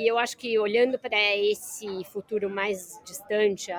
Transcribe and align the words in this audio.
E 0.00 0.06
eu 0.06 0.16
acho 0.16 0.36
que 0.36 0.56
olhando 0.60 0.96
para 0.96 1.18
esse 1.36 2.04
futuro 2.04 2.48
mais 2.48 3.02
distante, 3.04 3.72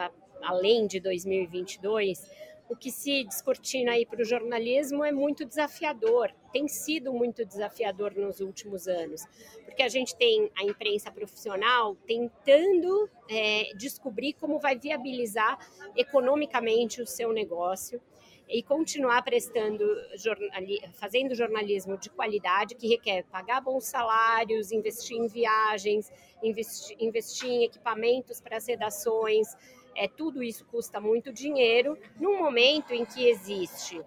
além 0.43 0.85
de 0.85 0.99
2022, 0.99 2.29
o 2.67 2.75
que 2.75 2.91
se 2.91 3.23
descortina 3.23 3.93
aí 3.93 4.05
para 4.05 4.21
o 4.21 4.25
jornalismo 4.25 5.05
é 5.05 5.13
muito 5.13 5.45
desafiador, 5.45 6.29
tem 6.51 6.67
sido 6.67 7.13
muito 7.13 7.45
desafiador 7.45 8.13
nos 8.17 8.41
últimos 8.41 8.85
anos, 8.85 9.23
porque 9.63 9.81
a 9.81 9.87
gente 9.87 10.13
tem 10.13 10.51
a 10.57 10.65
imprensa 10.65 11.09
profissional 11.09 11.95
tentando 12.05 13.09
é, 13.29 13.71
descobrir 13.77 14.33
como 14.33 14.59
vai 14.59 14.77
viabilizar 14.77 15.57
economicamente 15.95 17.01
o 17.01 17.07
seu 17.07 17.31
negócio 17.31 18.01
e 18.49 18.63
continuar 18.63 19.21
prestando 19.21 19.85
jornali 20.15 20.81
fazendo 20.93 21.35
jornalismo 21.35 21.97
de 21.97 22.09
qualidade 22.09 22.73
que 22.73 22.87
requer 22.87 23.23
pagar 23.25 23.61
bons 23.61 23.85
salários, 23.85 24.71
investir 24.71 25.17
em 25.17 25.27
viagens, 25.27 26.11
investir, 26.41 26.97
investir 26.99 27.49
em 27.49 27.63
equipamentos 27.63 28.41
para 28.41 28.57
as 28.57 28.67
redações, 28.67 29.55
é, 29.95 30.07
tudo 30.07 30.41
isso 30.41 30.65
custa 30.65 30.99
muito 30.99 31.31
dinheiro, 31.31 31.97
num 32.19 32.39
momento 32.39 32.91
em 32.91 33.05
que 33.05 33.27
existe, 33.27 34.01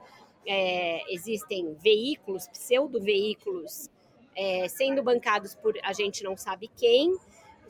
é, 0.44 1.02
existem 1.12 1.74
veículos, 1.74 2.48
pseudo-veículos, 2.48 3.88
é, 4.34 4.66
sendo 4.68 5.02
bancados 5.02 5.54
por 5.54 5.78
a 5.82 5.92
gente 5.92 6.24
não 6.24 6.36
sabe 6.36 6.68
quem, 6.76 7.16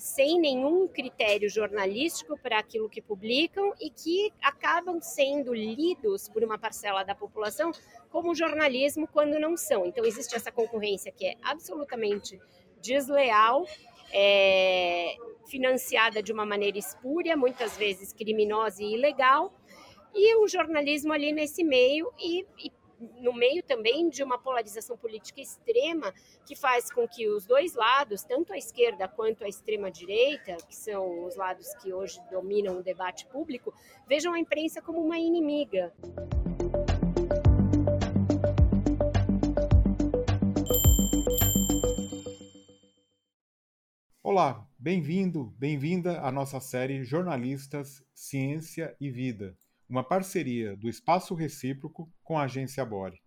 sem 0.02 0.40
nenhum 0.40 0.88
critério 0.88 1.48
jornalístico 1.48 2.36
para 2.36 2.58
aquilo 2.58 2.90
que 2.90 3.00
publicam 3.00 3.72
e 3.80 3.88
que 3.88 4.32
acabam 4.42 5.00
sendo 5.00 5.54
lidos 5.54 6.28
por 6.28 6.42
uma 6.42 6.58
parcela 6.58 7.04
da 7.04 7.14
população 7.14 7.70
como 8.10 8.34
jornalismo 8.34 9.06
quando 9.06 9.38
não 9.38 9.56
são. 9.56 9.86
Então, 9.86 10.04
existe 10.04 10.34
essa 10.34 10.50
concorrência 10.50 11.12
que 11.12 11.24
é 11.24 11.36
absolutamente 11.40 12.36
desleal 12.80 13.64
é, 14.12 15.14
financiada 15.46 16.20
de 16.20 16.32
uma 16.32 16.44
maneira 16.44 16.78
espúria, 16.78 17.36
muitas 17.36 17.76
vezes 17.76 18.12
criminosa 18.12 18.82
e 18.82 18.94
ilegal, 18.94 19.54
e 20.12 20.34
o 20.34 20.48
jornalismo 20.48 21.12
ali 21.12 21.30
nesse 21.30 21.62
meio 21.62 22.12
e, 22.18 22.44
e 22.58 22.72
no 23.20 23.32
meio 23.32 23.62
também 23.62 24.08
de 24.08 24.22
uma 24.22 24.38
polarização 24.38 24.96
política 24.96 25.40
extrema 25.40 26.12
que 26.46 26.54
faz 26.54 26.92
com 26.92 27.06
que 27.08 27.28
os 27.28 27.46
dois 27.46 27.74
lados, 27.74 28.22
tanto 28.22 28.52
a 28.52 28.56
esquerda 28.56 29.08
quanto 29.08 29.44
a 29.44 29.48
extrema 29.48 29.90
direita, 29.90 30.56
que 30.68 30.76
são 30.76 31.24
os 31.24 31.36
lados 31.36 31.66
que 31.76 31.92
hoje 31.92 32.20
dominam 32.30 32.78
o 32.78 32.82
debate 32.82 33.26
público, 33.26 33.74
vejam 34.06 34.32
a 34.32 34.38
imprensa 34.38 34.80
como 34.80 35.00
uma 35.00 35.18
inimiga. 35.18 35.92
Olá, 44.22 44.66
bem-vindo, 44.78 45.52
bem-vinda 45.58 46.20
à 46.20 46.32
nossa 46.32 46.58
série 46.58 47.04
Jornalistas, 47.04 48.02
Ciência 48.14 48.96
e 48.98 49.10
Vida, 49.10 49.54
uma 49.92 50.02
parceria 50.02 50.74
do 50.74 50.88
Espaço 50.88 51.34
Recíproco 51.34 52.10
com 52.24 52.38
a 52.38 52.44
agência 52.44 52.82
Bore. 52.82 53.20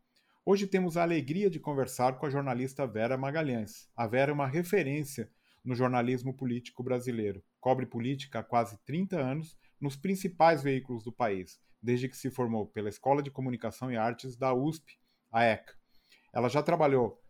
Hoje 0.43 0.65
temos 0.65 0.97
a 0.97 1.03
alegria 1.03 1.47
de 1.47 1.59
conversar 1.59 2.17
com 2.17 2.25
a 2.25 2.29
jornalista 2.31 2.87
Vera 2.87 3.15
Magalhães. 3.15 3.87
A 3.95 4.07
Vera 4.07 4.31
é 4.31 4.33
uma 4.33 4.47
referência 4.47 5.29
no 5.63 5.75
jornalismo 5.75 6.33
político 6.33 6.81
brasileiro. 6.81 7.43
Cobre 7.59 7.85
política 7.85 8.39
há 8.39 8.43
quase 8.43 8.79
30 8.83 9.15
anos 9.15 9.55
nos 9.79 9.95
principais 9.95 10.63
veículos 10.63 11.03
do 11.03 11.11
país, 11.11 11.59
desde 11.79 12.09
que 12.09 12.17
se 12.17 12.31
formou 12.31 12.65
pela 12.65 12.89
Escola 12.89 13.21
de 13.21 13.29
Comunicação 13.29 13.91
e 13.91 13.95
Artes 13.95 14.35
da 14.35 14.51
USP, 14.51 14.97
a 15.31 15.43
ECA. 15.43 15.75
Ela 16.33 16.49
já 16.49 16.63
trabalhou 16.63 17.21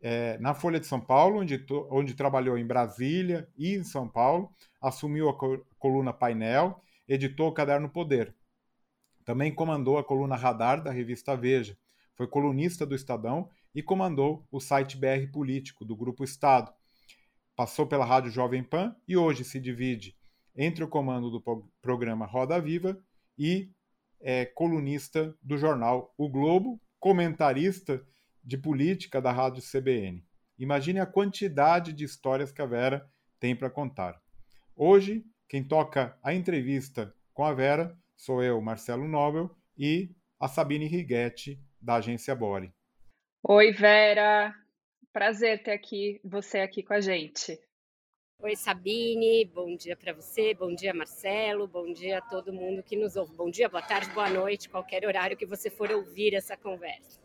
é, 0.00 0.36
na 0.38 0.52
Folha 0.52 0.80
de 0.80 0.88
São 0.88 1.00
Paulo, 1.00 1.38
onde, 1.38 1.64
onde 1.92 2.14
trabalhou 2.14 2.58
em 2.58 2.66
Brasília 2.66 3.48
e 3.56 3.72
em 3.72 3.84
São 3.84 4.08
Paulo, 4.08 4.52
assumiu 4.82 5.28
a 5.28 5.38
coluna 5.78 6.12
Painel, 6.12 6.82
editou 7.06 7.46
o 7.46 7.54
Caderno 7.54 7.88
Poder. 7.88 8.34
Também 9.30 9.54
comandou 9.54 9.96
a 9.96 10.02
coluna 10.02 10.34
Radar 10.34 10.82
da 10.82 10.90
revista 10.90 11.36
Veja, 11.36 11.78
foi 12.16 12.26
colunista 12.26 12.84
do 12.84 12.96
Estadão 12.96 13.48
e 13.72 13.80
comandou 13.80 14.44
o 14.50 14.58
site 14.58 14.96
BR 14.96 15.30
Político 15.32 15.84
do 15.84 15.94
Grupo 15.94 16.24
Estado. 16.24 16.72
Passou 17.54 17.86
pela 17.86 18.04
Rádio 18.04 18.32
Jovem 18.32 18.64
Pan 18.64 18.92
e 19.06 19.16
hoje 19.16 19.44
se 19.44 19.60
divide 19.60 20.16
entre 20.56 20.82
o 20.82 20.88
comando 20.88 21.30
do 21.30 21.40
programa 21.80 22.26
Roda 22.26 22.60
Viva 22.60 23.00
e 23.38 23.70
é 24.20 24.46
colunista 24.46 25.32
do 25.40 25.56
jornal 25.56 26.12
O 26.18 26.28
Globo, 26.28 26.80
comentarista 26.98 28.04
de 28.42 28.58
política 28.58 29.22
da 29.22 29.30
Rádio 29.30 29.62
CBN. 29.62 30.26
Imagine 30.58 30.98
a 30.98 31.06
quantidade 31.06 31.92
de 31.92 32.02
histórias 32.02 32.50
que 32.50 32.62
a 32.62 32.66
Vera 32.66 33.08
tem 33.38 33.54
para 33.54 33.70
contar. 33.70 34.20
Hoje, 34.74 35.24
quem 35.48 35.62
toca 35.62 36.18
a 36.20 36.34
entrevista 36.34 37.14
com 37.32 37.44
a 37.44 37.54
Vera 37.54 37.96
sou 38.20 38.42
eu, 38.42 38.60
Marcelo 38.60 39.08
Nobel, 39.08 39.50
e 39.78 40.10
a 40.38 40.46
Sabine 40.46 40.86
Righetti, 40.86 41.58
da 41.80 41.94
agência 41.94 42.34
Bore. 42.34 42.70
Oi, 43.42 43.72
Vera. 43.72 44.54
Prazer 45.10 45.62
ter 45.62 45.72
aqui 45.72 46.20
você 46.22 46.58
aqui 46.58 46.82
com 46.82 46.92
a 46.92 47.00
gente. 47.00 47.58
Oi, 48.40 48.54
Sabine. 48.56 49.46
Bom 49.46 49.74
dia 49.74 49.96
para 49.96 50.12
você. 50.12 50.52
Bom 50.52 50.74
dia, 50.74 50.92
Marcelo. 50.92 51.66
Bom 51.66 51.90
dia 51.94 52.18
a 52.18 52.20
todo 52.20 52.52
mundo 52.52 52.82
que 52.82 52.94
nos 52.94 53.16
ouve. 53.16 53.34
Bom 53.34 53.50
dia, 53.50 53.70
boa 53.70 53.82
tarde, 53.82 54.10
boa 54.10 54.28
noite, 54.28 54.68
qualquer 54.68 55.06
horário 55.06 55.36
que 55.36 55.46
você 55.46 55.70
for 55.70 55.90
ouvir 55.90 56.34
essa 56.34 56.58
conversa. 56.58 57.18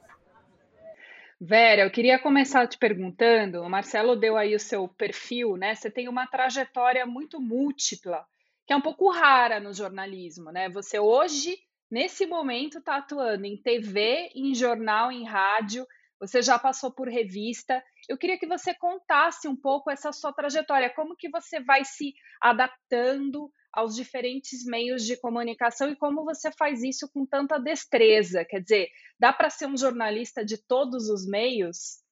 Vera, 1.41 1.81
eu 1.81 1.91
queria 1.91 2.17
começar 2.17 2.65
te 2.67 2.77
perguntando, 2.77 3.61
o 3.61 3.69
Marcelo 3.69 4.15
deu 4.15 4.37
aí 4.37 4.55
o 4.55 4.59
seu 4.59 4.87
perfil, 4.87 5.57
né? 5.57 5.75
Você 5.75 5.91
tem 5.91 6.07
uma 6.07 6.25
trajetória 6.25 7.05
muito 7.05 7.41
múltipla, 7.41 8.25
que 8.65 8.73
é 8.73 8.75
um 8.75 8.81
pouco 8.81 9.09
rara 9.09 9.59
no 9.59 9.73
jornalismo, 9.73 10.51
né? 10.51 10.69
Você 10.69 10.99
hoje, 10.99 11.57
nesse 11.89 12.25
momento, 12.25 12.79
está 12.79 12.97
atuando 12.97 13.45
em 13.45 13.61
TV, 13.61 14.31
em 14.35 14.53
jornal, 14.55 15.11
em 15.11 15.23
rádio, 15.23 15.85
você 16.19 16.41
já 16.41 16.57
passou 16.57 16.91
por 16.91 17.07
revista. 17.07 17.83
Eu 18.07 18.17
queria 18.17 18.37
que 18.37 18.47
você 18.47 18.73
contasse 18.73 19.47
um 19.47 19.55
pouco 19.55 19.91
essa 19.91 20.11
sua 20.11 20.33
trajetória, 20.33 20.89
como 20.89 21.15
que 21.15 21.29
você 21.29 21.59
vai 21.59 21.83
se 21.83 22.13
adaptando 22.41 23.51
aos 23.71 23.93
diferentes 23.93 24.65
meios 24.65 25.03
de 25.03 25.17
comunicação 25.17 25.89
e 25.89 25.97
como 25.97 26.23
você 26.23 26.49
faz 26.51 26.81
isso 26.81 27.09
com 27.13 27.25
tanta 27.25 27.59
destreza. 27.59 28.45
Quer 28.45 28.61
dizer, 28.61 28.87
dá 29.19 29.33
para 29.33 29.49
ser 29.49 29.67
um 29.67 29.77
jornalista 29.77 30.45
de 30.45 30.57
todos 30.57 31.09
os 31.09 31.27
meios? 31.27 32.04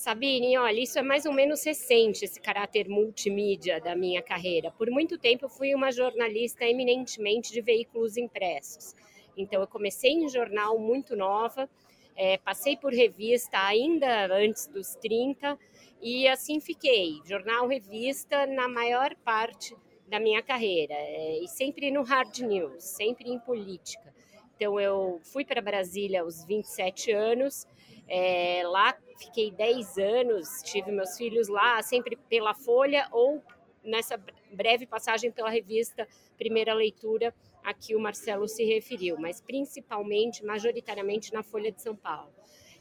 Sabine, 0.00 0.56
olha, 0.56 0.80
isso 0.80 0.98
é 0.98 1.02
mais 1.02 1.26
ou 1.26 1.32
menos 1.34 1.62
recente, 1.62 2.24
esse 2.24 2.40
caráter 2.40 2.88
multimídia 2.88 3.78
da 3.82 3.94
minha 3.94 4.22
carreira. 4.22 4.70
Por 4.70 4.90
muito 4.90 5.18
tempo 5.18 5.44
eu 5.44 5.48
fui 5.50 5.74
uma 5.74 5.92
jornalista 5.92 6.64
eminentemente 6.64 7.52
de 7.52 7.60
veículos 7.60 8.16
impressos. 8.16 8.94
Então 9.36 9.60
eu 9.60 9.66
comecei 9.66 10.12
em 10.12 10.26
jornal 10.26 10.78
muito 10.78 11.14
nova, 11.14 11.68
é, 12.16 12.38
passei 12.38 12.78
por 12.78 12.94
revista 12.94 13.58
ainda 13.62 14.34
antes 14.34 14.68
dos 14.68 14.94
30 14.94 15.58
e 16.00 16.26
assim 16.26 16.60
fiquei, 16.60 17.20
jornal, 17.26 17.68
revista, 17.68 18.46
na 18.46 18.68
maior 18.68 19.14
parte 19.16 19.76
da 20.08 20.18
minha 20.18 20.42
carreira, 20.42 20.94
é, 20.94 21.44
e 21.44 21.46
sempre 21.46 21.90
no 21.90 22.02
hard 22.04 22.38
news, 22.38 22.82
sempre 22.82 23.28
em 23.28 23.38
política. 23.38 24.14
Então, 24.56 24.80
eu 24.80 25.20
fui 25.24 25.44
para 25.44 25.60
Brasília 25.60 26.22
aos 26.22 26.42
27 26.46 27.12
anos, 27.12 27.66
é, 28.08 28.62
lá 28.64 28.94
fiquei 29.20 29.50
10 29.50 29.98
anos, 29.98 30.62
tive 30.62 30.90
meus 30.90 31.16
filhos 31.16 31.48
lá, 31.48 31.82
sempre 31.82 32.16
pela 32.28 32.54
Folha 32.54 33.06
ou 33.12 33.42
nessa 33.84 34.20
breve 34.52 34.86
passagem 34.86 35.30
pela 35.30 35.50
revista 35.50 36.08
Primeira 36.36 36.72
Leitura, 36.74 37.34
a 37.62 37.74
que 37.74 37.94
o 37.94 38.00
Marcelo 38.00 38.48
se 38.48 38.64
referiu, 38.64 39.18
mas 39.18 39.40
principalmente, 39.40 40.44
majoritariamente 40.44 41.32
na 41.32 41.42
Folha 41.42 41.70
de 41.70 41.82
São 41.82 41.94
Paulo. 41.94 42.32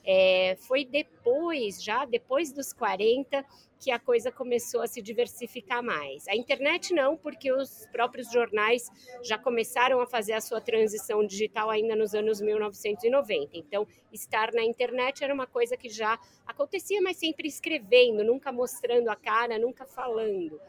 É, 0.05 0.55
foi 0.59 0.85
depois, 0.85 1.83
já 1.83 2.05
depois 2.05 2.51
dos 2.51 2.73
40, 2.73 3.45
que 3.79 3.91
a 3.91 3.97
coisa 3.97 4.31
começou 4.31 4.81
a 4.81 4.87
se 4.87 5.01
diversificar 5.01 5.81
mais. 5.81 6.27
A 6.27 6.35
internet 6.35 6.93
não, 6.93 7.15
porque 7.15 7.51
os 7.51 7.87
próprios 7.91 8.29
jornais 8.31 8.89
já 9.23 9.37
começaram 9.37 10.01
a 10.01 10.05
fazer 10.05 10.33
a 10.33 10.41
sua 10.41 10.59
transição 10.59 11.25
digital 11.25 11.69
ainda 11.69 11.95
nos 11.95 12.13
anos 12.13 12.41
1990. 12.41 13.57
Então, 13.57 13.87
estar 14.11 14.51
na 14.53 14.63
internet 14.63 15.23
era 15.23 15.33
uma 15.33 15.47
coisa 15.47 15.77
que 15.77 15.89
já 15.89 16.19
acontecia, 16.45 17.01
mas 17.01 17.17
sempre 17.17 17.47
escrevendo, 17.47 18.23
nunca 18.23 18.51
mostrando 18.51 19.09
a 19.09 19.15
cara, 19.15 19.57
nunca 19.57 19.85
falando. 19.85 20.59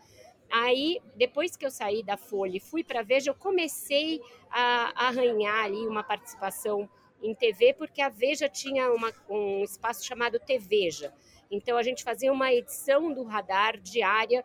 Aí, 0.50 1.00
depois 1.16 1.56
que 1.56 1.64
eu 1.64 1.70
saí 1.70 2.02
da 2.02 2.16
Folha 2.16 2.56
e 2.56 2.60
fui 2.60 2.82
para 2.82 3.02
Veja, 3.02 3.30
eu 3.30 3.34
comecei 3.34 4.20
a 4.50 5.06
arranhar 5.06 5.64
ali 5.64 5.86
uma 5.86 6.02
participação 6.02 6.88
em 7.22 7.34
TV, 7.34 7.74
porque 7.74 8.00
a 8.00 8.08
Veja 8.08 8.48
tinha 8.48 8.92
uma, 8.92 9.12
um 9.28 9.62
espaço 9.62 10.04
chamado 10.04 10.38
TVeja. 10.38 11.12
Então 11.50 11.76
a 11.76 11.82
gente 11.82 12.04
fazia 12.04 12.32
uma 12.32 12.52
edição 12.52 13.12
do 13.12 13.24
radar 13.24 13.78
diária 13.78 14.44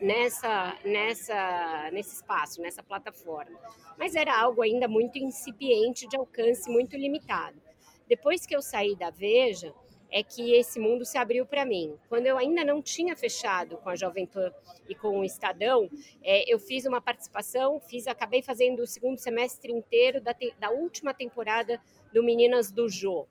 nessa, 0.00 0.76
nessa, 0.84 1.90
nesse 1.92 2.14
espaço, 2.16 2.60
nessa 2.60 2.82
plataforma. 2.82 3.58
Mas 3.98 4.14
era 4.14 4.38
algo 4.38 4.62
ainda 4.62 4.86
muito 4.86 5.18
incipiente, 5.18 6.06
de 6.06 6.16
alcance 6.16 6.70
muito 6.70 6.96
limitado. 6.96 7.60
Depois 8.06 8.46
que 8.46 8.54
eu 8.54 8.62
saí 8.62 8.94
da 8.94 9.10
Veja, 9.10 9.74
é 10.10 10.22
que 10.22 10.54
esse 10.54 10.78
mundo 10.78 11.04
se 11.04 11.18
abriu 11.18 11.44
para 11.44 11.64
mim. 11.64 11.96
Quando 12.08 12.26
eu 12.26 12.38
ainda 12.38 12.64
não 12.64 12.80
tinha 12.80 13.16
fechado 13.16 13.76
com 13.78 13.88
a 13.88 13.96
Jovem 13.96 14.26
Pan 14.26 14.52
e 14.88 14.94
com 14.94 15.20
o 15.20 15.24
Estadão, 15.24 15.88
é, 16.22 16.52
eu 16.52 16.58
fiz 16.58 16.86
uma 16.86 17.00
participação, 17.00 17.80
fiz, 17.80 18.06
acabei 18.06 18.42
fazendo 18.42 18.82
o 18.82 18.86
segundo 18.86 19.18
semestre 19.18 19.72
inteiro 19.72 20.20
da, 20.20 20.32
te, 20.32 20.54
da 20.58 20.70
última 20.70 21.12
temporada 21.12 21.80
do 22.12 22.22
Meninas 22.22 22.70
do 22.70 22.88
Jô. 22.88 23.26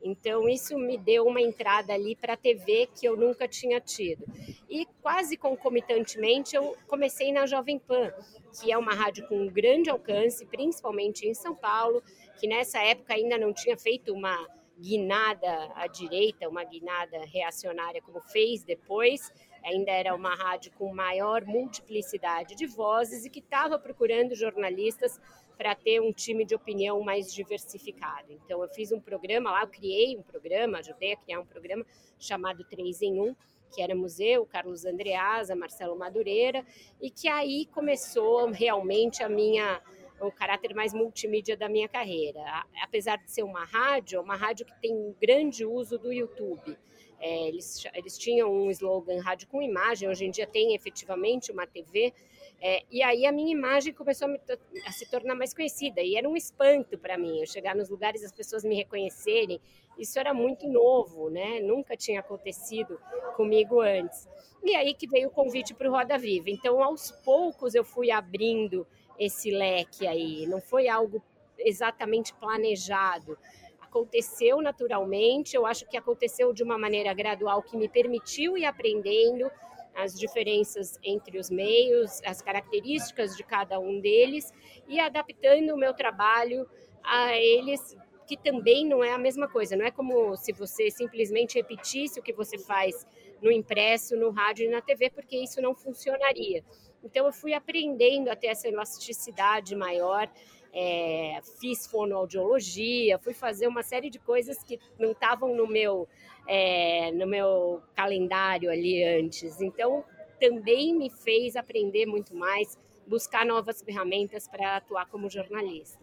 Então, 0.00 0.48
isso 0.48 0.78
me 0.78 0.96
deu 0.96 1.26
uma 1.26 1.40
entrada 1.40 1.92
ali 1.92 2.14
para 2.14 2.34
a 2.34 2.36
TV 2.36 2.88
que 2.94 3.06
eu 3.06 3.16
nunca 3.16 3.48
tinha 3.48 3.80
tido. 3.80 4.24
E 4.68 4.86
quase 5.02 5.36
concomitantemente, 5.36 6.54
eu 6.54 6.76
comecei 6.86 7.32
na 7.32 7.46
Jovem 7.46 7.78
Pan, 7.78 8.12
que 8.60 8.70
é 8.70 8.78
uma 8.78 8.94
rádio 8.94 9.26
com 9.26 9.46
grande 9.48 9.90
alcance, 9.90 10.46
principalmente 10.46 11.26
em 11.26 11.34
São 11.34 11.54
Paulo, 11.54 12.02
que 12.38 12.46
nessa 12.46 12.78
época 12.80 13.14
ainda 13.14 13.36
não 13.36 13.52
tinha 13.52 13.76
feito 13.76 14.12
uma 14.12 14.46
guinada 14.78 15.72
à 15.74 15.86
direita, 15.86 16.48
uma 16.48 16.64
guinada 16.64 17.18
reacionária 17.24 18.00
como 18.00 18.20
fez 18.20 18.62
depois, 18.62 19.32
ainda 19.64 19.90
era 19.90 20.14
uma 20.14 20.34
rádio 20.34 20.72
com 20.78 20.94
maior 20.94 21.44
multiplicidade 21.44 22.54
de 22.54 22.66
vozes 22.66 23.24
e 23.24 23.30
que 23.30 23.40
estava 23.40 23.78
procurando 23.78 24.34
jornalistas 24.34 25.20
para 25.56 25.74
ter 25.74 26.00
um 26.00 26.12
time 26.12 26.44
de 26.44 26.54
opinião 26.54 27.00
mais 27.02 27.34
diversificado. 27.34 28.32
Então, 28.32 28.62
eu 28.62 28.68
fiz 28.68 28.92
um 28.92 29.00
programa 29.00 29.50
lá, 29.50 29.62
eu 29.62 29.68
criei 29.68 30.16
um 30.16 30.22
programa, 30.22 30.78
ajudei 30.78 31.14
a 31.14 31.16
criar 31.16 31.40
um 31.40 31.46
programa 31.46 31.84
chamado 32.16 32.64
3 32.64 33.02
em 33.02 33.20
1, 33.20 33.34
que 33.74 33.82
era 33.82 33.94
museu, 33.94 34.46
Carlos 34.46 34.84
Andreasa, 34.84 35.56
Marcelo 35.56 35.98
Madureira, 35.98 36.64
e 37.00 37.10
que 37.10 37.28
aí 37.28 37.66
começou 37.66 38.48
realmente 38.50 39.22
a 39.22 39.28
minha 39.28 39.82
o 40.20 40.30
caráter 40.32 40.74
mais 40.74 40.92
multimídia 40.92 41.56
da 41.56 41.68
minha 41.68 41.88
carreira. 41.88 42.40
Apesar 42.82 43.16
de 43.18 43.30
ser 43.30 43.42
uma 43.42 43.64
rádio, 43.64 44.18
é 44.18 44.20
uma 44.20 44.36
rádio 44.36 44.66
que 44.66 44.80
tem 44.80 44.92
um 44.92 45.14
grande 45.20 45.64
uso 45.64 45.98
do 45.98 46.12
YouTube. 46.12 46.76
É, 47.20 47.48
eles, 47.48 47.84
eles 47.94 48.16
tinham 48.16 48.52
um 48.52 48.70
slogan 48.70 49.20
rádio 49.20 49.48
com 49.48 49.60
imagem, 49.60 50.08
hoje 50.08 50.24
em 50.24 50.30
dia 50.30 50.46
tem 50.46 50.74
efetivamente 50.74 51.50
uma 51.50 51.66
TV, 51.66 52.12
é, 52.60 52.84
e 52.90 53.02
aí 53.02 53.26
a 53.26 53.32
minha 53.32 53.50
imagem 53.50 53.92
começou 53.92 54.26
a, 54.26 54.30
me, 54.30 54.40
a, 54.86 54.92
se 54.92 55.10
tornar 55.10 55.34
mais 55.34 55.52
conhecida, 55.52 56.00
e 56.00 56.14
era 56.14 56.28
um 56.28 56.36
espanto 56.36 56.96
para 56.96 57.18
mim, 57.18 57.40
eu 57.40 57.46
chegar 57.46 57.74
nos 57.74 57.88
lugares 57.88 58.22
as 58.22 58.30
pessoas 58.30 58.64
me 58.64 58.76
reconhecerem, 58.76 59.60
isso 59.98 60.16
era 60.16 60.32
muito 60.32 60.68
novo, 60.68 61.28
né? 61.28 61.60
nunca 61.60 61.96
tinha 61.96 62.20
acontecido 62.20 63.00
comigo 63.36 63.80
antes. 63.80 64.28
E 64.62 64.76
aí 64.76 64.94
que 64.94 65.08
veio 65.08 65.28
o 65.28 65.30
convite 65.30 65.74
para 65.74 65.88
o 65.88 65.92
Roda 65.92 66.16
Viva, 66.16 66.50
então 66.50 66.82
aos 66.82 67.10
poucos 67.10 67.74
eu 67.74 67.84
fui 67.84 68.12
abrindo 68.12 68.86
esse 69.18 69.50
leque 69.50 70.06
aí, 70.06 70.46
não 70.46 70.60
foi 70.60 70.88
algo 70.88 71.22
exatamente 71.58 72.32
planejado. 72.34 73.36
Aconteceu 73.80 74.60
naturalmente, 74.60 75.56
eu 75.56 75.66
acho 75.66 75.86
que 75.86 75.96
aconteceu 75.96 76.52
de 76.52 76.62
uma 76.62 76.78
maneira 76.78 77.12
gradual 77.14 77.62
que 77.62 77.76
me 77.76 77.88
permitiu 77.88 78.56
ir 78.56 78.64
aprendendo 78.64 79.50
as 79.94 80.14
diferenças 80.14 80.98
entre 81.02 81.38
os 81.38 81.50
meios, 81.50 82.20
as 82.24 82.40
características 82.40 83.36
de 83.36 83.42
cada 83.42 83.80
um 83.80 84.00
deles 84.00 84.52
e 84.86 85.00
adaptando 85.00 85.74
o 85.74 85.76
meu 85.76 85.92
trabalho 85.92 86.68
a 87.02 87.36
eles, 87.36 87.96
que 88.26 88.36
também 88.36 88.86
não 88.86 89.02
é 89.02 89.10
a 89.10 89.18
mesma 89.18 89.48
coisa, 89.48 89.74
não 89.74 89.84
é 89.84 89.90
como 89.90 90.36
se 90.36 90.52
você 90.52 90.90
simplesmente 90.90 91.56
repetisse 91.56 92.20
o 92.20 92.22
que 92.22 92.32
você 92.32 92.58
faz 92.58 93.06
no 93.42 93.50
impresso, 93.50 94.16
no 94.16 94.30
rádio 94.30 94.66
e 94.66 94.68
na 94.68 94.80
TV, 94.80 95.10
porque 95.10 95.36
isso 95.36 95.60
não 95.60 95.74
funcionaria. 95.74 96.64
Então, 97.02 97.26
eu 97.26 97.32
fui 97.32 97.54
aprendendo 97.54 98.28
a 98.28 98.36
ter 98.36 98.48
essa 98.48 98.68
elasticidade 98.68 99.74
maior. 99.76 100.30
É, 100.72 101.40
fiz 101.60 101.86
fonoaudiologia, 101.86 103.18
fui 103.18 103.32
fazer 103.32 103.66
uma 103.66 103.82
série 103.82 104.10
de 104.10 104.18
coisas 104.18 104.62
que 104.62 104.78
não 104.98 105.12
estavam 105.12 105.56
no 105.56 105.66
meu, 105.66 106.06
é, 106.46 107.10
no 107.12 107.26
meu 107.26 107.82
calendário 107.94 108.70
ali 108.70 109.02
antes. 109.02 109.60
Então, 109.60 110.04
também 110.38 110.94
me 110.94 111.10
fez 111.10 111.56
aprender 111.56 112.06
muito 112.06 112.34
mais, 112.34 112.78
buscar 113.06 113.46
novas 113.46 113.82
ferramentas 113.82 114.46
para 114.46 114.76
atuar 114.76 115.06
como 115.06 115.30
jornalista. 115.30 115.98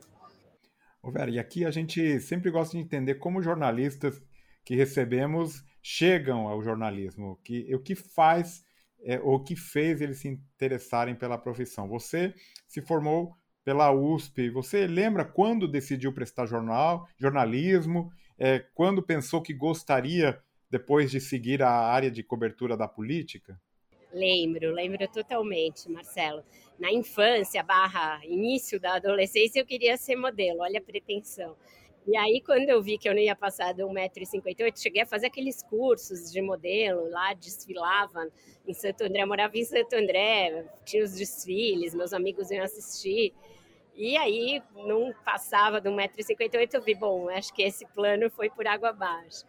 Ô 1.02 1.12
Vera, 1.12 1.30
e 1.30 1.38
aqui 1.38 1.64
a 1.64 1.70
gente 1.70 2.20
sempre 2.20 2.50
gosta 2.50 2.76
de 2.76 2.84
entender 2.84 3.16
como 3.16 3.42
jornalistas 3.42 4.20
que 4.66 4.76
recebemos 4.76 5.64
chegam 5.88 6.48
ao 6.48 6.64
jornalismo, 6.64 7.40
que, 7.44 7.72
o 7.76 7.80
que 7.80 7.94
faz 7.94 8.66
é, 9.04 9.20
o 9.20 9.40
que 9.40 9.56
fez 9.56 10.02
eles 10.02 10.18
se 10.18 10.28
interessarem 10.28 11.14
pela 11.14 11.38
profissão. 11.38 11.88
Você 11.88 12.34
se 12.68 12.82
formou 12.82 13.38
pela 13.64 13.92
USP. 13.92 14.50
Você 14.50 14.88
lembra 14.88 15.24
quando 15.24 15.68
decidiu 15.68 16.12
prestar 16.12 16.48
jornal, 16.48 17.08
jornalismo? 17.20 18.12
É, 18.36 18.66
quando 18.74 19.04
pensou 19.04 19.44
que 19.44 19.54
gostaria 19.54 20.42
depois 20.72 21.12
de 21.12 21.22
seguir 21.22 21.62
a 21.62 21.70
área 21.70 22.10
de 22.10 22.24
cobertura 22.24 22.76
da 22.76 22.88
política? 22.88 23.62
Lembro, 24.12 24.72
lembro 24.72 25.08
totalmente, 25.08 25.88
Marcelo. 25.88 26.44
Na 26.80 26.92
infância, 26.92 27.62
barra 27.62 28.26
início 28.26 28.80
da 28.80 28.96
adolescência, 28.96 29.60
eu 29.60 29.66
queria 29.68 29.98
ser 29.98 30.16
modelo, 30.16 30.62
olha 30.62 30.80
a 30.80 30.84
pretensão. 30.84 31.56
E 32.08 32.16
aí, 32.16 32.40
quando 32.40 32.70
eu 32.70 32.84
vi 32.84 33.00
que 33.00 33.10
eu 33.10 33.14
não 33.14 33.20
ia 33.20 33.36
passar 33.36 33.74
de 33.74 33.82
1,58m, 33.82 34.80
cheguei 34.80 35.02
a 35.02 35.06
fazer 35.08 35.26
aqueles 35.26 35.64
cursos 35.64 36.32
de 36.32 36.40
modelo 36.40 37.10
lá, 37.10 37.34
desfilava 37.34 38.30
em 38.68 38.74
Santo 38.76 39.06
André, 39.06 39.26
morava 39.26 39.58
em 39.58 39.64
Santo 39.64 39.96
André, 39.96 40.66
tinha 40.86 41.04
os 41.04 41.16
desfiles, 41.16 41.96
meus 41.96 42.14
amigos 42.14 42.52
iam 42.52 42.64
assistir. 42.64 43.34
E 43.96 44.16
aí, 44.18 44.62
não 44.76 45.16
passava 45.24 45.82
de 45.82 45.90
1,58m, 45.90 46.76
eu 46.76 46.82
vi, 46.82 46.94
bom, 46.94 47.28
acho 47.30 47.52
que 47.52 47.64
esse 47.64 47.88
plano 47.88 48.30
foi 48.30 48.52
por 48.52 48.68
água 48.68 48.90
abaixo. 48.90 49.44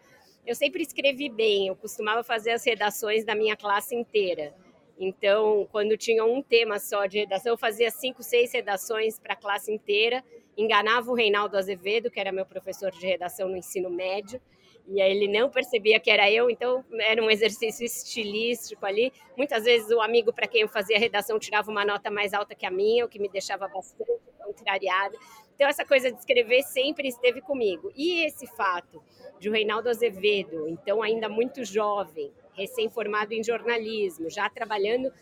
Eu 0.47 0.55
sempre 0.55 0.83
escrevi 0.83 1.29
bem, 1.29 1.67
eu 1.67 1.77
costumava 1.77 2.25
fazer 2.25 2.53
as 2.53 2.65
redações 2.65 3.23
da 3.23 3.35
minha 3.35 3.57
classe 3.57 3.95
inteira. 3.95 4.55
Então, 4.99 5.69
quando 5.71 5.95
tinha 5.99 6.25
um 6.25 6.43
tema 6.43 6.79
só 6.79 7.05
de 7.05 7.19
redação, 7.19 7.53
eu 7.53 7.59
fazia 7.59 7.91
cinco, 7.91 8.23
seis 8.23 8.51
redações 8.51 9.19
para 9.19 9.35
a 9.35 9.37
classe 9.37 9.71
inteira 9.71 10.25
enganava 10.57 11.11
o 11.11 11.15
Reinaldo 11.15 11.57
Azevedo, 11.57 12.11
que 12.11 12.19
era 12.19 12.33
meu 12.33 12.47
professor 12.47 12.91
de 12.91 13.07
redação 13.07 13.49
no 13.49 13.57
ensino 13.57 13.91
médio, 13.91 14.41
e 14.89 15.03
aí 15.03 15.17
ele 15.17 15.27
não 15.27 15.51
percebia 15.51 15.99
que 15.99 16.11
era 16.11 16.31
eu, 16.31 16.49
então 16.49 16.85
era 17.01 17.23
um 17.23 17.29
exercício 17.29 17.85
estilístico 17.85 18.87
ali. 18.87 19.13
Muitas 19.37 19.65
vezes 19.65 19.91
o 19.91 20.01
amigo 20.01 20.33
para 20.33 20.47
quem 20.47 20.61
eu 20.63 20.69
fazia 20.69 20.99
redação 20.99 21.39
tirava 21.39 21.71
uma 21.71 21.85
nota 21.85 22.11
mais 22.11 22.33
alta 22.33 22.55
que 22.55 22.65
a 22.65 22.71
minha, 22.71 23.05
o 23.05 23.09
que 23.09 23.19
me 23.19 23.29
deixava 23.29 23.67
bastante 23.67 24.13
contrariada. 24.39 25.17
Então 25.55 25.69
essa 25.69 25.85
coisa 25.85 26.13
de 26.13 26.19
escrever 26.19 26.63
sempre 26.63 27.09
esteve 27.09 27.41
comigo. 27.41 27.91
E 27.97 28.25
esse 28.25 28.47
fato 28.47 29.03
de 29.41 29.49
o 29.49 29.53
Reinaldo 29.53 29.89
Azevedo, 29.89 30.69
então 30.69 31.03
ainda 31.03 31.29
muito 31.29 31.65
jovem, 31.65 32.33
recém-formado 32.55 33.35
em 33.35 33.43
jornalismo, 33.43 34.31
já 34.31 34.49
trabalhando 34.49 35.13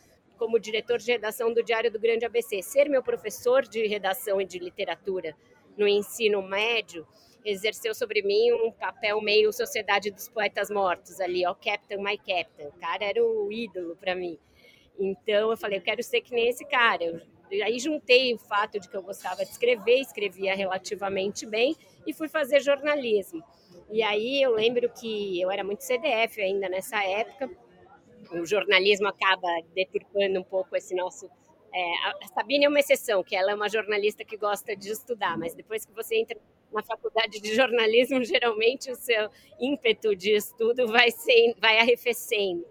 como 0.44 0.60
diretor 0.60 0.98
de 0.98 1.10
redação 1.10 1.54
do 1.54 1.62
Diário 1.62 1.90
do 1.90 1.98
Grande 1.98 2.26
ABC, 2.26 2.60
ser 2.60 2.86
meu 2.86 3.02
professor 3.02 3.62
de 3.62 3.86
redação 3.86 4.38
e 4.42 4.44
de 4.44 4.58
literatura 4.58 5.34
no 5.74 5.88
ensino 5.88 6.42
médio, 6.42 7.06
exerceu 7.42 7.94
sobre 7.94 8.20
mim 8.20 8.52
um 8.52 8.70
papel 8.70 9.22
meio 9.22 9.50
Sociedade 9.54 10.10
dos 10.10 10.28
Poetas 10.28 10.68
Mortos 10.68 11.18
ali, 11.18 11.46
ó, 11.46 11.54
Captain, 11.54 11.96
my 11.96 12.18
Captain. 12.18 12.66
O 12.66 12.72
cara 12.72 13.06
era 13.06 13.24
o 13.24 13.50
ídolo 13.50 13.96
para 13.96 14.14
mim. 14.14 14.38
Então 14.98 15.50
eu 15.50 15.56
falei, 15.56 15.78
eu 15.78 15.82
quero 15.82 16.02
ser 16.02 16.20
que 16.20 16.34
nem 16.34 16.50
esse 16.50 16.66
cara. 16.66 17.02
Eu, 17.02 17.22
aí 17.64 17.78
juntei 17.78 18.34
o 18.34 18.38
fato 18.38 18.78
de 18.78 18.86
que 18.86 18.96
eu 18.98 19.02
gostava 19.02 19.46
de 19.46 19.50
escrever, 19.50 20.00
escrevia 20.00 20.54
relativamente 20.54 21.46
bem 21.46 21.74
e 22.06 22.12
fui 22.12 22.28
fazer 22.28 22.60
jornalismo. 22.60 23.42
E 23.90 24.02
aí 24.02 24.42
eu 24.42 24.52
lembro 24.52 24.90
que 24.90 25.40
eu 25.40 25.50
era 25.50 25.64
muito 25.64 25.80
CDF 25.84 26.38
ainda 26.38 26.68
nessa 26.68 27.02
época 27.02 27.50
o 28.40 28.46
jornalismo 28.46 29.08
acaba 29.08 29.48
deturpando 29.74 30.40
um 30.40 30.44
pouco 30.44 30.76
esse 30.76 30.94
nosso. 30.94 31.28
É, 31.72 32.24
a 32.24 32.28
Sabine 32.34 32.66
é 32.66 32.68
uma 32.68 32.78
exceção, 32.78 33.22
que 33.22 33.34
ela 33.34 33.50
é 33.50 33.54
uma 33.54 33.68
jornalista 33.68 34.24
que 34.24 34.36
gosta 34.36 34.76
de 34.76 34.90
estudar, 34.90 35.36
mas 35.36 35.54
depois 35.54 35.84
que 35.84 35.92
você 35.92 36.16
entra 36.16 36.38
na 36.74 36.82
faculdade 36.82 37.40
de 37.40 37.54
jornalismo, 37.54 38.22
geralmente 38.24 38.90
o 38.90 38.96
seu 38.96 39.30
ímpeto 39.60 40.14
de 40.14 40.32
estudo 40.32 40.86
vai, 40.88 41.10
ser, 41.10 41.54
vai 41.60 41.78
arrefecendo. 41.78 42.66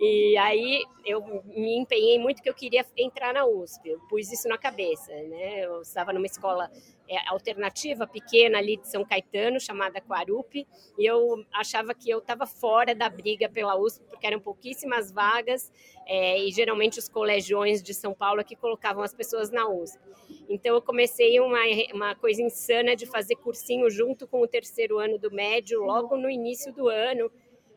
E 0.00 0.36
aí 0.38 0.82
eu 1.04 1.22
me 1.44 1.76
empenhei 1.76 2.18
muito 2.18 2.42
que 2.42 2.48
eu 2.48 2.54
queria 2.54 2.84
entrar 2.96 3.32
na 3.32 3.44
USP, 3.46 3.90
eu 3.90 4.00
pus 4.08 4.32
isso 4.32 4.48
na 4.48 4.58
cabeça, 4.58 5.12
né? 5.12 5.64
Eu 5.64 5.82
estava 5.82 6.12
numa 6.12 6.26
escola 6.26 6.70
é, 7.08 7.28
alternativa 7.28 8.06
pequena 8.06 8.58
ali 8.58 8.76
de 8.78 8.88
São 8.88 9.04
Caetano, 9.04 9.60
chamada 9.60 10.00
Quarupi, 10.00 10.66
e 10.98 11.04
eu 11.04 11.44
achava 11.52 11.94
que 11.94 12.10
eu 12.10 12.18
estava 12.18 12.46
fora 12.46 12.94
da 12.94 13.08
briga 13.08 13.48
pela 13.48 13.76
USP, 13.76 14.04
porque 14.08 14.26
eram 14.26 14.40
pouquíssimas 14.40 15.12
vagas, 15.12 15.70
é, 16.06 16.38
e 16.38 16.50
geralmente 16.50 16.98
os 16.98 17.08
colegiões 17.08 17.82
de 17.82 17.92
São 17.92 18.14
Paulo 18.14 18.44
que 18.44 18.56
colocavam 18.56 19.02
as 19.02 19.14
pessoas 19.14 19.50
na 19.50 19.68
USP. 19.68 20.00
Então 20.48 20.74
eu 20.74 20.82
comecei 20.82 21.40
uma, 21.40 21.60
uma 21.94 22.14
coisa 22.14 22.42
insana 22.42 22.94
de 22.96 23.06
fazer 23.06 23.36
cursinho 23.36 23.88
junto 23.90 24.26
com 24.26 24.42
o 24.42 24.46
terceiro 24.46 24.98
ano 24.98 25.18
do 25.18 25.30
médio, 25.30 25.82
logo 25.82 26.16
no 26.16 26.28
início 26.28 26.72
do 26.72 26.88
ano, 26.88 27.30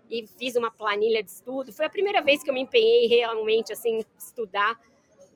e 0.09 0.27
fiz 0.37 0.55
uma 0.55 0.71
planilha 0.71 1.23
de 1.23 1.31
estudo. 1.31 1.73
Foi 1.73 1.85
a 1.85 1.89
primeira 1.89 2.21
vez 2.21 2.43
que 2.43 2.49
eu 2.49 2.53
me 2.53 2.61
empenhei 2.61 3.07
realmente 3.07 3.71
assim 3.73 4.03
estudar 4.17 4.79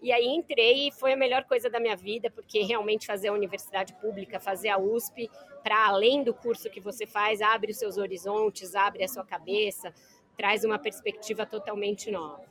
E 0.02 0.12
aí 0.12 0.28
entrei 0.28 0.88
e 0.88 0.92
foi 0.92 1.14
a 1.14 1.18
melhor 1.18 1.44
coisa 1.46 1.70
da 1.70 1.80
minha 1.80 1.96
vida, 1.96 2.30
porque 2.32 2.62
realmente 2.64 3.06
fazer 3.06 3.28
a 3.30 3.34
universidade 3.34 3.94
pública, 3.96 4.40
fazer 4.40 4.70
a 4.70 4.78
USP, 4.78 5.30
para 5.62 5.88
além 5.88 6.24
do 6.24 6.34
curso 6.34 6.70
que 6.70 6.80
você 6.80 7.06
faz, 7.06 7.42
abre 7.42 7.72
os 7.72 7.78
seus 7.78 7.98
horizontes, 7.98 8.76
abre 8.76 9.04
a 9.04 9.08
sua 9.08 9.26
cabeça, 9.26 9.94
traz 10.38 10.64
uma 10.64 10.80
perspectiva 10.80 11.46
totalmente 11.46 12.10
nova. 12.12 12.49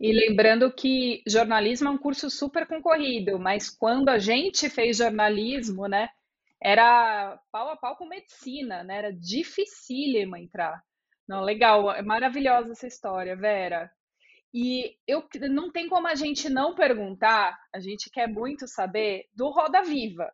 E 0.00 0.12
lembrando 0.12 0.72
que 0.72 1.22
jornalismo 1.26 1.88
é 1.88 1.90
um 1.90 1.98
curso 1.98 2.30
super 2.30 2.66
concorrido, 2.66 3.38
mas 3.38 3.70
quando 3.70 4.08
a 4.08 4.18
gente 4.18 4.68
fez 4.68 4.98
jornalismo, 4.98 5.86
né, 5.86 6.08
era 6.62 7.38
pau 7.50 7.68
a 7.68 7.76
pau 7.76 7.96
com 7.96 8.06
medicina, 8.06 8.82
né? 8.82 8.98
Era 8.98 9.12
dificílimo 9.12 10.36
entrar. 10.36 10.82
Não, 11.28 11.40
legal, 11.40 11.92
é 11.92 12.02
maravilhosa 12.02 12.72
essa 12.72 12.86
história, 12.86 13.36
Vera. 13.36 13.90
E 14.54 14.96
eu 15.06 15.26
não 15.50 15.70
tem 15.70 15.88
como 15.88 16.06
a 16.06 16.14
gente 16.14 16.48
não 16.48 16.74
perguntar, 16.74 17.58
a 17.74 17.80
gente 17.80 18.10
quer 18.10 18.26
muito 18.26 18.66
saber 18.66 19.26
do 19.34 19.50
Roda 19.50 19.82
Viva, 19.82 20.30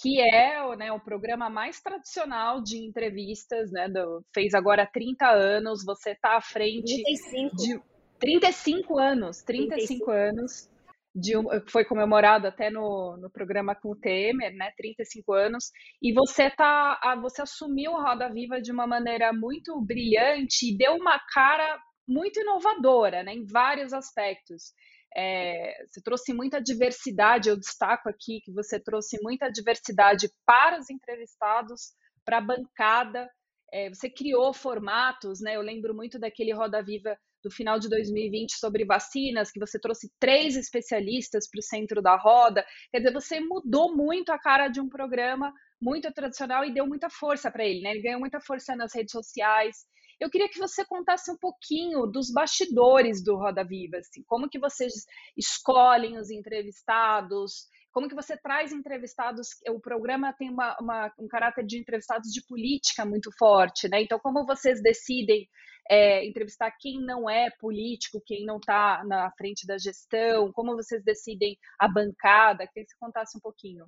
que 0.00 0.20
é 0.20 0.76
né, 0.76 0.92
o 0.92 1.00
programa 1.00 1.48
mais 1.48 1.80
tradicional 1.80 2.62
de 2.62 2.78
entrevistas, 2.78 3.72
né? 3.72 3.88
Do, 3.88 4.24
fez 4.32 4.54
agora 4.54 4.86
30 4.86 5.28
anos, 5.28 5.84
você 5.84 6.10
está 6.10 6.36
à 6.36 6.40
frente 6.40 7.02
35. 7.02 7.56
de 7.56 7.93
35 8.24 8.98
anos, 8.98 9.42
35, 9.42 10.06
35. 10.06 10.10
anos 10.10 10.70
de 11.14 11.36
um, 11.36 11.44
foi 11.68 11.84
comemorado 11.84 12.46
até 12.46 12.70
no, 12.70 13.16
no 13.18 13.30
programa 13.30 13.74
com 13.74 13.90
o 13.90 13.96
Temer, 13.96 14.52
né, 14.54 14.72
35 14.76 15.32
anos, 15.32 15.70
e 16.02 16.12
você 16.12 16.50
tá, 16.50 16.98
você 17.20 17.42
assumiu 17.42 17.94
a 17.94 18.02
Roda 18.02 18.32
Viva 18.32 18.60
de 18.60 18.72
uma 18.72 18.86
maneira 18.86 19.32
muito 19.32 19.78
brilhante 19.80 20.72
e 20.72 20.76
deu 20.76 20.94
uma 20.94 21.20
cara 21.32 21.78
muito 22.08 22.40
inovadora, 22.40 23.22
né, 23.22 23.34
em 23.34 23.44
vários 23.44 23.92
aspectos. 23.92 24.72
É, 25.16 25.84
você 25.88 26.02
trouxe 26.02 26.32
muita 26.32 26.60
diversidade, 26.60 27.48
eu 27.48 27.56
destaco 27.56 28.08
aqui 28.08 28.40
que 28.42 28.52
você 28.52 28.80
trouxe 28.80 29.18
muita 29.22 29.48
diversidade 29.50 30.28
para 30.44 30.80
os 30.80 30.90
entrevistados, 30.90 31.92
para 32.24 32.38
a 32.38 32.40
bancada, 32.40 33.30
é, 33.72 33.88
você 33.88 34.08
criou 34.08 34.52
formatos, 34.52 35.40
né? 35.40 35.56
Eu 35.56 35.60
lembro 35.60 35.94
muito 35.94 36.18
daquele 36.18 36.52
Roda 36.52 36.82
Viva 36.82 37.16
do 37.44 37.50
final 37.50 37.78
de 37.78 37.88
2020 37.88 38.58
sobre 38.58 38.84
vacinas, 38.84 39.50
que 39.50 39.60
você 39.60 39.78
trouxe 39.78 40.10
três 40.18 40.56
especialistas 40.56 41.48
para 41.48 41.58
o 41.58 41.62
centro 41.62 42.00
da 42.00 42.16
roda. 42.16 42.64
Quer 42.90 42.98
dizer, 42.98 43.12
você 43.12 43.38
mudou 43.38 43.94
muito 43.94 44.32
a 44.32 44.38
cara 44.38 44.68
de 44.68 44.80
um 44.80 44.88
programa 44.88 45.52
muito 45.80 46.10
tradicional 46.12 46.64
e 46.64 46.72
deu 46.72 46.86
muita 46.86 47.10
força 47.10 47.50
para 47.50 47.64
ele, 47.64 47.82
né? 47.82 47.90
Ele 47.90 48.02
ganhou 48.02 48.18
muita 48.18 48.40
força 48.40 48.74
nas 48.74 48.94
redes 48.94 49.12
sociais. 49.12 49.76
Eu 50.18 50.30
queria 50.30 50.48
que 50.48 50.58
você 50.58 50.84
contasse 50.86 51.30
um 51.30 51.36
pouquinho 51.36 52.06
dos 52.06 52.32
bastidores 52.32 53.22
do 53.22 53.36
Roda 53.36 53.64
Viva, 53.64 53.98
assim, 53.98 54.22
como 54.26 54.48
que 54.48 54.58
vocês 54.58 55.04
escolhem 55.36 56.16
os 56.18 56.30
entrevistados, 56.30 57.66
como 57.94 58.08
que 58.08 58.14
você 58.14 58.36
traz 58.36 58.72
entrevistados, 58.72 59.50
o 59.68 59.78
programa 59.78 60.32
tem 60.32 60.50
uma, 60.50 60.76
uma, 60.80 61.14
um 61.16 61.28
caráter 61.28 61.64
de 61.64 61.78
entrevistados 61.78 62.32
de 62.32 62.44
política 62.44 63.06
muito 63.06 63.30
forte, 63.38 63.88
né? 63.88 64.02
Então, 64.02 64.18
como 64.18 64.44
vocês 64.44 64.82
decidem 64.82 65.48
é, 65.88 66.26
entrevistar 66.26 66.72
quem 66.72 67.00
não 67.00 67.30
é 67.30 67.48
político, 67.60 68.20
quem 68.26 68.44
não 68.44 68.56
está 68.56 69.04
na 69.06 69.30
frente 69.38 69.64
da 69.64 69.78
gestão, 69.78 70.50
como 70.52 70.74
vocês 70.74 71.04
decidem 71.04 71.56
a 71.78 71.86
bancada, 71.86 72.66
queria 72.66 72.84
que 72.84 72.90
você 72.90 72.98
contasse 72.98 73.38
um 73.38 73.40
pouquinho. 73.40 73.86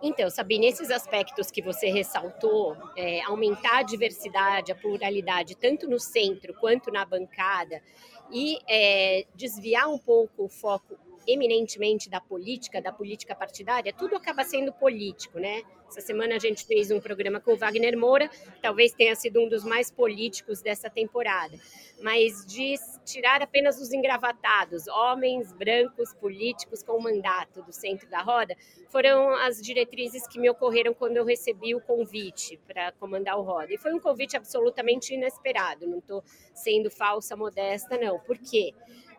Então, 0.00 0.30
Sabine, 0.30 0.68
esses 0.68 0.88
aspectos 0.88 1.50
que 1.50 1.60
você 1.60 1.88
ressaltou, 1.88 2.76
é, 2.96 3.22
aumentar 3.22 3.78
a 3.78 3.82
diversidade, 3.82 4.70
a 4.70 4.76
pluralidade, 4.76 5.56
tanto 5.56 5.88
no 5.88 5.98
centro 5.98 6.54
quanto 6.60 6.92
na 6.92 7.04
bancada, 7.04 7.82
e 8.30 8.56
é, 8.68 9.26
desviar 9.34 9.88
um 9.88 9.98
pouco 9.98 10.44
o 10.44 10.48
foco 10.48 10.96
eminentemente 11.26 12.08
da 12.08 12.20
política, 12.20 12.80
da 12.80 12.92
política 12.92 13.34
partidária, 13.34 13.92
tudo 13.92 14.16
acaba 14.16 14.44
sendo 14.44 14.72
político, 14.72 15.38
né? 15.38 15.62
Essa 15.88 16.00
semana 16.00 16.36
a 16.36 16.38
gente 16.38 16.64
fez 16.64 16.90
um 16.92 17.00
programa 17.00 17.40
com 17.40 17.52
o 17.52 17.56
Wagner 17.56 17.98
Moura, 17.98 18.30
talvez 18.62 18.92
tenha 18.92 19.16
sido 19.16 19.40
um 19.40 19.48
dos 19.48 19.64
mais 19.64 19.90
políticos 19.90 20.62
dessa 20.62 20.88
temporada, 20.88 21.58
mas 22.00 22.46
de 22.46 22.76
tirar 23.04 23.42
apenas 23.42 23.80
os 23.80 23.92
engravatados, 23.92 24.86
homens 24.86 25.52
brancos 25.52 26.14
políticos 26.14 26.80
com 26.80 27.00
mandato 27.00 27.60
do 27.62 27.72
centro 27.72 28.08
da 28.08 28.22
roda, 28.22 28.56
foram 28.88 29.34
as 29.34 29.60
diretrizes 29.60 30.28
que 30.28 30.38
me 30.38 30.48
ocorreram 30.48 30.94
quando 30.94 31.16
eu 31.16 31.24
recebi 31.24 31.74
o 31.74 31.80
convite 31.80 32.56
para 32.68 32.92
comandar 32.92 33.36
o 33.36 33.42
roda. 33.42 33.74
E 33.74 33.78
foi 33.78 33.92
um 33.92 33.98
convite 33.98 34.36
absolutamente 34.36 35.12
inesperado, 35.12 35.88
não 35.88 35.98
estou 35.98 36.22
sendo 36.54 36.88
falsa, 36.88 37.36
modesta, 37.36 37.98
não. 37.98 38.20
Por 38.20 38.38
quê? 38.38 38.72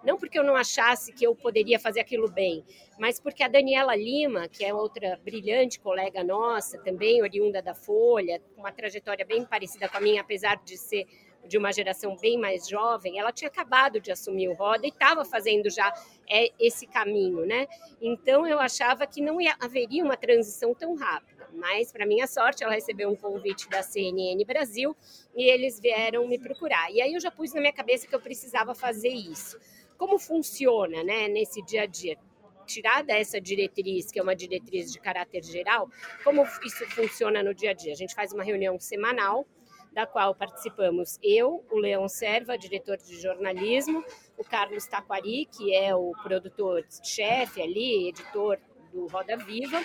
Não 0.03 0.17
porque 0.17 0.37
eu 0.37 0.43
não 0.43 0.55
achasse 0.55 1.13
que 1.13 1.25
eu 1.25 1.35
poderia 1.35 1.79
fazer 1.79 1.99
aquilo 1.99 2.29
bem, 2.29 2.65
mas 2.99 3.19
porque 3.19 3.43
a 3.43 3.47
Daniela 3.47 3.95
Lima, 3.95 4.47
que 4.47 4.65
é 4.65 4.73
outra 4.73 5.19
brilhante 5.23 5.79
colega 5.79 6.23
nossa, 6.23 6.79
também 6.79 7.21
oriunda 7.21 7.61
da 7.61 7.75
Folha, 7.75 8.41
com 8.55 8.61
uma 8.61 8.71
trajetória 8.71 9.25
bem 9.25 9.45
parecida 9.45 9.87
com 9.87 9.97
a 9.97 10.01
minha, 10.01 10.21
apesar 10.21 10.55
de 10.63 10.77
ser 10.77 11.05
de 11.47 11.57
uma 11.57 11.71
geração 11.71 12.15
bem 12.17 12.37
mais 12.37 12.67
jovem, 12.67 13.19
ela 13.19 13.31
tinha 13.31 13.47
acabado 13.47 13.99
de 13.99 14.11
assumir 14.11 14.47
o 14.47 14.53
Roda 14.53 14.85
e 14.85 14.89
estava 14.89 15.25
fazendo 15.25 15.69
já 15.69 15.91
é, 16.29 16.49
esse 16.59 16.85
caminho, 16.85 17.45
né? 17.45 17.67
Então 18.01 18.45
eu 18.47 18.59
achava 18.59 19.05
que 19.07 19.21
não 19.21 19.41
ia, 19.41 19.55
haveria 19.59 20.03
uma 20.03 20.15
transição 20.15 20.73
tão 20.73 20.95
rápida, 20.95 21.49
mas 21.53 21.91
para 21.91 22.05
minha 22.05 22.27
sorte 22.27 22.63
ela 22.63 22.73
recebeu 22.73 23.09
um 23.09 23.15
convite 23.15 23.67
da 23.69 23.81
CNN 23.81 24.43
Brasil 24.45 24.95
e 25.35 25.43
eles 25.43 25.79
vieram 25.79 26.27
me 26.27 26.37
procurar. 26.37 26.91
E 26.91 27.01
aí 27.01 27.13
eu 27.13 27.19
já 27.19 27.31
pus 27.31 27.53
na 27.53 27.61
minha 27.61 27.73
cabeça 27.73 28.07
que 28.07 28.15
eu 28.15 28.21
precisava 28.21 28.75
fazer 28.75 29.09
isso 29.09 29.59
como 30.01 30.17
funciona 30.17 31.03
né, 31.03 31.27
nesse 31.27 31.61
dia 31.61 31.83
a 31.83 31.85
dia? 31.85 32.17
Tirada 32.65 33.13
essa 33.13 33.39
diretriz, 33.39 34.11
que 34.11 34.19
é 34.19 34.23
uma 34.23 34.35
diretriz 34.35 34.91
de 34.91 34.99
caráter 34.99 35.43
geral, 35.43 35.87
como 36.23 36.41
isso 36.65 36.83
funciona 36.89 37.43
no 37.43 37.53
dia 37.53 37.69
a 37.69 37.73
dia? 37.73 37.91
A 37.91 37.95
gente 37.95 38.15
faz 38.15 38.33
uma 38.33 38.43
reunião 38.43 38.79
semanal, 38.79 39.45
da 39.93 40.07
qual 40.07 40.33
participamos 40.33 41.19
eu, 41.21 41.63
o 41.69 41.77
Leão 41.77 42.07
Serva, 42.07 42.57
diretor 42.57 42.97
de 42.97 43.21
jornalismo, 43.21 44.03
o 44.39 44.43
Carlos 44.43 44.87
Taquari, 44.87 45.45
que 45.45 45.75
é 45.75 45.95
o 45.95 46.13
produtor-chefe 46.23 47.61
ali, 47.61 48.07
editor 48.07 48.57
do 48.91 49.05
Roda 49.05 49.37
Viva, 49.37 49.83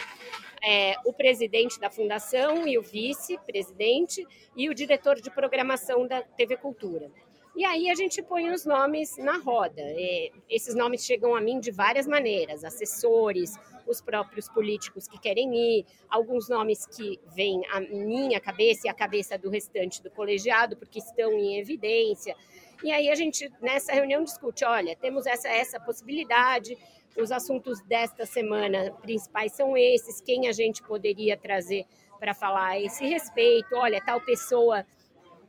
é, 0.65 0.95
o 1.05 1.13
presidente 1.13 1.79
da 1.79 1.91
fundação 1.91 2.67
e 2.67 2.79
o 2.79 2.83
vice-presidente 2.83 4.27
e 4.57 4.71
o 4.71 4.75
diretor 4.75 5.17
de 5.17 5.31
programação 5.31 6.07
da 6.07 6.23
TV 6.23 6.57
Cultura. 6.57 7.11
E 7.57 7.65
aí 7.65 7.89
a 7.89 7.95
gente 7.95 8.23
põe 8.23 8.51
os 8.51 8.67
nomes 8.67 9.17
na 9.17 9.39
roda. 9.39 9.81
E 9.81 10.31
esses 10.47 10.75
nomes 10.75 11.03
chegam 11.03 11.35
a 11.35 11.41
mim 11.41 11.59
de 11.59 11.71
várias 11.71 12.07
maneiras: 12.07 12.63
assessores, 12.63 13.55
os 13.87 14.03
próprios 14.03 14.47
políticos 14.47 15.09
que 15.09 15.19
querem 15.19 15.55
ir, 15.55 15.87
alguns 16.11 16.51
nomes 16.51 16.87
que 16.87 17.19
vêm 17.35 17.63
à 17.73 17.81
minha 17.81 18.39
cabeça 18.41 18.87
e 18.87 18.91
à 18.91 18.95
cabeça 18.95 19.39
do 19.39 19.49
restante 19.49 20.03
do 20.03 20.11
colegiado, 20.11 20.77
porque 20.77 20.99
estão 20.99 21.33
em 21.33 21.59
evidência. 21.59 22.37
E 22.85 22.93
aí 22.93 23.09
a 23.09 23.15
gente, 23.15 23.51
nessa 23.63 23.95
reunião, 23.95 24.23
discute: 24.23 24.63
olha, 24.63 24.95
temos 24.95 25.25
essa, 25.25 25.49
essa 25.49 25.81
possibilidade, 25.81 26.77
os 27.17 27.33
assuntos 27.33 27.81
desta 27.81 28.27
semana 28.27 28.93
principais 29.01 29.53
são 29.53 29.75
esses, 29.75 30.21
quem 30.21 30.47
a 30.47 30.53
gente 30.53 30.83
poderia 30.83 31.39
trazer 31.39 31.87
para 32.21 32.35
falar 32.35 32.73
a 32.73 32.81
esse 32.81 33.07
respeito, 33.07 33.75
olha, 33.75 34.03
tal 34.05 34.21
pessoa 34.21 34.85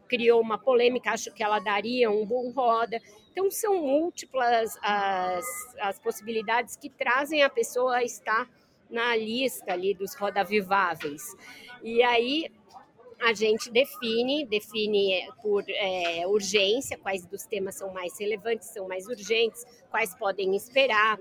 criou 0.07 0.41
uma 0.41 0.57
polêmica, 0.57 1.11
acho 1.11 1.31
que 1.33 1.43
ela 1.43 1.59
daria 1.59 2.09
um 2.09 2.25
bom 2.25 2.51
roda. 2.51 2.99
Então, 3.31 3.51
são 3.51 3.81
múltiplas 3.81 4.77
as, 4.81 5.45
as 5.79 5.99
possibilidades 5.99 6.75
que 6.75 6.89
trazem 6.89 7.43
a 7.43 7.49
pessoa 7.49 7.97
a 7.97 8.03
estar 8.03 8.49
na 8.89 9.15
lista 9.15 9.73
ali 9.73 9.93
dos 9.93 10.15
rodaviváveis. 10.15 11.35
E 11.83 12.01
aí 12.01 12.51
a 13.19 13.33
gente 13.33 13.71
define, 13.71 14.45
define 14.45 15.27
por 15.41 15.63
é, 15.67 16.25
urgência 16.27 16.97
quais 16.97 17.25
dos 17.25 17.45
temas 17.45 17.75
são 17.75 17.91
mais 17.91 18.19
relevantes, 18.19 18.69
são 18.69 18.87
mais 18.87 19.07
urgentes, 19.07 19.65
quais 19.89 20.15
podem 20.15 20.55
esperar 20.55 21.17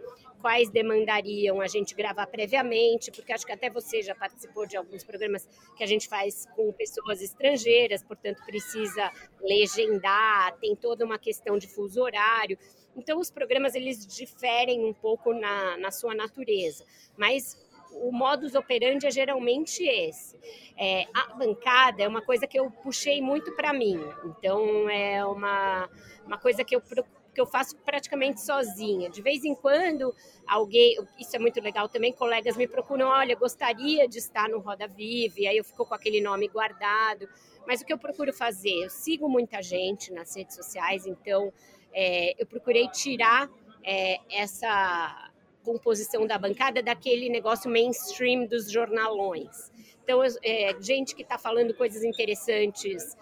quais 0.47 0.71
demandariam 0.71 1.61
a 1.61 1.67
gente 1.67 1.93
gravar 1.93 2.25
previamente, 2.29 3.11
porque 3.11 3.33
acho 3.33 3.45
que 3.45 3.51
até 3.51 3.69
você 3.69 4.01
já 4.01 4.15
participou 4.15 4.65
de 4.65 4.77
alguns 4.77 5.03
programas 5.03 5.45
que 5.77 5.83
a 5.83 5.87
gente 5.89 6.07
faz 6.07 6.47
com 6.55 6.73
pessoas 6.73 7.21
estrangeiras, 7.21 8.01
portanto 8.05 8.45
precisa 8.47 9.11
legendar, 9.43 10.57
tem 10.61 10.77
toda 10.77 11.05
uma 11.05 11.19
questão 11.19 11.59
de 11.59 11.67
fuso 11.67 12.01
horário. 12.01 12.57
Então 12.97 13.19
os 13.19 13.29
programas 13.29 13.75
eles 13.75 14.07
diferem 14.07 14.85
um 14.85 14.95
pouco 14.95 15.35
na, 15.35 15.77
na 15.79 15.91
sua 15.91 16.15
natureza, 16.15 16.85
mas 17.19 17.61
o 17.91 18.13
modus 18.13 18.55
operandi 18.55 19.05
é 19.05 19.11
geralmente 19.11 19.83
esse. 19.83 20.39
É, 20.79 21.09
a 21.13 21.35
bancada 21.35 22.05
é 22.05 22.07
uma 22.07 22.23
coisa 22.23 22.47
que 22.47 22.57
eu 22.57 22.71
puxei 22.71 23.21
muito 23.21 23.51
para 23.57 23.73
mim, 23.73 23.99
então 24.27 24.89
é 24.89 25.27
uma, 25.27 25.91
uma 26.25 26.39
coisa 26.39 26.63
que 26.63 26.77
eu 26.77 26.81
procuro 26.81 27.16
que 27.37 27.41
eu 27.41 27.47
faço 27.47 27.77
praticamente 27.85 28.41
sozinha. 28.41 29.11
De 29.11 29.21
vez 29.21 29.45
em 29.45 29.55
quando, 29.55 30.15
alguém, 30.47 30.97
isso 31.19 31.37
é 31.37 31.39
muito 31.39 31.61
legal 31.61 31.87
também, 31.87 32.11
colegas 32.11 32.57
me 32.57 32.67
procuram, 32.67 33.09
olha, 33.09 33.37
gostaria 33.37 34.09
de 34.09 34.17
estar 34.17 34.49
no 34.49 34.59
Roda 34.59 34.89
Vive, 34.89 35.47
aí 35.47 35.59
eu 35.59 35.63
fico 35.63 35.85
com 35.85 35.93
aquele 35.93 36.23
nome 36.23 36.49
guardado. 36.49 37.29
Mas 37.67 37.83
o 37.83 37.85
que 37.85 37.93
eu 37.93 37.99
procuro 37.99 38.33
fazer? 38.33 38.85
Eu 38.85 38.89
sigo 38.89 39.29
muita 39.29 39.61
gente 39.61 40.11
nas 40.15 40.35
redes 40.35 40.57
sociais, 40.57 41.07
então 41.07 41.53
é, 41.93 42.35
eu 42.39 42.47
procurei 42.47 42.89
tirar 42.89 43.51
é, 43.85 44.19
essa 44.31 45.31
composição 45.63 46.27
da 46.27 46.39
bancada 46.39 46.83
daquele 46.83 47.29
negócio 47.29 47.71
mainstream 47.71 48.47
dos 48.47 48.71
jornalões. 48.71 49.71
Então, 50.03 50.23
é, 50.43 50.75
gente 50.81 51.15
que 51.15 51.21
está 51.21 51.37
falando 51.37 51.75
coisas 51.75 52.03
interessantes 52.03 53.15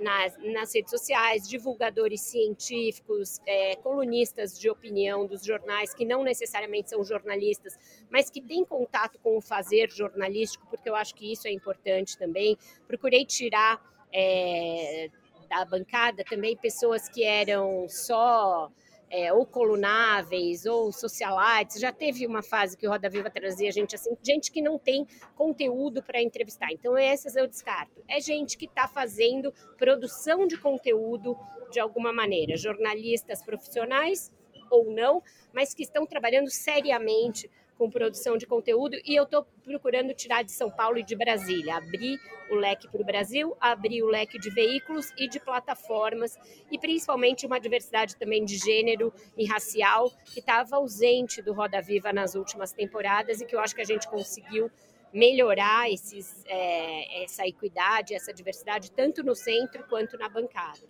nas, 0.00 0.36
nas, 0.38 0.74
redes 0.74 0.90
sociais, 0.90 1.48
divulgadores 1.48 2.20
científicos, 2.20 3.40
é, 3.46 3.76
colunistas 3.76 4.58
de 4.58 4.70
opinião 4.70 5.26
dos 5.26 5.44
jornais, 5.44 5.94
que 5.94 6.04
não 6.04 6.22
necessariamente 6.22 6.90
são 6.90 7.04
jornalistas, 7.04 7.78
mas 8.10 8.30
que 8.30 8.40
têm 8.40 8.64
contato 8.64 9.18
com 9.18 9.36
o 9.36 9.40
fazer 9.40 9.90
jornalístico, 9.90 10.66
porque 10.68 10.88
eu 10.88 10.94
acho 10.94 11.14
que 11.14 11.32
isso 11.32 11.46
é 11.46 11.52
importante 11.52 12.16
também. 12.16 12.56
Procurei 12.86 13.24
tirar 13.24 13.82
é, 14.12 15.10
da 15.48 15.64
bancada 15.64 16.24
também 16.24 16.56
pessoas 16.56 17.08
que 17.08 17.24
eram 17.24 17.88
só 17.88 18.70
é, 19.10 19.32
ou 19.32 19.46
colunáveis 19.46 20.66
ou 20.66 20.92
socialites. 20.92 21.80
Já 21.80 21.92
teve 21.92 22.26
uma 22.26 22.42
fase 22.42 22.76
que 22.76 22.86
o 22.86 22.90
Roda 22.90 23.08
Viva 23.08 23.30
trazia 23.30 23.70
gente 23.72 23.94
assim, 23.94 24.16
gente 24.22 24.50
que 24.50 24.62
não 24.62 24.78
tem 24.78 25.06
conteúdo 25.34 26.02
para 26.02 26.22
entrevistar. 26.22 26.70
Então, 26.72 26.96
essas 26.96 27.36
eu 27.36 27.46
descarto. 27.46 28.02
É 28.08 28.20
gente 28.20 28.56
que 28.56 28.66
está 28.66 28.86
fazendo 28.86 29.52
produção 29.76 30.46
de 30.46 30.56
conteúdo 30.56 31.36
de 31.70 31.80
alguma 31.80 32.12
maneira, 32.12 32.56
jornalistas 32.56 33.42
profissionais 33.42 34.32
ou 34.70 34.92
não, 34.92 35.22
mas 35.52 35.74
que 35.74 35.82
estão 35.82 36.06
trabalhando 36.06 36.50
seriamente 36.50 37.50
com 37.78 37.88
produção 37.88 38.36
de 38.36 38.44
conteúdo 38.44 38.96
e 39.06 39.14
eu 39.14 39.22
estou 39.22 39.46
procurando 39.64 40.12
tirar 40.12 40.42
de 40.42 40.50
São 40.50 40.68
Paulo 40.68 40.98
e 40.98 41.04
de 41.04 41.14
Brasília, 41.14 41.76
abrir 41.76 42.18
o 42.50 42.56
leque 42.56 42.88
para 42.88 43.00
o 43.00 43.04
Brasil, 43.04 43.56
abrir 43.60 44.02
o 44.02 44.08
leque 44.08 44.38
de 44.38 44.50
veículos 44.50 45.12
e 45.16 45.28
de 45.28 45.38
plataformas 45.38 46.36
e 46.70 46.78
principalmente 46.78 47.46
uma 47.46 47.60
diversidade 47.60 48.16
também 48.16 48.44
de 48.44 48.56
gênero 48.56 49.12
e 49.36 49.46
racial 49.46 50.10
que 50.24 50.40
estava 50.40 50.76
ausente 50.76 51.40
do 51.40 51.52
Roda 51.52 51.80
Viva 51.80 52.12
nas 52.12 52.34
últimas 52.34 52.72
temporadas 52.72 53.40
e 53.40 53.46
que 53.46 53.54
eu 53.54 53.60
acho 53.60 53.74
que 53.74 53.82
a 53.82 53.86
gente 53.86 54.08
conseguiu 54.08 54.68
melhorar 55.12 55.90
esses, 55.90 56.44
é, 56.46 57.22
essa 57.22 57.46
equidade, 57.46 58.12
essa 58.12 58.32
diversidade, 58.32 58.90
tanto 58.90 59.22
no 59.22 59.34
centro 59.34 59.86
quanto 59.88 60.18
na 60.18 60.28
bancada. 60.28 60.80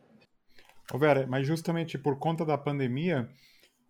Ô 0.93 0.99
Vera, 0.99 1.27
mas 1.27 1.47
justamente 1.47 1.99
por 1.99 2.19
conta 2.19 2.45
da 2.47 2.57
pandemia, 2.57 3.29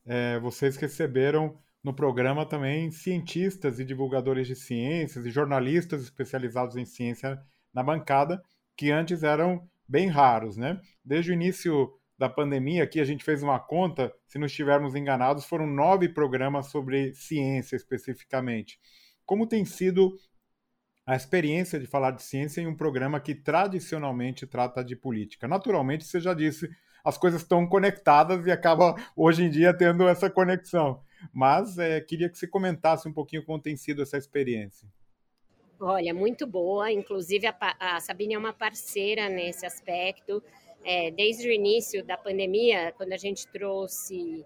é, 0.04 0.38
vocês 0.40 0.76
receberam 0.76 1.56
no 1.88 1.95
programa 1.95 2.45
também 2.45 2.90
cientistas 2.90 3.80
e 3.80 3.85
divulgadores 3.85 4.47
de 4.47 4.54
ciências 4.54 5.25
e 5.25 5.30
jornalistas 5.30 6.02
especializados 6.02 6.76
em 6.76 6.85
ciência 6.85 7.40
na 7.73 7.83
bancada, 7.83 8.42
que 8.76 8.90
antes 8.90 9.23
eram 9.23 9.66
bem 9.88 10.07
raros, 10.07 10.59
né? 10.59 10.78
Desde 11.02 11.30
o 11.30 11.33
início 11.33 11.90
da 12.18 12.28
pandemia, 12.28 12.85
aqui 12.85 13.00
a 13.00 13.04
gente 13.04 13.25
fez 13.25 13.42
uma 13.42 13.59
conta, 13.59 14.12
se 14.26 14.38
não 14.38 14.45
estivermos 14.45 14.95
enganados, 14.95 15.47
foram 15.47 15.66
nove 15.66 16.11
programas 16.11 16.66
sobre 16.66 17.14
ciência 17.14 17.75
especificamente. 17.75 18.78
Como 19.25 19.47
tem 19.47 19.64
sido 19.64 20.14
a 21.07 21.16
experiência 21.16 21.80
de 21.80 21.87
falar 21.87 22.11
de 22.11 22.23
ciência 22.23 22.61
em 22.61 22.66
um 22.66 22.76
programa 22.76 23.18
que 23.18 23.35
tradicionalmente 23.35 24.47
trata 24.47 24.85
de 24.85 24.95
política? 24.95 25.49
Naturalmente, 25.49 26.04
você 26.04 26.21
já 26.21 26.35
disse, 26.35 26.68
as 27.02 27.16
coisas 27.16 27.40
estão 27.40 27.66
conectadas 27.66 28.45
e 28.45 28.50
acaba 28.50 28.95
hoje 29.16 29.45
em 29.45 29.49
dia 29.49 29.73
tendo 29.73 30.07
essa 30.07 30.28
conexão. 30.28 31.02
Mas 31.32 31.78
é, 31.78 32.00
queria 32.00 32.28
que 32.28 32.38
você 32.38 32.46
comentasse 32.46 33.08
um 33.08 33.12
pouquinho 33.12 33.44
como 33.44 33.60
tem 33.60 33.76
sido 33.76 34.02
essa 34.02 34.16
experiência. 34.16 34.88
Olha, 35.80 36.12
muito 36.12 36.46
boa. 36.46 36.90
Inclusive, 36.90 37.46
a, 37.46 37.56
a 37.78 38.00
Sabine 38.00 38.34
é 38.34 38.38
uma 38.38 38.52
parceira 38.52 39.28
nesse 39.28 39.64
aspecto. 39.64 40.42
É, 40.84 41.10
desde 41.10 41.48
o 41.48 41.52
início 41.52 42.04
da 42.04 42.16
pandemia, 42.16 42.92
quando 42.96 43.12
a 43.12 43.16
gente 43.16 43.46
trouxe 43.48 44.44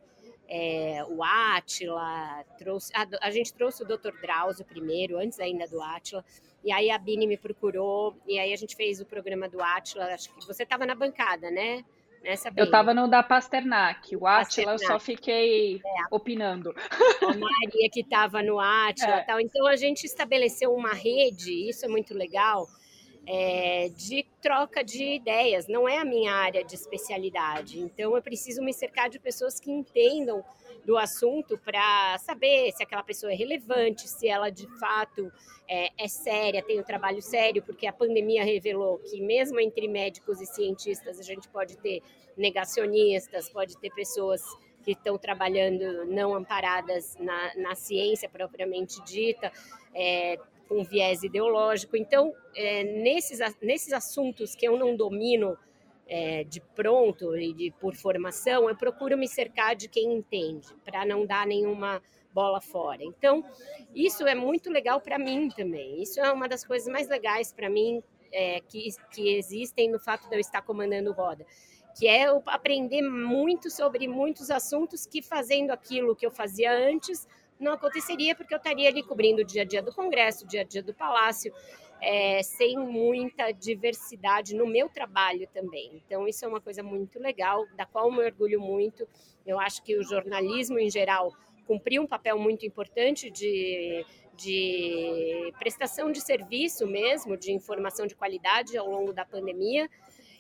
é, 0.49 1.03
o 1.09 1.23
Átila, 1.23 2.45
trouxe, 2.59 2.93
a, 2.95 3.07
a, 3.23 3.31
gente 3.31 3.55
trouxe 3.55 3.83
o 3.83 3.87
Dr. 3.87 4.13
Drauzio 4.21 4.65
primeiro, 4.65 5.19
antes 5.19 5.41
ainda 5.41 5.67
do 5.67 5.81
Átila, 5.81 6.23
e 6.63 6.71
aí 6.71 6.91
a 6.91 6.99
Bini 6.99 7.27
me 7.27 7.39
procurou, 7.39 8.17
e 8.27 8.39
aí 8.39 8.53
a 8.53 8.57
gente 8.57 8.77
fez 8.77 9.01
o 9.01 9.07
programa 9.07 9.49
do 9.49 9.63
Átila, 9.63 10.05
acho 10.07 10.29
que 10.35 10.47
você 10.47 10.63
estava 10.63 10.85
na 10.85 10.95
bancada, 10.95 11.51
né? 11.51 11.85
Nessa 12.23 12.53
eu 12.57 12.65
estava 12.65 12.95
no 12.95 13.09
da 13.09 13.23
Pasternak, 13.23 14.17
o 14.17 14.27
Atila 14.27 14.73
eu 14.73 14.79
só 14.79 14.99
fiquei 15.01 15.77
é. 15.77 15.81
opinando. 16.11 16.73
A 17.21 17.35
Maria 17.35 17.91
que 17.91 18.01
estava 18.01 18.43
no 18.43 18.61
Atila 18.61 19.17
é. 19.17 19.23
tal. 19.23 19.41
Então 19.41 19.67
a 19.67 19.75
gente 19.75 20.05
estabeleceu 20.05 20.73
uma 20.73 20.93
rede, 20.93 21.69
isso 21.69 21.85
é 21.85 21.89
muito 21.89 22.15
legal, 22.15 22.69
é, 23.27 23.89
de 23.89 24.25
troca 24.41 24.85
de 24.85 25.03
ideias. 25.17 25.67
Não 25.67 25.89
é 25.89 25.99
a 25.99 26.05
minha 26.05 26.33
área 26.33 26.65
de 26.65 26.75
especialidade. 26.77 27.81
Então 27.81 28.15
eu 28.15 28.23
preciso 28.23 28.63
me 28.63 28.73
cercar 28.73 29.11
de 29.11 29.19
pessoas 29.19 29.59
que 29.59 29.71
entendam 29.71 30.45
do 30.85 30.97
assunto 30.99 31.57
para 31.59 32.19
saber 32.19 32.73
se 32.73 32.83
aquela 32.83 33.03
pessoa 33.03 33.33
é 33.33 33.37
relevante, 33.37 34.09
se 34.09 34.29
ela 34.29 34.51
de 34.51 34.67
fato 34.79 35.33
é, 35.69 35.91
é, 35.97 36.09
séria, 36.09 36.63
tem 36.63 36.81
um 36.81 36.83
trabalho 36.83 37.23
sério, 37.23 37.63
porque 37.63 37.87
a 37.87 37.93
pandemia 37.93 38.45
revelou 38.45 38.99
que 38.99 39.21
mesmo 39.21 39.61
entre 39.61 39.87
médicos 39.89 40.41
e 40.41 40.47
cientistas 40.47 41.19
a 41.19 41.23
gente 41.23 41.49
pode 41.49 41.77
ter 41.79 42.03
negacionistas, 42.37 43.49
pode 43.49 43.79
ter 43.79 43.91
pessoas 43.91 44.43
que 44.83 44.93
estão 44.93 45.17
trabalhando 45.17 46.05
não 46.07 46.35
amparadas 46.35 47.17
na, 47.19 47.55
na 47.57 47.75
ciência 47.75 48.29
propriamente 48.29 49.03
dita, 49.05 49.53
é, 49.95 50.37
com 50.69 50.83
viés 50.83 51.23
ideológico. 51.23 51.97
Então, 51.97 52.35
é, 52.57 52.83
nesses, 52.83 53.39
nesses 53.61 53.93
assuntos 53.93 54.55
que 54.55 54.67
eu 54.67 54.77
não 54.77 54.97
domino 54.97 55.57
é, 56.07 56.45
de 56.45 56.61
pronto 56.61 57.37
e 57.37 57.53
de, 57.53 57.71
por 57.81 57.95
formação, 57.95 58.69
eu 58.69 58.77
procuro 58.77 59.17
me 59.17 59.29
cercar 59.29 59.75
de 59.75 59.89
quem 59.89 60.13
entende, 60.13 60.69
para 60.85 61.05
não 61.05 61.25
dar 61.25 61.47
nenhuma 61.47 62.03
bola 62.33 62.61
fora. 62.61 63.03
Então, 63.05 63.45
isso 63.95 64.27
é 64.27 64.35
muito 64.35 64.71
legal 64.71 65.01
para 65.01 65.19
mim 65.19 65.49
também. 65.49 66.03
Isso 66.03 66.21
é 66.21 66.33
uma 66.33 66.49
das 66.49 66.65
coisas 66.65 66.91
mais 66.91 67.09
legais 67.09 67.53
para 67.53 67.69
mim 67.69 68.03
é, 68.33 68.61
que, 68.61 68.89
que 69.13 69.37
existem 69.37 69.91
no 69.91 69.99
fato 69.99 70.29
de 70.29 70.37
eu 70.37 70.41
estar 70.41 70.63
comandando 70.63 71.13
roda, 71.13 71.45
que 71.99 72.09
é 72.09 72.29
eu 72.29 72.43
aprender 72.47 73.03
muito 73.03 73.71
sobre 73.71 74.09
muitos 74.09 74.51
assuntos 74.51 75.07
que 75.07 75.21
fazendo 75.21 75.71
aquilo 75.71 76.17
que 76.17 76.25
eu 76.25 76.31
fazia 76.31 76.73
antes 76.73 77.29
não 77.61 77.73
aconteceria 77.73 78.35
porque 78.35 78.53
eu 78.53 78.59
estaria 78.59 78.89
ali 78.89 79.03
cobrindo 79.03 79.43
o 79.43 79.45
dia 79.45 79.63
a 79.63 79.65
dia 79.65 79.83
do 79.83 79.95
Congresso, 79.95 80.45
o 80.45 80.49
dia 80.49 80.63
a 80.63 80.65
dia 80.65 80.83
do 80.83 80.93
Palácio, 80.93 81.53
é, 82.03 82.43
sem 82.43 82.77
muita 82.77 83.53
diversidade 83.53 84.57
no 84.57 84.67
meu 84.67 84.89
trabalho 84.89 85.49
também. 85.55 86.03
Então, 86.05 86.27
isso 86.27 86.45
é 86.45 86.49
uma 86.49 86.61
coisa 86.61 86.83
muito 86.83 87.21
legal, 87.21 87.65
da 87.77 87.87
qual 87.87 88.07
eu 88.07 88.13
me 88.13 88.25
orgulho 88.25 88.61
muito. 88.61 89.07
Eu 89.47 89.61
acho 89.61 89.81
que 89.85 89.97
o 89.97 90.03
jornalismo, 90.03 90.81
em 90.81 90.91
geral, 90.91 91.33
cumpriu 91.65 92.03
um 92.03 92.07
papel 92.07 92.37
muito 92.37 92.67
importante 92.67 93.31
de, 93.31 94.05
de 94.37 95.53
prestação 95.61 96.11
de 96.11 96.21
serviço 96.21 96.89
mesmo, 96.89 97.37
de 97.37 97.53
informação 97.53 98.05
de 98.05 98.17
qualidade 98.17 98.77
ao 98.77 98.91
longo 98.91 99.13
da 99.13 99.25
pandemia. 99.25 99.89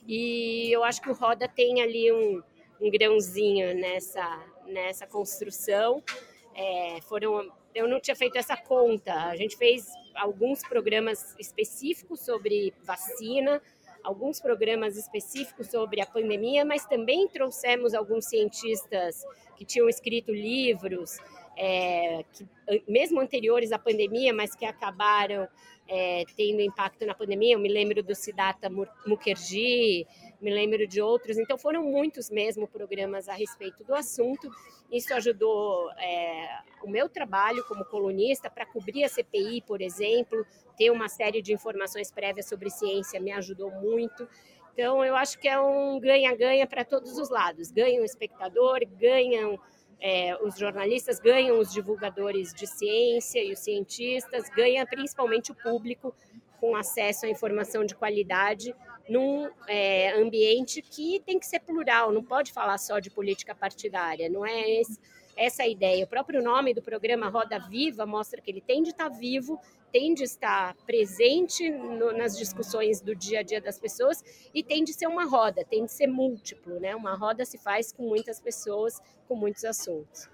E 0.07 0.68
eu 0.72 0.83
acho 0.83 1.01
que 1.01 1.11
o 1.11 1.14
Roda 1.14 1.46
tem 1.46 1.81
ali 1.81 2.11
um, 2.11 2.42
um 2.81 2.90
grãozinho 2.90 3.72
nessa, 3.77 4.44
nessa 4.66 5.07
construção. 5.07 6.03
É, 6.57 7.01
foram, 7.03 7.53
eu 7.75 7.89
não 7.89 8.01
tinha 8.01 8.15
feito 8.15 8.37
essa 8.37 8.57
conta. 8.57 9.15
A 9.15 9.37
gente 9.37 9.57
fez 9.57 9.87
alguns 10.15 10.63
programas 10.63 11.35
específicos 11.39 12.21
sobre 12.21 12.73
vacina, 12.85 13.61
alguns 14.03 14.41
programas 14.41 14.97
específicos 14.97 15.69
sobre 15.69 16.01
a 16.01 16.07
pandemia, 16.07 16.65
mas 16.65 16.85
também 16.87 17.29
trouxemos 17.29 17.95
alguns 17.95 18.27
cientistas 18.27 19.25
que 19.57 19.65
tinham 19.65 19.89
escrito 19.89 20.33
livros, 20.33 21.19
é, 21.57 22.25
que, 22.33 22.47
mesmo 22.89 23.21
anteriores 23.21 23.73
à 23.73 23.79
pandemia, 23.79 24.33
mas 24.33 24.55
que 24.55 24.65
acabaram 24.65 25.49
é, 25.89 26.25
tendo 26.37 26.61
impacto 26.61 27.07
na 27.07 27.15
pandemia. 27.15 27.55
Eu 27.55 27.61
me 27.61 27.69
lembro 27.69 28.03
do 28.03 28.15
Siddhartha 28.15 28.69
Mukherjee, 29.07 30.07
me 30.42 30.50
lembro 30.50 30.87
de 30.88 31.00
outros. 31.00 31.38
Então, 31.38 31.57
foram 31.57 31.85
muitos 31.85 32.28
mesmo 32.28 32.66
programas 32.66 33.28
a 33.28 33.33
respeito 33.33 33.85
do 33.85 33.94
assunto. 33.94 34.50
Isso 34.90 35.14
ajudou 35.14 35.88
é, 35.92 36.48
o 36.83 36.90
meu 36.90 37.09
trabalho 37.09 37.64
como 37.68 37.85
colunista 37.85 38.50
para 38.50 38.66
cobrir 38.66 39.05
a 39.05 39.09
CPI, 39.09 39.62
por 39.62 39.81
exemplo, 39.81 40.44
ter 40.76 40.90
uma 40.90 41.09
série 41.09 41.40
de 41.40 41.52
informações 41.52 42.11
prévias 42.11 42.48
sobre 42.48 42.68
ciência 42.70 43.20
me 43.20 43.31
ajudou 43.31 43.70
muito. 43.70 44.28
Então, 44.72 45.05
eu 45.05 45.14
acho 45.14 45.38
que 45.38 45.46
é 45.46 45.61
um 45.61 46.00
ganha-ganha 46.00 46.66
para 46.66 46.85
todos 46.85 47.16
os 47.18 47.31
lados. 47.31 47.70
Ganha 47.70 48.00
o 48.02 48.05
espectador, 48.05 48.81
ganham 48.98 49.61
é, 50.00 50.37
os 50.42 50.59
jornalistas, 50.59 51.20
ganham 51.20 51.61
os 51.61 51.72
divulgadores 51.72 52.52
de 52.52 52.66
ciência 52.66 53.42
e 53.44 53.52
os 53.52 53.61
cientistas, 53.61 54.48
ganha 54.50 54.85
principalmente 54.85 55.52
o 55.52 55.55
público 55.55 56.12
com 56.59 56.74
acesso 56.74 57.26
à 57.26 57.28
informação 57.28 57.85
de 57.85 57.94
qualidade 57.94 58.74
num 59.09 59.49
é, 59.69 60.12
ambiente 60.12 60.81
que 60.83 61.21
tem 61.21 61.38
que 61.38 61.47
ser 61.47 61.61
plural, 61.61 62.12
não 62.12 62.23
pode 62.23 62.53
falar 62.53 62.79
só 62.79 62.99
de 62.99 63.11
política 63.11 63.55
partidária, 63.55 64.29
não 64.29 64.45
é 64.47 64.81
esse, 64.81 64.99
essa 65.37 65.62
a 65.62 65.69
ideia. 65.69 66.05
O 66.05 66.09
próprio 66.09 66.43
nome 66.43 66.75
do 66.75 66.83
programa 66.83 67.29
Roda 67.29 67.59
Viva 67.59 68.07
mostra 68.07 68.41
que 68.41 68.51
ele 68.51 68.61
tem 68.61 68.83
de 68.83 68.91
estar 68.91 69.09
vivo, 69.09 69.61
tem 69.93 70.15
de 70.15 70.25
estar 70.25 70.75
presente 70.87 71.69
no, 71.71 72.12
nas 72.12 72.37
discussões 72.37 73.01
do 73.01 73.15
dia 73.15 73.41
a 73.41 73.43
dia 73.43 73.61
das 73.61 73.79
pessoas 73.79 74.23
e 74.55 74.62
tem 74.62 74.83
de 74.85 74.93
ser 74.93 75.07
uma 75.07 75.25
roda, 75.25 75.65
tem 75.65 75.85
de 75.85 75.93
ser 75.93 76.07
múltiplo, 76.07 76.81
né? 76.81 76.97
Uma 76.97 77.15
roda 77.15 77.45
se 77.45 77.59
faz 77.59 77.93
com 77.93 78.09
muitas 78.09 78.41
pessoas, 78.41 79.01
com 79.29 79.35
muitos 79.35 79.65
assuntos. 79.65 80.32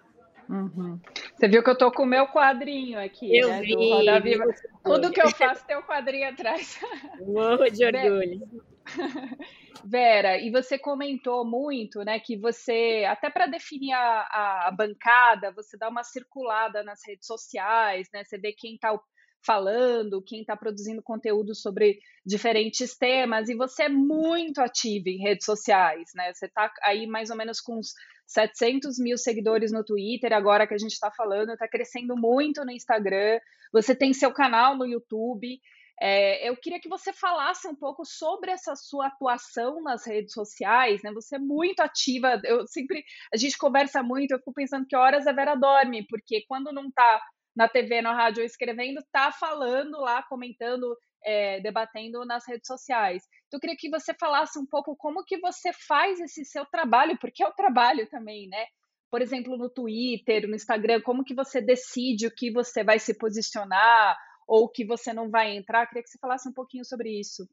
Uhum. 0.49 0.99
Você 1.37 1.47
viu 1.47 1.63
que 1.63 1.71
eu 1.71 1.77
tô 1.77 1.93
com 1.93 2.05
o 2.05 2.07
meu 2.07 2.27
quadrinho 2.27 2.99
aqui, 2.99 3.37
eu 3.37 3.49
né? 3.49 3.61
Vi, 3.61 3.75
do 3.75 4.23
Viva. 4.23 4.45
Tudo 4.83 5.11
que 5.11 5.21
eu 5.21 5.31
faço 5.31 5.67
tem 5.67 5.77
o 5.77 5.81
um 5.81 5.83
quadrinho 5.83 6.29
atrás. 6.29 6.81
Morro 7.21 7.69
de 7.71 7.85
orgulho. 7.85 8.41
Vera, 9.85 10.39
e 10.39 10.51
você 10.51 10.79
comentou 10.79 11.47
muito, 11.47 12.01
né, 12.01 12.19
que 12.19 12.37
você, 12.37 13.05
até 13.09 13.31
para 13.31 13.47
definir 13.47 13.93
a, 13.93 14.67
a, 14.67 14.71
bancada, 14.77 15.53
você 15.53 15.77
dá 15.77 15.89
uma 15.89 16.03
circulada 16.03 16.83
nas 16.83 17.01
redes 17.07 17.27
sociais, 17.27 18.09
né, 18.13 18.25
você 18.25 18.39
vê 18.39 18.53
quem 18.53 18.75
está 18.75 18.99
falando, 19.45 20.23
quem 20.23 20.41
está 20.41 20.57
produzindo 20.57 21.03
conteúdo 21.03 21.55
sobre 21.55 22.01
diferentes 22.27 22.97
temas, 22.97 23.49
e 23.49 23.55
você 23.55 23.85
é 23.85 23.89
muito 23.89 24.61
ativa 24.61 25.09
em 25.09 25.23
redes 25.23 25.45
sociais, 25.45 26.11
né, 26.15 26.33
você 26.33 26.47
está 26.47 26.73
aí 26.83 27.07
mais 27.07 27.31
ou 27.31 27.37
menos 27.37 27.61
com 27.61 27.79
uns 27.79 27.93
700 28.29 28.99
mil 28.99 29.17
seguidores 29.17 29.73
no 29.73 29.83
Twitter, 29.83 30.33
agora 30.33 30.67
que 30.67 30.75
a 30.75 30.79
gente 30.79 30.93
está 30.93 31.11
falando, 31.11 31.53
está 31.53 31.67
crescendo 31.67 32.17
muito 32.17 32.65
no 32.65 32.71
Instagram, 32.71 33.41
você 33.73 33.95
tem 33.95 34.13
seu 34.13 34.33
canal 34.33 34.77
no 34.77 34.87
YouTube, 34.87 35.59
é, 36.01 36.49
eu 36.49 36.57
queria 36.57 36.79
que 36.81 36.89
você 36.89 37.13
falasse 37.13 37.67
um 37.67 37.75
pouco 37.75 38.05
sobre 38.05 38.53
essa 38.53 38.77
sua 38.77 39.09
atuação 39.09 39.83
nas 39.83 40.07
redes 40.07 40.33
sociais, 40.33 41.03
né? 41.03 41.13
Você 41.13 41.37
é 41.37 41.41
muito 41.41 41.81
ativa. 41.81 42.41
Eu 42.45 42.67
sempre 42.69 43.05
a 43.35 43.37
gente 43.37 43.59
conversa 43.59 44.01
muito. 44.01 44.31
Eu 44.31 44.39
fico 44.39 44.53
pensando 44.53 44.87
que 44.87 44.95
horas 44.95 45.27
a 45.27 45.33
Vera 45.33 45.57
dorme, 45.57 46.07
porque 46.07 46.45
quando 46.47 46.73
não 46.73 46.87
está 46.87 47.21
na 47.59 47.69
TV, 47.69 48.01
na 48.01 48.15
rádio 48.15 48.45
escrevendo, 48.45 49.01
está 49.01 49.33
falando 49.33 49.99
lá, 49.99 50.23
comentando, 50.23 50.97
é, 51.25 51.59
debatendo 51.61 52.25
nas 52.25 52.47
redes 52.47 52.69
sociais. 52.69 53.25
Então, 53.49 53.59
eu 53.59 53.61
queria 53.61 53.77
que 53.77 53.91
você 53.91 54.15
falasse 54.15 54.57
um 54.61 54.65
pouco 54.65 54.95
como 54.95 55.25
que 55.25 55.41
você 55.41 55.73
faz 55.73 56.21
esse 56.21 56.45
seu 56.45 56.65
trabalho, 56.67 57.19
porque 57.21 57.43
é 57.43 57.49
o 57.49 57.53
trabalho 57.53 58.09
também, 58.09 58.47
né? 58.49 58.65
Por 59.11 59.21
exemplo, 59.21 59.57
no 59.57 59.69
Twitter, 59.69 60.47
no 60.47 60.55
Instagram, 60.55 61.01
como 61.01 61.25
que 61.25 61.35
você 61.35 61.61
decide 61.61 62.29
o 62.29 62.35
que 62.35 62.49
você 62.53 62.85
vai 62.85 63.01
se 63.01 63.19
posicionar, 63.19 64.17
ou 64.47 64.69
que 64.69 64.85
você 64.85 65.13
não 65.13 65.29
vai 65.29 65.57
entrar? 65.57 65.89
Queria 65.89 66.05
que 66.05 66.11
você 66.11 66.19
falasse 66.21 66.49
um 66.49 66.55
pouquinho 66.55 66.85
sobre 66.85 67.11
isso. 67.11 67.45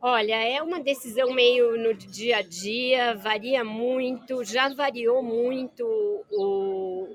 Olha, 0.00 0.36
é 0.36 0.62
uma 0.62 0.78
decisão 0.78 1.32
meio 1.32 1.76
no 1.76 1.92
dia 1.92 2.36
a 2.36 2.42
dia, 2.42 3.16
varia 3.16 3.64
muito, 3.64 4.44
já 4.44 4.72
variou 4.72 5.24
muito 5.24 5.84
o, 6.30 7.08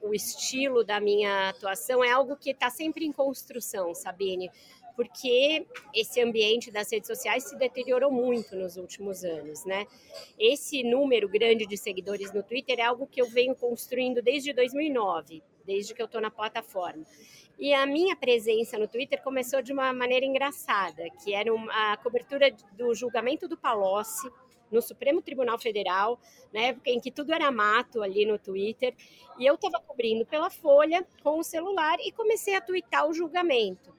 o 0.00 0.14
estilo 0.14 0.84
da 0.84 1.00
minha 1.00 1.50
atuação, 1.50 2.02
é 2.02 2.10
algo 2.10 2.36
que 2.36 2.50
está 2.50 2.70
sempre 2.70 3.04
em 3.04 3.12
construção, 3.12 3.94
Sabine, 3.94 4.50
porque 4.98 5.64
esse 5.94 6.20
ambiente 6.20 6.72
das 6.72 6.90
redes 6.90 7.06
sociais 7.06 7.44
se 7.44 7.56
deteriorou 7.56 8.10
muito 8.10 8.56
nos 8.56 8.76
últimos 8.76 9.22
anos, 9.22 9.64
né? 9.64 9.86
Esse 10.36 10.82
número 10.82 11.28
grande 11.28 11.66
de 11.66 11.76
seguidores 11.76 12.32
no 12.32 12.42
Twitter 12.42 12.80
é 12.80 12.82
algo 12.82 13.06
que 13.06 13.22
eu 13.22 13.30
venho 13.30 13.54
construindo 13.54 14.20
desde 14.20 14.52
2009, 14.52 15.40
desde 15.64 15.94
que 15.94 16.02
eu 16.02 16.06
estou 16.06 16.20
na 16.20 16.32
plataforma. 16.32 17.04
E 17.58 17.72
a 17.72 17.86
minha 17.86 18.16
presença 18.16 18.76
no 18.76 18.88
Twitter 18.88 19.22
começou 19.22 19.62
de 19.62 19.72
uma 19.72 19.92
maneira 19.92 20.26
engraçada, 20.26 21.04
que 21.22 21.32
era 21.32 21.52
uma, 21.54 21.92
a 21.92 21.96
cobertura 21.96 22.50
do 22.72 22.94
julgamento 22.94 23.46
do 23.46 23.56
Palocci 23.56 24.28
no 24.70 24.82
Supremo 24.82 25.22
Tribunal 25.22 25.58
Federal, 25.58 26.18
na 26.52 26.60
época 26.60 26.90
em 26.90 27.00
que 27.00 27.10
tudo 27.10 27.32
era 27.32 27.50
mato 27.50 28.02
ali 28.02 28.24
no 28.26 28.38
Twitter, 28.38 28.94
e 29.38 29.46
eu 29.46 29.54
estava 29.54 29.80
cobrindo 29.80 30.26
pela 30.26 30.50
Folha 30.50 31.06
com 31.22 31.38
o 31.38 31.44
celular 31.44 31.98
e 32.00 32.12
comecei 32.12 32.54
a 32.54 32.60
twittar 32.60 33.08
o 33.08 33.14
julgamento. 33.14 33.96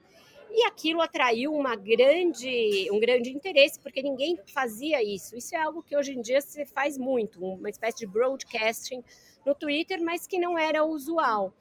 E 0.52 0.64
aquilo 0.64 1.00
atraiu 1.00 1.54
uma 1.54 1.76
grande, 1.76 2.88
um 2.90 2.98
grande 2.98 3.30
interesse, 3.30 3.78
porque 3.78 4.02
ninguém 4.02 4.36
fazia 4.52 5.00
isso. 5.02 5.36
Isso 5.36 5.54
é 5.54 5.58
algo 5.58 5.82
que 5.82 5.96
hoje 5.96 6.12
em 6.12 6.20
dia 6.20 6.40
se 6.40 6.66
faz 6.66 6.98
muito, 6.98 7.40
uma 7.40 7.70
espécie 7.70 7.98
de 7.98 8.06
broadcasting 8.06 9.04
no 9.46 9.54
Twitter, 9.54 10.02
mas 10.02 10.26
que 10.26 10.38
não 10.38 10.58
era 10.58 10.84
usual. 10.84 11.54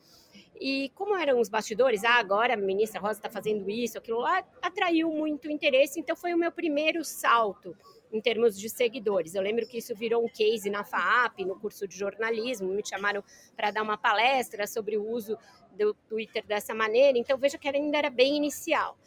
E 0.59 0.91
como 0.95 1.15
eram 1.15 1.39
os 1.39 1.47
bastidores, 1.47 2.03
ah, 2.03 2.15
agora 2.15 2.55
a 2.55 2.57
ministra 2.57 2.99
Rosa 2.99 3.19
está 3.19 3.29
fazendo 3.29 3.69
isso, 3.69 3.97
aquilo 3.97 4.19
lá, 4.19 4.43
atraiu 4.61 5.09
muito 5.09 5.49
interesse, 5.49 5.99
então 5.99 6.15
foi 6.15 6.33
o 6.33 6.37
meu 6.37 6.51
primeiro 6.51 7.03
salto 7.05 7.75
em 8.11 8.19
termos 8.19 8.59
de 8.59 8.69
seguidores. 8.69 9.35
Eu 9.35 9.41
lembro 9.41 9.67
que 9.67 9.77
isso 9.77 9.95
virou 9.95 10.23
um 10.23 10.27
case 10.27 10.69
na 10.69 10.83
FAAP, 10.83 11.45
no 11.45 11.59
curso 11.59 11.87
de 11.87 11.97
jornalismo, 11.97 12.69
me 12.69 12.85
chamaram 12.85 13.23
para 13.55 13.71
dar 13.71 13.81
uma 13.81 13.97
palestra 13.97 14.65
sobre 14.67 14.97
o 14.97 15.07
uso 15.07 15.37
do 15.71 15.93
Twitter 15.93 16.45
dessa 16.45 16.73
maneira, 16.73 17.17
então 17.17 17.37
veja 17.37 17.57
que 17.57 17.67
ainda 17.67 17.97
era 17.97 18.09
bem 18.09 18.35
inicial. 18.35 18.97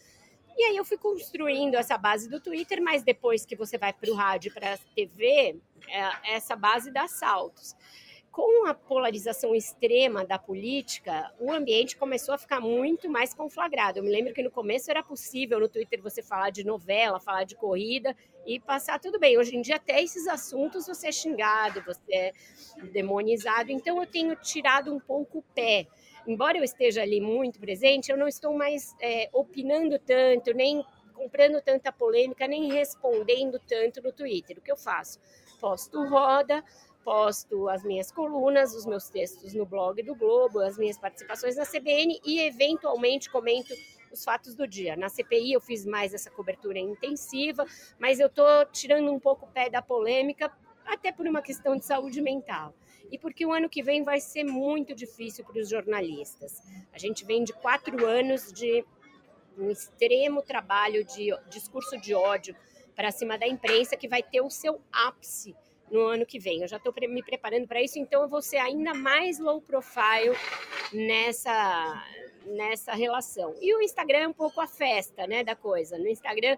E 0.57 0.65
aí 0.65 0.77
eu 0.77 0.85
fui 0.85 0.99
construindo 0.99 1.77
essa 1.77 1.97
base 1.97 2.29
do 2.29 2.41
Twitter, 2.41 2.83
mas 2.83 3.03
depois 3.03 3.45
que 3.45 3.57
você 3.57 3.79
vai 3.79 3.93
para 3.93 4.11
o 4.11 4.15
rádio 4.15 4.51
e 4.51 4.53
para 4.53 4.75
a 4.75 4.79
TV, 4.95 5.57
é, 5.89 6.35
essa 6.35 6.55
base 6.55 6.91
dá 6.91 7.09
saltos 7.09 7.75
com 8.33 8.67
a 8.67 8.73
polarização 8.73 9.55
extrema 9.55 10.25
da 10.25 10.39
política, 10.39 11.31
o 11.39 11.53
ambiente 11.53 11.99
começou 11.99 12.35
a 12.35 12.39
ficar 12.39 12.61
muito 12.61 13.09
mais 13.11 13.35
conflagrado. 13.35 13.99
Eu 13.99 14.03
me 14.03 14.11
lembro 14.11 14.33
que 14.33 14.43
no 14.43 14.51
começo 14.51 14.91
era 14.91 15.03
possível 15.03 15.61
no 15.61 15.69
Twitter 15.69 16.01
você 16.01 16.23
falar 16.23 16.49
de 16.49 16.65
novela, 16.65 17.21
falar 17.21 17.45
de 17.45 17.55
corrida 17.55 18.17
e 18.47 18.59
passar 18.59 18.99
tudo 18.99 19.21
bem. 19.21 19.37
Hoje 19.37 19.55
em 19.55 19.61
dia, 19.61 19.77
até 19.77 20.03
esses 20.03 20.27
assuntos 20.27 20.87
você 20.87 21.09
é 21.09 21.13
xingado, 21.13 21.83
você 21.85 22.11
é 22.11 22.33
demonizado. 22.91 23.71
Então, 23.71 24.01
eu 24.01 24.07
tenho 24.07 24.35
tirado 24.37 24.93
um 24.95 24.99
pouco 24.99 25.41
o 25.41 25.45
pé. 25.55 25.87
Embora 26.27 26.57
eu 26.57 26.65
esteja 26.65 27.03
ali 27.03 27.21
muito 27.21 27.61
presente, 27.61 28.11
eu 28.11 28.17
não 28.17 28.27
estou 28.27 28.55
mais 28.57 28.97
é, 29.03 29.29
opinando 29.31 29.99
tanto, 29.99 30.55
nem 30.55 30.83
comprando 31.13 31.61
tanta 31.61 31.93
polêmica, 31.93 32.47
nem 32.47 32.73
respondendo 32.73 33.59
tanto 33.59 34.01
no 34.01 34.11
Twitter. 34.11 34.57
O 34.57 34.63
que 34.63 34.73
eu 34.73 34.77
faço? 34.77 35.21
Posto 35.61 36.05
roda, 36.07 36.65
posto 37.05 37.69
as 37.69 37.83
minhas 37.85 38.11
colunas, 38.11 38.75
os 38.75 38.87
meus 38.87 39.09
textos 39.09 39.55
no 39.55 39.67
blog 39.67 40.03
do 40.03 40.15
Globo, 40.15 40.61
as 40.61 40.79
minhas 40.79 40.99
participações 40.99 41.57
na 41.57 41.67
CBN 41.67 42.21
e 42.25 42.41
eventualmente 42.41 43.31
comento 43.31 43.75
os 44.13 44.25
fatos 44.25 44.55
do 44.55 44.67
dia. 44.67 44.97
Na 44.97 45.09
CPI 45.09 45.53
eu 45.53 45.61
fiz 45.61 45.87
mais 45.87 46.13
essa 46.15 46.31
cobertura 46.31 46.79
intensiva, 46.79 47.67
mas 47.99 48.21
eu 48.21 48.27
estou 48.27 48.67
tirando 48.67 49.11
um 49.11 49.19
pouco 49.19 49.47
o 49.47 49.49
pé 49.49 49.71
da 49.71 49.81
polêmica, 49.81 50.53
até 50.85 51.13
por 51.13 51.27
uma 51.27 51.43
questão 51.43 51.77
de 51.77 51.85
saúde 51.85 52.21
mental. 52.21 52.75
E 53.11 53.19
porque 53.19 53.45
o 53.45 53.53
ano 53.53 53.69
que 53.69 53.83
vem 53.83 54.03
vai 54.03 54.21
ser 54.21 54.45
muito 54.45 54.95
difícil 54.95 55.45
para 55.45 55.61
os 55.61 55.69
jornalistas. 55.69 56.63
A 56.93 56.99
gente 56.99 57.25
vem 57.25 57.45
de 57.45 57.53
quatro 57.53 58.07
anos 58.07 58.53
de 58.53 58.85
um 59.59 59.71
extremo 59.71 60.43
trabalho 60.43 61.05
de 61.05 61.31
discurso 61.49 62.01
de 62.01 62.15
ódio 62.15 62.57
para 62.95 63.11
cima 63.11 63.39
da 63.39 63.47
imprensa 63.47 63.97
que 63.97 64.09
vai 64.09 64.23
ter 64.23 64.41
o 64.41 64.51
seu 64.51 64.81
ápice 64.91 65.55
no 65.93 66.07
ano 66.07 66.25
que 66.25 66.39
vem. 66.39 66.63
Eu 66.63 66.69
já 66.69 66.79
estou 66.79 66.93
me 67.09 67.23
preparando 67.23 67.69
para 67.69 67.83
isso, 67.83 67.99
então 67.99 68.23
eu 68.23 68.29
vou 68.29 68.41
ser 68.41 68.57
ainda 68.57 68.95
mais 68.95 69.39
low 69.39 69.61
profile 69.61 70.35
nessa, 70.93 72.05
nessa 72.47 72.95
relação. 72.95 73.55
E 73.61 73.75
o 73.77 73.83
Instagram 73.83 74.19
é 74.19 74.29
um 74.29 74.33
pouco 74.33 74.61
a 74.61 74.67
festa 74.67 75.27
né, 75.27 75.45
da 75.45 75.55
coisa. 75.55 75.99
No 75.99 76.09
Instagram 76.09 76.57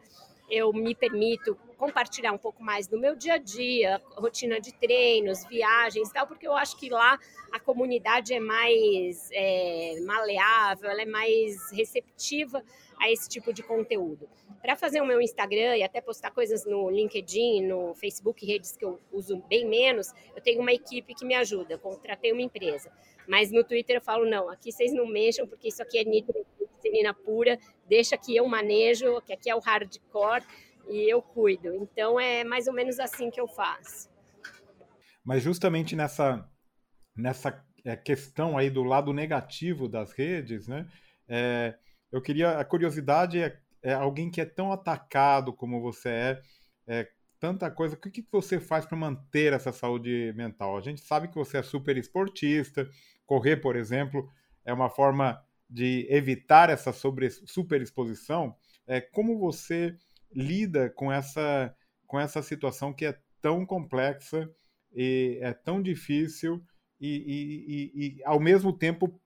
eu 0.49 0.73
me 0.73 0.95
permito 0.95 1.57
compartilhar 1.77 2.33
um 2.33 2.39
pouco 2.39 2.63
mais 2.63 2.87
do 2.87 2.99
meu 2.99 3.17
dia 3.17 3.35
a 3.35 3.39
dia, 3.39 4.01
rotina 4.17 4.61
de 4.61 4.73
treinos, 4.75 5.45
viagens 5.47 6.11
tal, 6.11 6.27
porque 6.27 6.47
eu 6.47 6.55
acho 6.55 6.79
que 6.79 6.89
lá 6.89 7.19
a 7.51 7.59
comunidade 7.59 8.33
é 8.33 8.41
mais 8.41 9.29
é, 9.33 9.99
maleável, 10.03 10.91
ela 10.91 11.03
é 11.03 11.07
mais 11.07 11.71
receptiva 11.73 12.63
a 13.01 13.11
esse 13.11 13.29
tipo 13.29 13.53
de 13.53 13.63
conteúdo. 13.63 14.29
Para 14.65 14.77
fazer 14.77 15.03
o 15.03 15.07
meu 15.07 15.21
Instagram 15.21 15.77
e 15.77 15.83
até 15.83 16.01
postar 16.01 16.31
coisas 16.31 16.65
no 16.65 16.89
LinkedIn, 16.89 17.67
no 17.67 17.95
Facebook, 17.97 18.47
redes 18.47 18.75
que 18.75 18.83
eu 18.83 18.99
uso 19.13 19.37
bem 19.47 19.69
menos, 19.69 20.11
eu 20.35 20.41
tenho 20.41 20.59
uma 20.59 20.73
equipe 20.73 21.15
que 21.15 21.23
me 21.23 21.35
ajuda. 21.35 21.77
Contratei 21.77 22.33
uma 22.33 22.41
empresa. 22.41 22.91
Mas 23.29 23.51
no 23.51 23.63
Twitter 23.63 23.97
eu 23.97 24.01
falo, 24.01 24.25
não, 24.25 24.49
aqui 24.49 24.73
vocês 24.73 24.91
não 24.95 25.07
mexam, 25.07 25.47
porque 25.47 25.69
isso 25.69 25.83
aqui 25.83 25.99
é 25.99 26.05
nitroglicerina 26.05 27.13
pura, 27.13 27.59
deixa 27.87 28.17
que 28.17 28.35
eu 28.35 28.49
manejo, 28.49 29.21
que 29.21 29.35
aqui 29.35 29.51
é 29.51 29.55
o 29.55 29.61
hardcore 29.61 30.47
e 30.89 31.13
eu 31.13 31.21
cuido. 31.21 31.75
Então 31.75 32.19
é 32.19 32.43
mais 32.43 32.67
ou 32.67 32.73
menos 32.73 32.99
assim 32.99 33.31
que 33.31 33.39
eu 33.39 33.47
faço. 33.47 34.09
Mas 35.23 35.43
justamente 35.43 35.95
nessa, 35.95 36.43
nessa 37.15 37.63
é, 37.85 37.97
questão 37.97 38.57
aí 38.57 38.71
do 38.71 38.83
lado 38.83 39.13
negativo 39.13 39.91
das 39.91 40.13
redes, 40.13 40.67
né? 40.67 40.89
É, 41.29 41.75
eu 42.11 42.23
queria. 42.23 42.59
A 42.61 42.65
curiosidade 42.65 43.41
é, 43.41 43.59
é, 43.85 43.93
alguém 43.93 44.31
que 44.31 44.41
é 44.41 44.47
tão 44.47 44.73
atacado 44.73 45.53
como 45.53 45.81
você 45.81 46.09
é, 46.09 46.43
é 46.87 47.09
tanta 47.39 47.71
coisa. 47.71 47.95
O 47.95 47.99
que, 47.99 48.11
que 48.11 48.27
você 48.33 48.59
faz 48.59 48.87
para 48.87 48.97
manter 48.97 49.53
essa 49.53 49.71
saúde 49.71 50.33
mental? 50.35 50.79
A 50.79 50.81
gente 50.81 51.03
sabe 51.03 51.29
que 51.29 51.35
você 51.35 51.59
é 51.59 51.63
super 51.63 51.99
esportista. 51.99 52.89
Correr, 53.27 53.59
por 53.59 53.77
exemplo, 53.77 54.27
é 54.65 54.73
uma 54.73 54.89
forma 54.89 55.39
de 55.69 56.07
evitar 56.09 56.71
essa 56.71 56.95
sobre, 56.95 57.29
superexposição. 57.29 58.57
É, 58.87 59.03
como 59.03 59.39
você 59.39 59.95
lida 60.33 60.89
com 60.89 61.13
essa, 61.13 61.75
com 62.07 62.19
essa 62.19 62.43
situação 62.43 62.91
que 62.91 63.05
é 63.05 63.19
tão 63.43 63.67
complexa 63.67 64.51
e 64.95 65.39
é 65.43 65.53
tão 65.53 65.83
difícil 65.83 66.65
e, 66.99 67.09
e, 67.09 67.67
e, 67.69 68.19
e 68.19 68.25
ao 68.25 68.41
mesmo 68.41 68.73
tempo 68.73 69.21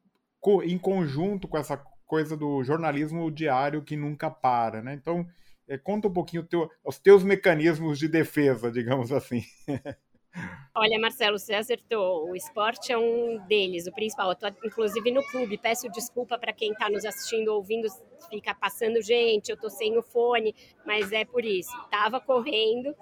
em 0.65 0.79
conjunto 0.79 1.47
com 1.47 1.57
essa 1.57 1.77
coisa 2.09 2.37
do 2.37 2.65
jornalismo 2.65 3.31
diário 3.31 3.85
que 3.85 3.97
nunca 3.97 4.31
para, 4.31 4.83
né? 4.83 4.95
Então, 4.95 5.29
é, 5.69 5.77
conta 5.77 6.09
um 6.09 6.13
pouquinho 6.13 6.43
teu, 6.43 6.69
os 6.83 6.99
teus 6.99 7.23
mecanismos 7.23 7.99
de 7.99 8.09
defesa, 8.09 8.73
digamos 8.73 9.13
assim. 9.13 9.45
Olha, 10.75 10.99
Marcelo, 10.99 11.39
você 11.39 11.55
acertou. 11.55 12.31
O 12.31 12.35
esporte 12.35 12.93
é 12.93 12.99
um 12.99 13.39
deles, 13.47 13.87
o 13.87 13.93
principal. 13.93 14.31
Eu 14.31 14.37
tô, 14.37 14.47
inclusive, 14.65 15.11
no 15.11 15.23
clube. 15.25 15.59
Peço 15.59 15.89
desculpa 15.91 16.39
para 16.39 16.53
quem 16.53 16.73
está 16.73 16.89
nos 16.89 17.05
assistindo, 17.05 17.49
ouvindo, 17.49 17.89
fica 18.31 18.55
passando 18.55 19.03
gente. 19.03 19.51
Eu 19.51 19.57
tô 19.57 19.69
sem 19.69 19.97
o 19.99 20.03
fone, 20.03 20.55
mas 20.87 21.13
é 21.13 21.25
por 21.25 21.45
isso. 21.45 21.73
Tava 21.91 22.21
correndo, 22.21 22.95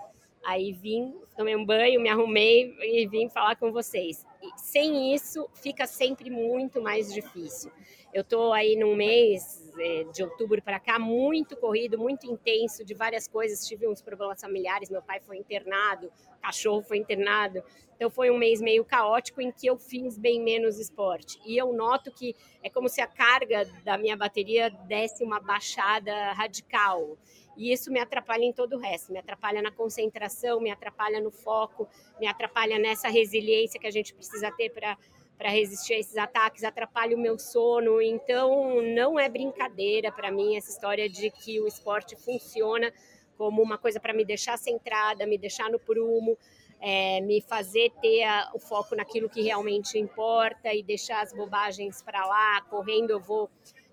aí 0.44 0.72
vim, 0.72 1.14
tomei 1.36 1.54
um 1.54 1.64
banho, 1.64 2.00
me 2.00 2.08
arrumei 2.08 2.74
e 2.80 3.06
vim 3.06 3.28
falar 3.28 3.54
com 3.56 3.70
vocês. 3.70 4.24
E 4.42 4.58
sem 4.58 5.14
isso, 5.14 5.48
fica 5.54 5.86
sempre 5.86 6.30
muito 6.30 6.80
mais 6.80 7.12
difícil. 7.12 7.70
Eu 8.16 8.24
tô 8.24 8.50
aí 8.50 8.76
num 8.76 8.96
mês 8.96 9.70
é, 9.78 10.04
de 10.04 10.22
outubro 10.22 10.62
para 10.62 10.80
cá, 10.80 10.98
muito 10.98 11.54
corrido, 11.54 11.98
muito 11.98 12.26
intenso, 12.26 12.82
de 12.82 12.94
várias 12.94 13.28
coisas. 13.28 13.68
Tive 13.68 13.86
uns 13.86 14.00
problemas 14.00 14.40
familiares, 14.40 14.88
meu 14.88 15.02
pai 15.02 15.20
foi 15.20 15.36
internado, 15.36 16.10
cachorro 16.40 16.82
foi 16.82 16.96
internado. 16.96 17.62
Então 17.94 18.08
foi 18.08 18.30
um 18.30 18.38
mês 18.38 18.62
meio 18.62 18.86
caótico 18.86 19.42
em 19.42 19.52
que 19.52 19.66
eu 19.66 19.76
fiz 19.76 20.16
bem 20.16 20.42
menos 20.42 20.78
esporte. 20.78 21.38
E 21.44 21.58
eu 21.58 21.74
noto 21.74 22.10
que 22.10 22.34
é 22.62 22.70
como 22.70 22.88
se 22.88 23.02
a 23.02 23.06
carga 23.06 23.66
da 23.84 23.98
minha 23.98 24.16
bateria 24.16 24.70
desse 24.70 25.22
uma 25.22 25.38
baixada 25.38 26.32
radical. 26.32 27.18
E 27.54 27.70
isso 27.70 27.92
me 27.92 28.00
atrapalha 28.00 28.44
em 28.44 28.52
todo 28.52 28.76
o 28.76 28.78
resto, 28.78 29.12
me 29.12 29.18
atrapalha 29.18 29.60
na 29.60 29.70
concentração, 29.70 30.58
me 30.58 30.70
atrapalha 30.70 31.20
no 31.20 31.30
foco, 31.30 31.86
me 32.18 32.26
atrapalha 32.26 32.78
nessa 32.78 33.08
resiliência 33.08 33.78
que 33.78 33.86
a 33.86 33.90
gente 33.90 34.14
precisa 34.14 34.50
ter 34.52 34.70
para 34.70 34.96
para 35.38 35.50
resistir 35.50 35.94
a 35.94 35.98
esses 35.98 36.16
ataques, 36.16 36.64
atrapalha 36.64 37.16
o 37.16 37.20
meu 37.20 37.38
sono. 37.38 38.00
Então, 38.00 38.82
não 38.82 39.18
é 39.18 39.28
brincadeira 39.28 40.10
para 40.10 40.30
mim 40.30 40.56
essa 40.56 40.70
história 40.70 41.08
de 41.08 41.30
que 41.30 41.60
o 41.60 41.66
esporte 41.66 42.16
funciona 42.16 42.92
como 43.36 43.62
uma 43.62 43.76
coisa 43.76 44.00
para 44.00 44.14
me 44.14 44.24
deixar 44.24 44.56
centrada, 44.56 45.26
me 45.26 45.36
deixar 45.36 45.70
no 45.70 45.78
prumo, 45.78 46.38
é, 46.80 47.20
me 47.20 47.42
fazer 47.42 47.90
ter 48.00 48.24
a, 48.24 48.50
o 48.54 48.58
foco 48.58 48.96
naquilo 48.96 49.28
que 49.28 49.42
realmente 49.42 49.98
importa 49.98 50.72
e 50.72 50.82
deixar 50.82 51.22
as 51.22 51.32
bobagens 51.32 52.02
para 52.02 52.24
lá. 52.24 52.62
Correndo, 52.62 53.10
eu 53.10 53.20
vou 53.20 53.50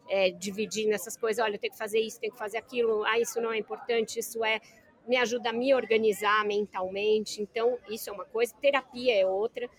é, 0.08 0.32
dividindo 0.32 0.94
essas 0.94 1.18
coisas. 1.18 1.44
Olha, 1.44 1.56
eu 1.56 1.60
tenho 1.60 1.74
que 1.74 1.78
fazer 1.78 2.00
isso, 2.00 2.20
tenho 2.22 2.32
que 2.32 2.40
fazer 2.40 2.58
aquilo. 2.58 3.04
Ah, 3.04 3.20
isso 3.20 3.42
não 3.42 3.52
é 3.52 3.58
importante, 3.58 4.20
isso 4.20 4.44
é. 4.46 4.62
Me 5.06 5.18
ajuda 5.18 5.50
a 5.50 5.54
me 5.54 5.74
organizar 5.74 6.46
mentalmente. 6.46 7.42
Então, 7.42 7.78
isso 7.90 8.10
é 8.10 8.14
uma 8.14 8.24
coisa. 8.24 8.56
Terapia 8.62 9.14
é 9.14 9.26
outra 9.26 9.70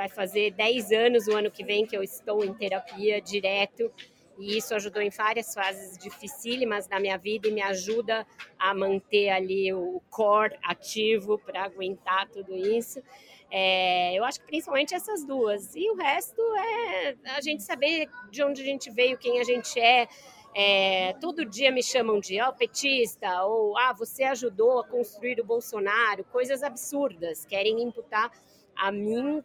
vai 0.00 0.08
fazer 0.08 0.52
10 0.52 0.92
anos 0.92 1.28
o 1.28 1.36
ano 1.36 1.50
que 1.50 1.62
vem 1.62 1.84
que 1.84 1.94
eu 1.94 2.02
estou 2.02 2.42
em 2.42 2.54
terapia 2.54 3.20
direto 3.20 3.92
e 4.38 4.56
isso 4.56 4.74
ajudou 4.74 5.02
em 5.02 5.10
várias 5.10 5.52
fases 5.52 5.98
dificílimas 5.98 6.86
da 6.86 6.98
minha 6.98 7.18
vida 7.18 7.48
e 7.48 7.52
me 7.52 7.60
ajuda 7.60 8.26
a 8.58 8.72
manter 8.72 9.28
ali 9.28 9.70
o 9.74 10.00
core 10.08 10.56
ativo 10.64 11.38
para 11.38 11.64
aguentar 11.64 12.30
tudo 12.30 12.56
isso. 12.56 13.02
É, 13.50 14.14
eu 14.14 14.24
acho 14.24 14.40
que 14.40 14.46
principalmente 14.46 14.94
essas 14.94 15.22
duas. 15.22 15.76
E 15.76 15.90
o 15.90 15.96
resto 15.96 16.40
é 16.56 17.14
a 17.36 17.42
gente 17.42 17.62
saber 17.62 18.08
de 18.30 18.42
onde 18.42 18.62
a 18.62 18.64
gente 18.64 18.90
veio, 18.90 19.18
quem 19.18 19.38
a 19.38 19.44
gente 19.44 19.78
é. 19.78 20.08
é 20.54 21.12
todo 21.20 21.44
dia 21.44 21.70
me 21.70 21.82
chamam 21.82 22.18
de 22.18 22.40
oh, 22.40 22.54
petista, 22.54 23.44
ou 23.44 23.76
ah, 23.76 23.92
você 23.92 24.24
ajudou 24.24 24.80
a 24.80 24.86
construir 24.86 25.38
o 25.38 25.44
Bolsonaro, 25.44 26.24
coisas 26.24 26.62
absurdas. 26.62 27.44
Querem 27.44 27.82
imputar 27.82 28.30
a 28.74 28.90
mim 28.90 29.44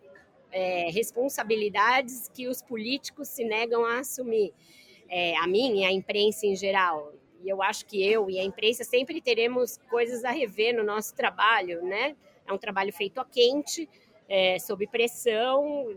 é, 0.56 0.90
responsabilidades 0.90 2.30
que 2.34 2.48
os 2.48 2.62
políticos 2.62 3.28
se 3.28 3.44
negam 3.44 3.84
a 3.84 4.00
assumir, 4.00 4.54
é, 5.10 5.36
a 5.36 5.46
mim 5.46 5.82
e 5.82 5.86
a 5.86 5.92
imprensa 5.92 6.48
em 6.48 6.56
geral. 6.56 7.14
E 7.44 7.50
eu 7.50 7.62
acho 7.62 7.86
que 7.86 8.02
eu 8.02 8.30
e 8.30 8.40
a 8.40 8.44
imprensa 8.44 8.86
sempre 8.86 9.20
teremos 9.20 9.78
coisas 9.90 10.24
a 10.24 10.32
rever 10.32 10.74
no 10.74 10.82
nosso 10.82 11.14
trabalho, 11.14 11.84
né? 11.84 12.16
É 12.48 12.54
um 12.54 12.58
trabalho 12.58 12.94
feito 12.94 13.20
a 13.20 13.26
quente, 13.26 13.90
é, 14.30 14.58
sob 14.58 14.88
pressão, 14.88 15.94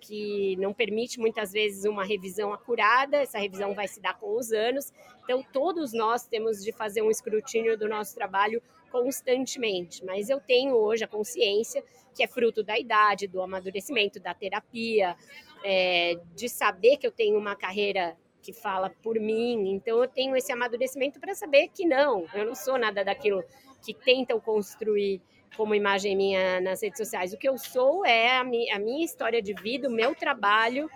que 0.00 0.56
não 0.56 0.72
permite 0.72 1.20
muitas 1.20 1.52
vezes 1.52 1.84
uma 1.84 2.02
revisão 2.02 2.54
acurada, 2.54 3.18
essa 3.18 3.38
revisão 3.38 3.74
vai 3.74 3.86
se 3.86 4.00
dar 4.00 4.18
com 4.18 4.34
os 4.34 4.50
anos. 4.50 4.94
Então, 5.22 5.44
todos 5.52 5.92
nós 5.92 6.26
temos 6.26 6.64
de 6.64 6.72
fazer 6.72 7.02
um 7.02 7.10
escrutínio 7.10 7.76
do 7.76 7.86
nosso 7.86 8.14
trabalho 8.14 8.62
constantemente, 8.90 10.04
mas 10.04 10.28
eu 10.28 10.40
tenho 10.40 10.74
hoje 10.74 11.04
a 11.04 11.08
consciência 11.08 11.82
que 12.14 12.22
é 12.22 12.26
fruto 12.26 12.62
da 12.62 12.78
idade, 12.78 13.26
do 13.26 13.40
amadurecimento, 13.40 14.20
da 14.20 14.34
terapia, 14.34 15.16
é, 15.64 16.18
de 16.34 16.48
saber 16.48 16.96
que 16.96 17.06
eu 17.06 17.12
tenho 17.12 17.38
uma 17.38 17.54
carreira 17.54 18.16
que 18.42 18.52
fala 18.52 18.90
por 19.02 19.18
mim, 19.20 19.70
então 19.70 20.02
eu 20.02 20.08
tenho 20.08 20.34
esse 20.34 20.50
amadurecimento 20.50 21.20
para 21.20 21.34
saber 21.34 21.68
que 21.68 21.86
não, 21.86 22.26
eu 22.34 22.46
não 22.46 22.54
sou 22.54 22.78
nada 22.78 23.04
daquilo 23.04 23.44
que 23.82 23.94
tentam 23.94 24.40
construir 24.40 25.20
como 25.56 25.74
imagem 25.74 26.16
minha 26.16 26.60
nas 26.60 26.82
redes 26.82 26.98
sociais. 26.98 27.32
O 27.32 27.38
que 27.38 27.48
eu 27.48 27.58
sou 27.58 28.04
é 28.04 28.36
a 28.36 28.44
minha, 28.44 28.76
a 28.76 28.78
minha 28.78 29.04
história 29.04 29.42
de 29.42 29.52
vida, 29.54 29.88
o 29.88 29.92
meu 29.92 30.14
trabalho 30.14 30.88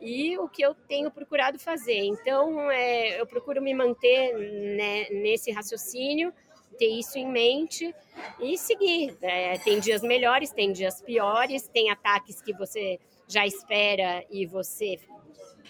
e 0.00 0.38
o 0.38 0.48
que 0.48 0.62
eu 0.62 0.74
tenho 0.74 1.10
procurado 1.10 1.58
fazer. 1.58 1.98
Então, 2.04 2.70
é, 2.70 3.20
eu 3.20 3.26
procuro 3.26 3.60
me 3.60 3.74
manter 3.74 4.32
né, 4.76 5.08
nesse 5.10 5.50
raciocínio 5.50 6.32
ter 6.78 6.88
isso 6.88 7.18
em 7.18 7.28
mente 7.28 7.94
e 8.40 8.56
seguir. 8.56 9.16
É, 9.20 9.58
tem 9.58 9.80
dias 9.80 10.02
melhores, 10.02 10.50
tem 10.50 10.72
dias 10.72 11.02
piores, 11.02 11.68
tem 11.68 11.90
ataques 11.90 12.40
que 12.40 12.52
você 12.52 12.98
já 13.26 13.46
espera 13.46 14.24
e 14.30 14.46
você 14.46 14.98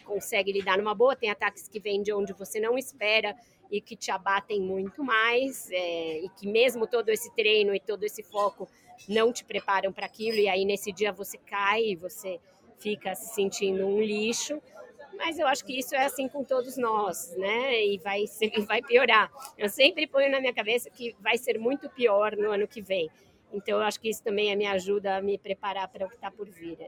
consegue 0.04 0.52
lidar 0.52 0.78
numa 0.78 0.94
boa, 0.94 1.16
tem 1.16 1.30
ataques 1.30 1.68
que 1.68 1.80
vêm 1.80 2.02
de 2.02 2.12
onde 2.12 2.32
você 2.32 2.60
não 2.60 2.78
espera 2.78 3.34
e 3.70 3.80
que 3.80 3.94
te 3.94 4.10
abatem 4.10 4.60
muito 4.60 5.04
mais, 5.04 5.70
é, 5.70 6.20
e 6.20 6.28
que 6.30 6.46
mesmo 6.46 6.86
todo 6.86 7.10
esse 7.10 7.34
treino 7.34 7.74
e 7.74 7.80
todo 7.80 8.04
esse 8.04 8.22
foco 8.22 8.68
não 9.08 9.32
te 9.32 9.44
preparam 9.44 9.92
para 9.92 10.06
aquilo, 10.06 10.38
e 10.38 10.48
aí 10.48 10.64
nesse 10.64 10.90
dia 10.90 11.12
você 11.12 11.36
cai 11.36 11.84
e 11.84 11.96
você 11.96 12.40
fica 12.78 13.14
se 13.14 13.34
sentindo 13.34 13.86
um 13.86 14.00
lixo 14.00 14.62
mas 15.18 15.38
eu 15.38 15.46
acho 15.46 15.64
que 15.64 15.78
isso 15.78 15.94
é 15.94 16.04
assim 16.04 16.28
com 16.28 16.44
todos 16.44 16.78
nós, 16.78 17.36
né? 17.36 17.84
E 17.84 17.98
vai, 17.98 18.24
vai 18.66 18.80
piorar. 18.80 19.30
Eu 19.58 19.68
sempre 19.68 20.06
ponho 20.06 20.30
na 20.30 20.40
minha 20.40 20.54
cabeça 20.54 20.88
que 20.88 21.14
vai 21.20 21.36
ser 21.36 21.58
muito 21.58 21.90
pior 21.90 22.36
no 22.36 22.52
ano 22.52 22.66
que 22.66 22.80
vem. 22.80 23.10
Então, 23.52 23.78
eu 23.78 23.84
acho 23.84 24.00
que 24.00 24.08
isso 24.08 24.22
também 24.22 24.54
me 24.56 24.66
ajuda 24.66 25.16
a 25.16 25.22
me 25.22 25.36
preparar 25.36 25.88
para 25.88 26.06
o 26.06 26.08
que 26.08 26.14
está 26.14 26.30
por 26.30 26.48
vir. 26.48 26.78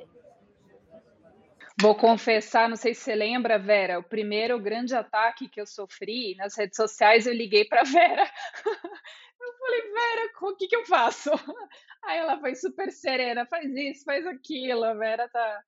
Vou 1.80 1.94
confessar, 1.94 2.68
não 2.68 2.76
sei 2.76 2.94
se 2.94 3.02
você 3.02 3.14
lembra, 3.14 3.58
Vera, 3.58 3.98
o 3.98 4.02
primeiro 4.02 4.60
grande 4.60 4.94
ataque 4.94 5.48
que 5.48 5.60
eu 5.60 5.66
sofri 5.66 6.34
nas 6.36 6.54
redes 6.56 6.76
sociais, 6.76 7.26
eu 7.26 7.32
liguei 7.32 7.64
para 7.64 7.82
Vera. 7.84 8.30
Eu 9.40 9.52
falei, 9.58 9.82
Vera, 9.82 10.30
o 10.42 10.56
que, 10.56 10.68
que 10.68 10.76
eu 10.76 10.84
faço? 10.84 11.30
Aí 12.04 12.18
ela 12.18 12.38
foi 12.38 12.54
super 12.54 12.92
serena, 12.92 13.46
faz 13.46 13.74
isso, 13.74 14.04
faz 14.04 14.26
aquilo. 14.26 14.84
A 14.84 14.92
Vera 14.92 15.28
tá, 15.30 15.62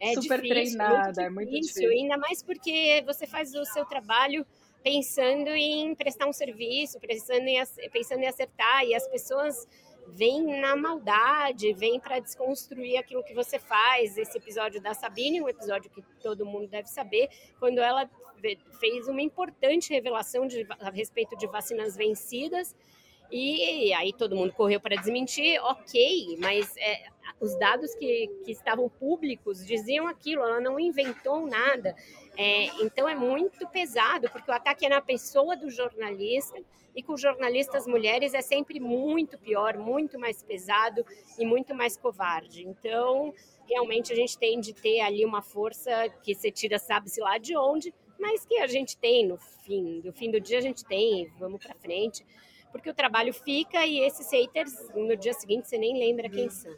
é 0.00 0.14
super 0.14 0.40
difícil, 0.40 0.78
treinada, 0.78 1.22
é 1.22 1.30
muito 1.30 1.50
difícil. 1.50 1.90
Ainda 1.90 2.16
mais 2.16 2.42
porque 2.42 3.02
você 3.06 3.26
faz 3.26 3.54
o 3.54 3.64
seu 3.64 3.84
trabalho 3.84 4.46
pensando 4.82 5.48
em 5.50 5.94
prestar 5.94 6.26
um 6.26 6.32
serviço, 6.32 6.98
pensando 7.00 7.46
em, 7.46 7.58
pensando 7.90 8.22
em 8.22 8.26
acertar, 8.26 8.84
e 8.84 8.94
as 8.94 9.06
pessoas 9.08 9.66
vêm 10.06 10.60
na 10.60 10.74
maldade, 10.76 11.72
vêm 11.74 12.00
para 12.00 12.18
desconstruir 12.18 12.96
aquilo 12.96 13.22
que 13.22 13.34
você 13.34 13.58
faz. 13.58 14.16
Esse 14.16 14.38
episódio 14.38 14.80
da 14.80 14.94
Sabine, 14.94 15.42
um 15.42 15.48
episódio 15.48 15.90
que 15.90 16.02
todo 16.22 16.46
mundo 16.46 16.68
deve 16.68 16.88
saber, 16.88 17.28
quando 17.58 17.78
ela 17.78 18.08
fez 18.78 19.08
uma 19.08 19.20
importante 19.20 19.92
revelação 19.92 20.46
de, 20.46 20.66
a 20.80 20.90
respeito 20.90 21.36
de 21.36 21.46
vacinas 21.46 21.96
vencidas, 21.96 22.74
e 23.30 23.92
aí 23.92 24.12
todo 24.12 24.34
mundo 24.34 24.52
correu 24.54 24.80
para 24.80 24.96
desmentir, 24.96 25.60
ok, 25.62 26.36
mas 26.38 26.74
é, 26.78 27.08
os 27.40 27.58
dados 27.58 27.94
que, 27.94 28.28
que 28.44 28.52
estavam 28.52 28.88
públicos 28.88 29.64
diziam 29.64 30.06
aquilo, 30.06 30.42
ela 30.42 30.60
não 30.60 30.78
inventou 30.78 31.46
nada. 31.46 31.94
É, 32.36 32.66
então 32.82 33.08
é 33.08 33.14
muito 33.14 33.66
pesado, 33.68 34.30
porque 34.30 34.50
o 34.50 34.54
ataque 34.54 34.86
é 34.86 34.88
na 34.88 35.00
pessoa 35.00 35.56
do 35.56 35.70
jornalista, 35.70 36.58
e 36.98 37.02
com 37.02 37.16
jornalistas 37.16 37.86
mulheres 37.86 38.34
é 38.34 38.42
sempre 38.42 38.80
muito 38.80 39.38
pior, 39.38 39.78
muito 39.78 40.18
mais 40.18 40.42
pesado 40.42 41.06
e 41.38 41.46
muito 41.46 41.72
mais 41.72 41.96
covarde. 41.96 42.66
Então, 42.66 43.32
realmente 43.68 44.12
a 44.12 44.16
gente 44.16 44.36
tem 44.36 44.58
de 44.58 44.72
ter 44.72 44.98
ali 44.98 45.24
uma 45.24 45.40
força 45.40 46.08
que 46.24 46.34
você 46.34 46.50
tira, 46.50 46.76
sabe-se 46.76 47.20
lá 47.20 47.38
de 47.38 47.56
onde, 47.56 47.94
mas 48.18 48.44
que 48.44 48.58
a 48.58 48.66
gente 48.66 48.96
tem 48.96 49.24
no 49.24 49.38
fim, 49.38 50.02
no 50.04 50.12
fim 50.12 50.28
do 50.28 50.40
dia 50.40 50.58
a 50.58 50.60
gente 50.60 50.84
tem, 50.84 51.30
vamos 51.38 51.64
para 51.64 51.72
frente, 51.76 52.26
porque 52.72 52.90
o 52.90 52.94
trabalho 52.94 53.32
fica 53.32 53.86
e 53.86 54.00
esses 54.00 54.28
haters 54.32 54.74
no 54.92 55.16
dia 55.16 55.34
seguinte 55.34 55.68
você 55.68 55.78
nem 55.78 55.96
lembra 55.96 56.28
quem 56.28 56.50
são. 56.50 56.74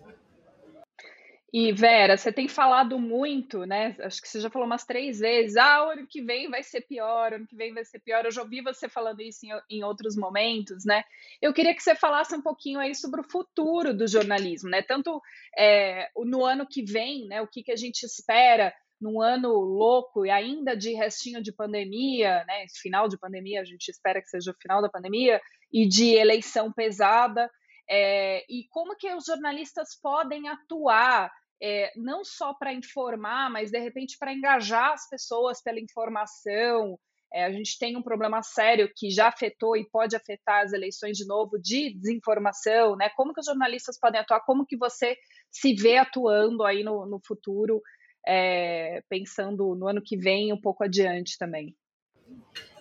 E 1.52 1.72
Vera, 1.72 2.16
você 2.16 2.32
tem 2.32 2.46
falado 2.46 2.96
muito, 2.96 3.64
né? 3.64 3.96
Acho 4.00 4.22
que 4.22 4.28
você 4.28 4.40
já 4.40 4.48
falou 4.48 4.66
umas 4.66 4.84
três 4.84 5.18
vezes. 5.18 5.56
Ah, 5.56 5.80
ano 5.80 6.06
que 6.06 6.22
vem 6.22 6.48
vai 6.48 6.62
ser 6.62 6.82
pior, 6.82 7.32
ano 7.32 7.46
que 7.46 7.56
vem 7.56 7.74
vai 7.74 7.84
ser 7.84 7.98
pior. 7.98 8.24
Eu 8.24 8.30
já 8.30 8.42
ouvi 8.42 8.60
você 8.60 8.88
falando 8.88 9.20
isso 9.20 9.44
em, 9.44 9.78
em 9.78 9.82
outros 9.82 10.16
momentos, 10.16 10.84
né? 10.84 11.02
Eu 11.42 11.52
queria 11.52 11.74
que 11.74 11.82
você 11.82 11.96
falasse 11.96 12.36
um 12.36 12.42
pouquinho 12.42 12.78
aí 12.78 12.94
sobre 12.94 13.20
o 13.20 13.28
futuro 13.28 13.92
do 13.92 14.06
jornalismo, 14.06 14.70
né? 14.70 14.80
Tanto 14.80 15.20
é, 15.58 16.08
no 16.16 16.44
ano 16.44 16.64
que 16.68 16.84
vem, 16.84 17.26
né? 17.26 17.42
O 17.42 17.48
que, 17.48 17.64
que 17.64 17.72
a 17.72 17.76
gente 17.76 18.04
espera 18.04 18.72
num 19.00 19.20
ano 19.20 19.50
louco 19.52 20.24
e 20.24 20.30
ainda 20.30 20.76
de 20.76 20.92
restinho 20.92 21.42
de 21.42 21.52
pandemia, 21.52 22.44
né? 22.44 22.66
Final 22.80 23.08
de 23.08 23.18
pandemia, 23.18 23.60
a 23.60 23.64
gente 23.64 23.88
espera 23.88 24.22
que 24.22 24.28
seja 24.28 24.52
o 24.52 24.60
final 24.60 24.80
da 24.80 24.88
pandemia 24.88 25.40
e 25.72 25.88
de 25.88 26.14
eleição 26.14 26.72
pesada. 26.72 27.50
É, 27.90 28.44
e 28.48 28.68
como 28.70 28.96
que 28.96 29.12
os 29.12 29.24
jornalistas 29.24 29.98
podem 30.00 30.48
atuar 30.48 31.30
é, 31.60 31.92
não 31.96 32.24
só 32.24 32.54
para 32.54 32.72
informar, 32.72 33.50
mas 33.50 33.70
de 33.70 33.78
repente 33.78 34.16
para 34.18 34.32
engajar 34.32 34.92
as 34.92 35.08
pessoas 35.08 35.62
pela 35.62 35.80
informação. 35.80 36.98
É, 37.32 37.44
a 37.44 37.52
gente 37.52 37.78
tem 37.78 37.96
um 37.96 38.02
problema 38.02 38.42
sério 38.42 38.90
que 38.96 39.10
já 39.10 39.28
afetou 39.28 39.76
e 39.76 39.88
pode 39.88 40.16
afetar 40.16 40.64
as 40.64 40.72
eleições 40.72 41.16
de 41.16 41.26
novo 41.26 41.58
de 41.60 41.94
desinformação, 41.94 42.96
né? 42.96 43.08
Como 43.10 43.32
que 43.32 43.40
os 43.40 43.46
jornalistas 43.46 43.98
podem 44.00 44.20
atuar? 44.20 44.40
Como 44.40 44.66
que 44.66 44.76
você 44.76 45.16
se 45.50 45.74
vê 45.74 45.96
atuando 45.96 46.64
aí 46.64 46.82
no, 46.82 47.06
no 47.06 47.20
futuro, 47.24 47.80
é, 48.26 49.02
pensando 49.08 49.74
no 49.76 49.86
ano 49.86 50.02
que 50.02 50.16
vem 50.16 50.52
um 50.52 50.60
pouco 50.60 50.82
adiante 50.82 51.36
também? 51.38 51.76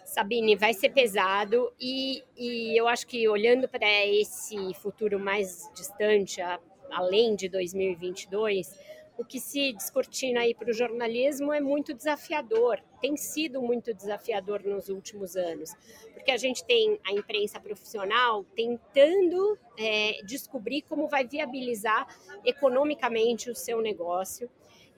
Sabine, 0.09 0.55
vai 0.55 0.73
ser 0.73 0.89
pesado 0.89 1.71
e, 1.79 2.23
e 2.35 2.79
eu 2.79 2.87
acho 2.87 3.05
que 3.05 3.27
olhando 3.27 3.67
para 3.67 3.87
esse 4.07 4.73
futuro 4.75 5.19
mais 5.19 5.69
distante, 5.75 6.41
a, 6.41 6.59
além 6.91 7.35
de 7.35 7.47
2022, 7.47 8.75
o 9.19 9.23
que 9.23 9.39
se 9.39 9.73
descortina 9.73 10.41
aí 10.41 10.55
para 10.55 10.69
o 10.69 10.73
jornalismo 10.73 11.53
é 11.53 11.59
muito 11.59 11.93
desafiador, 11.93 12.81
tem 12.99 13.15
sido 13.17 13.61
muito 13.61 13.93
desafiador 13.93 14.63
nos 14.63 14.89
últimos 14.89 15.35
anos, 15.35 15.73
porque 16.13 16.31
a 16.31 16.37
gente 16.37 16.63
tem 16.63 16.99
a 17.05 17.11
imprensa 17.11 17.59
profissional 17.59 18.43
tentando 18.55 19.59
é, 19.77 20.21
descobrir 20.25 20.81
como 20.83 21.07
vai 21.07 21.27
viabilizar 21.27 22.07
economicamente 22.43 23.49
o 23.49 23.55
seu 23.55 23.79
negócio 23.81 24.49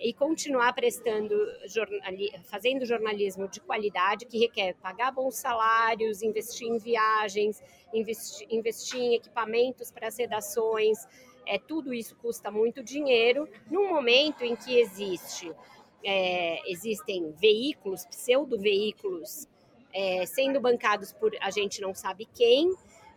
e 0.02 0.12
continuar 0.14 0.74
prestando 0.74 1.36
jornali 1.68 2.32
fazendo 2.46 2.86
jornalismo 2.86 3.48
de 3.48 3.62
qualidade 3.62 4.26
que 4.26 4.40
requer 4.40 4.74
pagar 4.82 5.12
bons 5.12 5.36
salários, 5.36 6.24
investir 6.24 6.68
em 6.68 6.80
viagens, 6.80 7.62
investir, 7.94 8.48
investir 8.50 9.00
em 9.00 9.14
equipamentos 9.14 9.92
para 9.92 10.08
as 10.08 10.18
redações, 10.18 11.08
é, 11.46 11.60
tudo 11.60 11.94
isso 11.94 12.16
custa 12.16 12.50
muito 12.50 12.84
dinheiro, 12.84 13.48
num 13.70 13.90
momento 13.90 14.44
em 14.44 14.56
que 14.56 14.80
existe, 14.80 15.52
é, 16.04 16.60
existem 16.70 17.32
veículos, 17.34 18.06
pseudo-veículos, 18.06 19.48
é, 19.94 20.26
sendo 20.26 20.60
bancados 20.60 21.14
por 21.14 21.32
a 21.40 21.52
gente 21.52 21.80
não 21.80 21.94
sabe 21.94 22.28
quem, 22.34 22.74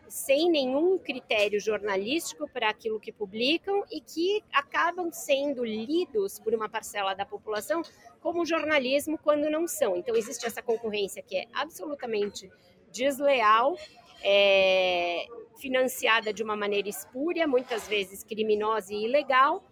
sem 0.09 0.51
nenhum 0.51 0.99
critério 0.99 1.61
jornalístico 1.61 2.49
para 2.49 2.69
aquilo 2.69 3.01
que 3.01 3.13
publicam 3.13 3.85
e 3.91 4.01
que 4.01 4.43
acabam 4.53 5.11
sendo 5.13 5.65
lidos 5.65 6.39
por 6.39 6.55
uma 6.55 6.69
parcela 6.69 7.15
da 7.15 7.25
população 7.25 7.83
como 8.21 8.47
jornalismo 8.47 9.19
quando 9.19 9.51
não 9.51 9.67
são. 9.67 9.97
Então, 9.97 10.15
existe 10.15 10.47
essa 10.47 10.63
concorrência 10.63 11.23
que 11.23 11.37
é 11.37 11.47
absolutamente 11.53 12.51
desleal 12.93 13.77
é, 14.23 15.27
financiada 15.59 16.33
de 16.33 16.43
uma 16.43 16.57
maneira 16.57 16.89
espúria, 16.89 17.47
muitas 17.47 17.87
vezes 17.87 18.25
criminosa 18.25 18.93
e 18.95 19.05
ilegal, 19.05 19.63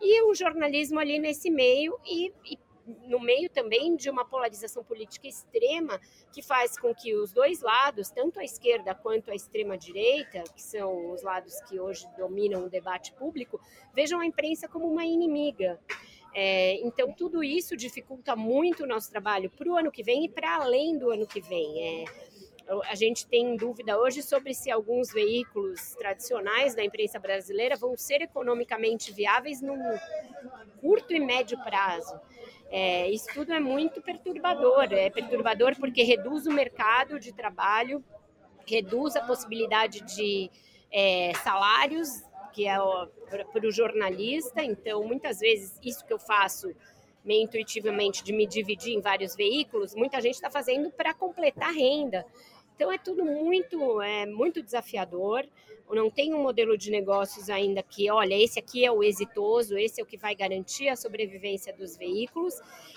e 0.00 0.22
o 0.22 0.34
jornalismo 0.34 0.98
ali 0.98 1.18
nesse 1.18 1.50
meio 1.50 1.98
e, 2.06 2.32
e 2.44 2.58
no 3.06 3.20
meio 3.20 3.48
também 3.50 3.96
de 3.96 4.08
uma 4.10 4.24
polarização 4.24 4.82
política 4.82 5.28
extrema 5.28 6.00
que 6.32 6.42
faz 6.42 6.78
com 6.78 6.94
que 6.94 7.14
os 7.14 7.32
dois 7.32 7.60
lados, 7.60 8.10
tanto 8.10 8.40
a 8.40 8.44
esquerda 8.44 8.94
quanto 8.94 9.30
a 9.30 9.34
extrema 9.34 9.76
direita, 9.76 10.42
que 10.54 10.62
são 10.62 11.12
os 11.12 11.22
lados 11.22 11.60
que 11.62 11.78
hoje 11.78 12.06
dominam 12.16 12.64
o 12.64 12.70
debate 12.70 13.12
público, 13.12 13.60
vejam 13.94 14.20
a 14.20 14.26
imprensa 14.26 14.68
como 14.68 14.86
uma 14.86 15.04
inimiga. 15.04 15.80
É, 16.34 16.74
então, 16.86 17.12
tudo 17.12 17.42
isso 17.42 17.76
dificulta 17.76 18.36
muito 18.36 18.84
o 18.84 18.86
nosso 18.86 19.10
trabalho 19.10 19.50
para 19.50 19.68
o 19.68 19.76
ano 19.76 19.90
que 19.90 20.02
vem 20.02 20.24
e 20.24 20.28
para 20.28 20.56
além 20.56 20.96
do 20.96 21.10
ano 21.10 21.26
que 21.26 21.40
vem. 21.40 22.04
É, 22.04 22.04
a 22.88 22.94
gente 22.94 23.26
tem 23.26 23.56
dúvida 23.56 23.98
hoje 23.98 24.22
sobre 24.22 24.54
se 24.54 24.70
alguns 24.70 25.12
veículos 25.12 25.94
tradicionais 25.96 26.74
da 26.74 26.84
imprensa 26.84 27.18
brasileira 27.18 27.76
vão 27.76 27.96
ser 27.96 28.22
economicamente 28.22 29.12
viáveis 29.12 29.60
no 29.60 29.76
curto 30.80 31.12
e 31.12 31.18
médio 31.18 31.58
prazo. 31.64 32.20
É, 32.70 33.10
isso 33.10 33.26
tudo 33.34 33.52
é 33.52 33.58
muito 33.58 34.00
perturbador. 34.00 34.92
É 34.92 35.10
perturbador 35.10 35.76
porque 35.76 36.02
reduz 36.02 36.46
o 36.46 36.52
mercado 36.52 37.18
de 37.18 37.32
trabalho, 37.32 38.02
reduz 38.66 39.16
a 39.16 39.22
possibilidade 39.22 40.00
de 40.02 40.50
é, 40.92 41.32
salários, 41.42 42.08
que 42.52 42.66
é 42.66 42.76
para 43.26 43.66
o 43.66 43.72
jornalista. 43.72 44.62
Então, 44.62 45.02
muitas 45.04 45.40
vezes, 45.40 45.78
isso 45.82 46.04
que 46.04 46.12
eu 46.12 46.18
faço 46.18 46.72
meio 47.24 47.44
intuitivamente 47.44 48.24
de 48.24 48.32
me 48.32 48.46
dividir 48.46 48.94
em 48.94 49.00
vários 49.00 49.36
veículos, 49.36 49.94
muita 49.94 50.20
gente 50.20 50.34
está 50.34 50.50
fazendo 50.50 50.90
para 50.90 51.12
completar 51.12 51.72
renda. 51.72 52.24
Então 52.80 52.90
é 52.90 52.96
tudo 52.96 53.26
muito, 53.26 54.00
é, 54.00 54.24
muito 54.24 54.62
desafiador. 54.62 55.46
Não 55.90 56.10
tem 56.10 56.32
um 56.32 56.42
modelo 56.42 56.78
de 56.78 56.90
negócios 56.90 57.50
ainda 57.50 57.82
que, 57.82 58.10
olha, 58.10 58.34
esse 58.42 58.58
aqui 58.58 58.82
é 58.82 58.90
o 58.90 59.02
exitoso, 59.02 59.76
esse 59.76 60.00
é 60.00 60.02
o 60.02 60.06
que 60.06 60.16
vai 60.16 60.34
garantir 60.34 60.88
a 60.88 60.96
sobrevivência 60.96 61.74
dos 61.74 61.94
veículos. 61.94 62.54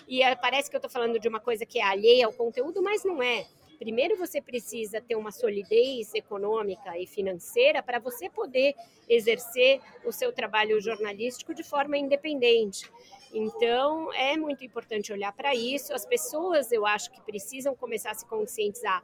E 0.08 0.24
é, 0.24 0.34
parece 0.38 0.70
que 0.70 0.76
eu 0.78 0.78
estou 0.78 0.90
falando 0.90 1.20
de 1.20 1.28
uma 1.28 1.42
coisa 1.42 1.66
que 1.66 1.80
é 1.80 1.84
alheia 1.84 2.26
ao 2.26 2.32
conteúdo, 2.32 2.82
mas 2.82 3.04
não 3.04 3.22
é. 3.22 3.46
Primeiro 3.78 4.16
você 4.16 4.42
precisa 4.42 5.02
ter 5.02 5.18
uma 5.18 5.34
solidez 5.34 6.16
econômica 6.16 6.98
e 6.98 7.06
financeira 7.06 7.84
para 7.84 8.00
você 8.00 8.30
poder 8.30 8.76
exercer 9.10 9.82
o 10.06 10.14
seu 10.14 10.32
trabalho 10.32 10.80
jornalístico 10.80 11.54
de 11.54 11.64
forma 11.64 11.98
independente. 11.98 12.90
Então, 13.34 14.14
é 14.14 14.38
muito 14.38 14.64
importante 14.64 15.12
olhar 15.12 15.34
para 15.34 15.56
isso. 15.56 15.94
As 15.94 16.06
pessoas, 16.06 16.72
eu 16.72 16.86
acho 16.86 17.12
que 17.12 17.20
precisam 17.22 17.76
começar 17.76 18.12
a 18.12 18.14
se 18.14 18.26
conscientizar 18.28 19.04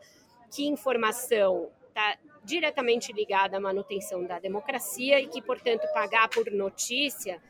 que 0.52 0.68
informação 0.68 1.70
está 1.88 2.18
diretamente 2.44 3.12
ligada 3.12 3.58
à 3.58 3.60
manutenção 3.60 4.24
da 4.26 4.40
democracia 4.40 5.20
e 5.20 5.28
que, 5.28 5.42
portanto, 5.42 5.88
pagar 5.94 6.30
por 6.30 6.50
notícia 6.52 7.42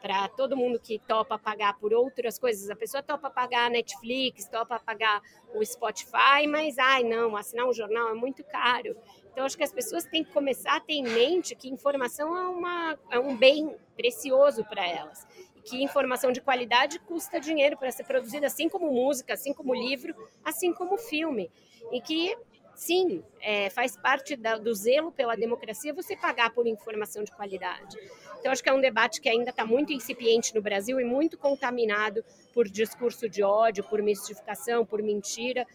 para 0.00 0.28
todo 0.28 0.56
mundo 0.56 0.78
que 0.78 0.98
topa 0.98 1.38
pagar 1.38 1.78
por 1.78 1.92
outras 1.92 2.38
coisas. 2.38 2.70
A 2.70 2.76
pessoa 2.76 3.02
topa 3.02 3.30
pagar 3.30 3.66
a 3.66 3.70
Netflix, 3.70 4.48
topa 4.48 4.78
pagar 4.78 5.20
o 5.54 5.64
Spotify, 5.64 6.46
mas 6.48 6.78
ai 6.78 7.02
não, 7.02 7.36
assinar 7.36 7.66
um 7.66 7.72
jornal 7.72 8.10
é 8.10 8.14
muito 8.14 8.44
caro. 8.44 8.96
Então 9.30 9.44
acho 9.44 9.56
que 9.56 9.64
as 9.64 9.72
pessoas 9.72 10.04
têm 10.04 10.24
que 10.24 10.32
começar 10.32 10.76
a 10.76 10.80
ter 10.80 10.94
em 10.94 11.02
mente 11.02 11.54
que 11.54 11.68
informação 11.68 12.36
é, 12.36 12.48
uma, 12.48 12.98
é 13.10 13.18
um 13.18 13.36
bem 13.36 13.76
precioso 13.96 14.64
para 14.64 14.86
elas. 14.86 15.26
Que 15.64 15.82
informação 15.82 16.32
de 16.32 16.40
qualidade 16.40 16.98
custa 17.00 17.38
dinheiro 17.38 17.76
para 17.76 17.90
ser 17.90 18.04
produzida, 18.04 18.46
assim 18.46 18.68
como 18.68 18.90
música, 18.90 19.34
assim 19.34 19.52
como 19.52 19.74
livro, 19.74 20.14
assim 20.44 20.72
como 20.72 20.96
filme. 20.96 21.50
E 21.92 22.00
que 22.00 22.36
sim, 22.78 23.24
é, 23.40 23.68
faz 23.70 23.96
parte 23.96 24.36
da, 24.36 24.56
do 24.56 24.72
zelo 24.72 25.10
pela 25.10 25.34
democracia 25.34 25.92
você 25.92 26.16
pagar 26.16 26.54
por 26.54 26.64
informação 26.64 27.24
de 27.24 27.32
qualidade. 27.32 27.98
Então, 28.38 28.52
acho 28.52 28.62
que 28.62 28.68
é 28.68 28.72
um 28.72 28.80
debate 28.80 29.20
que 29.20 29.28
ainda 29.28 29.50
está 29.50 29.66
muito 29.66 29.92
incipiente 29.92 30.54
no 30.54 30.62
Brasil 30.62 31.00
e 31.00 31.04
muito 31.04 31.36
contaminado 31.36 32.24
por 32.54 32.68
discurso 32.68 33.28
de 33.28 33.42
ódio, 33.42 33.82
por 33.82 34.00
mistificação, 34.00 34.86
por 34.86 35.02
mentira. 35.02 35.66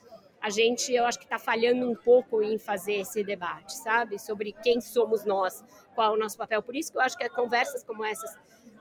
A 0.42 0.50
gente, 0.50 0.94
eu 0.94 1.06
acho 1.06 1.20
que 1.20 1.26
está 1.26 1.38
falhando 1.38 1.90
um 1.90 1.96
pouco 1.96 2.42
em 2.42 2.58
fazer 2.58 2.94
esse 2.94 3.22
debate, 3.22 3.76
sabe? 3.76 4.18
Sobre 4.18 4.54
quem 4.64 4.80
somos 4.80 5.26
nós, 5.26 5.62
qual 5.94 6.14
é 6.14 6.16
o 6.16 6.20
nosso 6.20 6.38
papel. 6.38 6.64
Por 6.64 6.74
isso 6.74 6.90
que 6.90 6.98
eu 6.98 7.02
acho 7.02 7.18
que 7.18 7.28
conversas 7.28 7.84
como 7.84 8.06
essas 8.06 8.34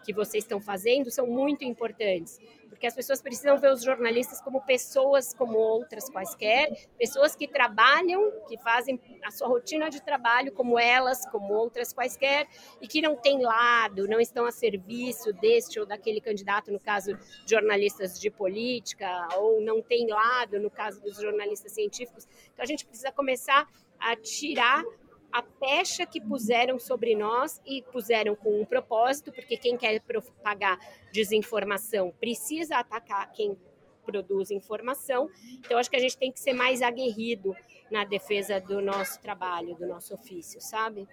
que 0.04 0.12
vocês 0.12 0.44
estão 0.44 0.60
fazendo 0.60 1.10
são 1.10 1.26
muito 1.26 1.64
importantes, 1.64 2.38
porque 2.68 2.86
as 2.86 2.94
pessoas 2.94 3.22
precisam 3.22 3.58
ver 3.58 3.72
os 3.72 3.82
jornalistas 3.82 4.40
como 4.40 4.60
pessoas 4.62 5.32
como 5.34 5.56
outras 5.56 6.10
quaisquer, 6.10 6.88
pessoas 6.98 7.36
que 7.36 7.46
trabalham, 7.46 8.32
que 8.48 8.58
fazem 8.58 8.98
a 9.22 9.30
sua 9.30 9.46
rotina 9.46 9.88
de 9.88 10.02
trabalho 10.02 10.52
como 10.52 10.78
elas, 10.78 11.24
como 11.30 11.52
outras 11.52 11.92
quaisquer, 11.92 12.48
e 12.80 12.88
que 12.88 13.00
não 13.00 13.14
têm 13.16 13.42
lado, 13.42 14.08
não 14.08 14.20
estão 14.20 14.44
a 14.44 14.50
serviço 14.50 15.32
deste 15.34 15.78
ou 15.78 15.86
daquele 15.86 16.20
candidato, 16.20 16.72
no 16.72 16.80
caso 16.80 17.14
de 17.14 17.50
jornalistas 17.50 18.18
de 18.18 18.30
política, 18.30 19.28
ou 19.36 19.60
não 19.60 19.80
têm 19.80 20.08
lado, 20.08 20.58
no 20.58 20.70
caso 20.70 21.00
dos 21.02 21.20
jornalistas 21.20 21.72
científicos. 21.72 22.26
Então 22.52 22.62
a 22.62 22.66
gente 22.66 22.84
precisa 22.84 23.12
começar 23.12 23.68
a 23.98 24.16
tirar 24.16 24.82
a 25.32 25.42
pecha 25.42 26.04
que 26.04 26.20
puseram 26.20 26.78
sobre 26.78 27.16
nós 27.16 27.60
e 27.64 27.82
puseram 27.90 28.36
com 28.36 28.60
um 28.60 28.64
propósito, 28.64 29.32
porque 29.32 29.56
quem 29.56 29.76
quer 29.76 30.00
propagar 30.00 30.78
desinformação 31.12 32.12
precisa 32.20 32.76
atacar 32.76 33.32
quem 33.32 33.56
produz 34.04 34.50
informação. 34.50 35.30
Então, 35.58 35.78
acho 35.78 35.90
que 35.90 35.96
a 35.96 36.00
gente 36.00 36.18
tem 36.18 36.30
que 36.30 36.40
ser 36.40 36.52
mais 36.52 36.82
aguerrido 36.82 37.56
na 37.90 38.04
defesa 38.04 38.60
do 38.60 38.82
nosso 38.82 39.20
trabalho, 39.20 39.74
do 39.76 39.86
nosso 39.86 40.14
ofício, 40.14 40.60
sabe? 40.60 41.08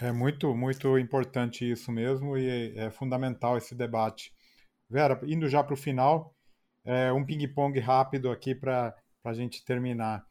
É 0.00 0.12
muito, 0.12 0.54
muito 0.54 0.98
importante 0.98 1.70
isso 1.70 1.90
mesmo 1.90 2.36
e 2.36 2.76
é 2.76 2.90
fundamental 2.90 3.56
esse 3.56 3.74
debate. 3.74 4.32
Vera, 4.90 5.20
indo 5.24 5.48
já 5.48 5.62
para 5.62 5.74
o 5.74 5.76
final, 5.76 6.34
é, 6.84 7.12
um 7.12 7.24
ping-pong 7.24 7.78
rápido 7.80 8.30
aqui 8.30 8.54
para 8.54 8.94
a 9.24 9.32
gente 9.32 9.64
terminar. 9.64 10.24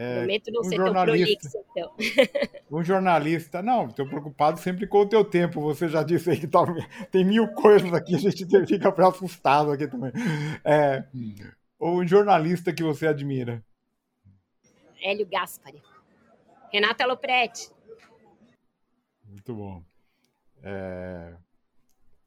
É, 0.00 0.18
Prometo 0.18 0.52
não 0.52 0.60
um 0.60 0.64
ser 0.64 0.76
jornalista, 0.76 1.50
tão 1.50 1.92
prolixo, 1.92 2.18
então. 2.30 2.58
Um 2.70 2.84
jornalista, 2.84 3.60
não, 3.60 3.88
estou 3.88 4.06
preocupado 4.06 4.60
sempre 4.60 4.86
com 4.86 4.98
o 4.98 5.08
teu 5.08 5.24
tempo. 5.24 5.60
Você 5.62 5.88
já 5.88 6.04
disse 6.04 6.30
aí 6.30 6.38
que 6.38 6.46
tá, 6.46 6.60
tem 7.10 7.24
mil 7.24 7.48
coisas 7.48 7.92
aqui, 7.92 8.14
a 8.14 8.18
gente 8.18 8.46
fica 8.68 9.08
assustado 9.08 9.72
aqui 9.72 9.88
também. 9.88 10.12
É, 10.64 11.02
um 11.80 12.06
jornalista 12.06 12.72
que 12.72 12.84
você 12.84 13.08
admira? 13.08 13.60
Hélio 15.02 15.26
Gaspari. 15.26 15.82
Renata 16.72 17.04
Lopretti. 17.04 17.68
Muito 19.24 19.52
bom. 19.52 19.82
É... 20.62 21.34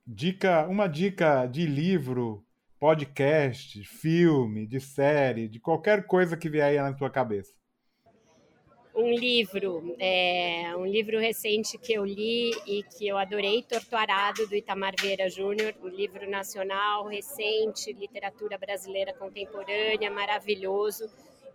Dica, 0.06 0.68
uma 0.68 0.90
dica 0.90 1.46
de 1.46 1.66
livro, 1.66 2.44
podcast, 2.78 3.82
filme, 3.86 4.68
de 4.68 4.82
série, 4.82 5.48
de 5.48 5.60
qualquer 5.60 6.06
coisa 6.06 6.36
que 6.36 6.50
vier 6.50 6.66
aí 6.66 6.78
na 6.78 6.92
tua 6.92 7.10
cabeça 7.10 7.61
um 8.94 9.10
livro, 9.12 9.96
é, 10.00 10.74
um 10.76 10.86
livro 10.86 11.20
recente 11.20 11.78
que 11.78 11.94
eu 11.94 12.04
li 12.04 12.52
e 12.66 12.84
que 12.84 13.08
eu 13.08 13.18
adorei, 13.18 13.64
Torturado, 13.64 14.46
do 14.48 14.56
Itamar 14.56 14.94
Vieira 15.00 15.30
Júnior, 15.30 15.74
um 15.82 15.88
livro 15.88 16.30
nacional, 16.30 17.08
recente, 17.08 17.94
literatura 17.94 18.58
brasileira 18.58 19.14
contemporânea, 19.14 20.12
maravilhoso, 20.12 21.10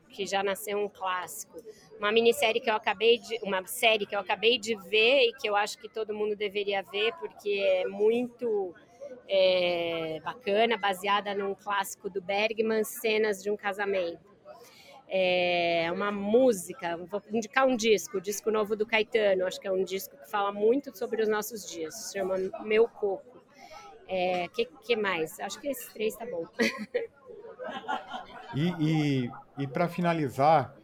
que 0.08 0.26
já 0.26 0.42
nasceu 0.42 0.78
um 0.78 0.88
clássico. 0.88 1.62
Uma 1.98 2.10
minissérie 2.10 2.60
que 2.60 2.70
eu 2.70 2.74
acabei 2.74 3.18
de, 3.18 3.38
uma 3.42 3.66
série 3.66 4.06
que 4.06 4.14
eu 4.14 4.20
acabei 4.20 4.58
de 4.58 4.74
ver 4.88 5.28
e 5.28 5.32
que 5.34 5.48
eu 5.48 5.54
acho 5.54 5.78
que 5.78 5.88
todo 5.88 6.14
mundo 6.14 6.34
deveria 6.34 6.82
ver 6.82 7.12
porque 7.20 7.50
é 7.50 7.86
muito 7.86 8.74
é, 9.28 10.20
bacana, 10.24 10.78
baseada 10.78 11.34
num 11.34 11.54
clássico 11.54 12.08
do 12.08 12.22
Bergman, 12.22 12.82
Cenas 12.82 13.42
de 13.42 13.50
um 13.50 13.56
Casamento 13.56 14.35
é 15.08 15.88
uma 15.92 16.10
música, 16.10 16.96
vou 16.96 17.22
indicar 17.30 17.66
um 17.66 17.76
disco, 17.76 18.18
o 18.18 18.20
disco 18.20 18.50
novo 18.50 18.74
do 18.74 18.84
Caetano, 18.84 19.46
acho 19.46 19.60
que 19.60 19.68
é 19.68 19.72
um 19.72 19.84
disco 19.84 20.16
que 20.16 20.28
fala 20.28 20.52
muito 20.52 20.96
sobre 20.96 21.22
os 21.22 21.28
nossos 21.28 21.68
dias, 21.68 21.94
se 21.94 22.18
chama 22.18 22.36
Meu 22.64 22.88
Coco. 22.88 23.36
É, 24.08 24.48
que, 24.48 24.66
que 24.84 24.96
mais? 24.96 25.38
Acho 25.40 25.60
que 25.60 25.68
esses 25.68 25.92
três 25.92 26.16
tá 26.16 26.24
bom. 26.26 26.44
E, 28.54 28.68
e, 28.80 29.30
e 29.58 29.66
para 29.66 29.88
finalizar, 29.88 30.76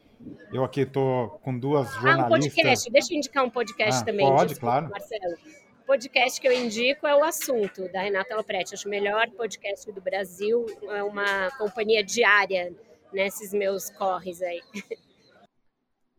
eu 0.53 0.64
aqui 0.64 0.81
estou 0.81 1.41
com 1.43 1.57
duas 1.57 1.89
jornalistas. 1.95 2.25
Ah, 2.25 2.27
um 2.27 2.29
podcast. 2.29 2.91
Deixa 2.91 3.12
eu 3.12 3.16
indicar 3.16 3.45
um 3.45 3.51
podcast 3.51 4.03
ah, 4.03 4.05
também. 4.05 4.27
Pode, 4.27 4.49
desculpa, 4.51 4.73
claro. 4.73 4.91
Marcelo. 4.91 5.35
O 5.83 5.87
podcast 5.87 6.41
que 6.41 6.49
eu 6.49 6.53
indico 6.53 7.07
é 7.07 7.14
o 7.14 7.25
Assunto, 7.25 7.91
da 7.93 8.03
Renata 8.03 8.35
Lopretti. 8.37 8.75
Acho 8.75 8.89
o 8.89 8.91
melhor 8.91 9.31
podcast 9.31 9.91
do 9.91 10.01
Brasil. 10.01 10.66
É 10.91 11.03
uma 11.03 11.51
companhia 11.59 12.03
diária 12.05 12.73
nesses 13.13 13.53
meus 13.53 13.91
corres 13.91 14.43
aí. 14.43 14.63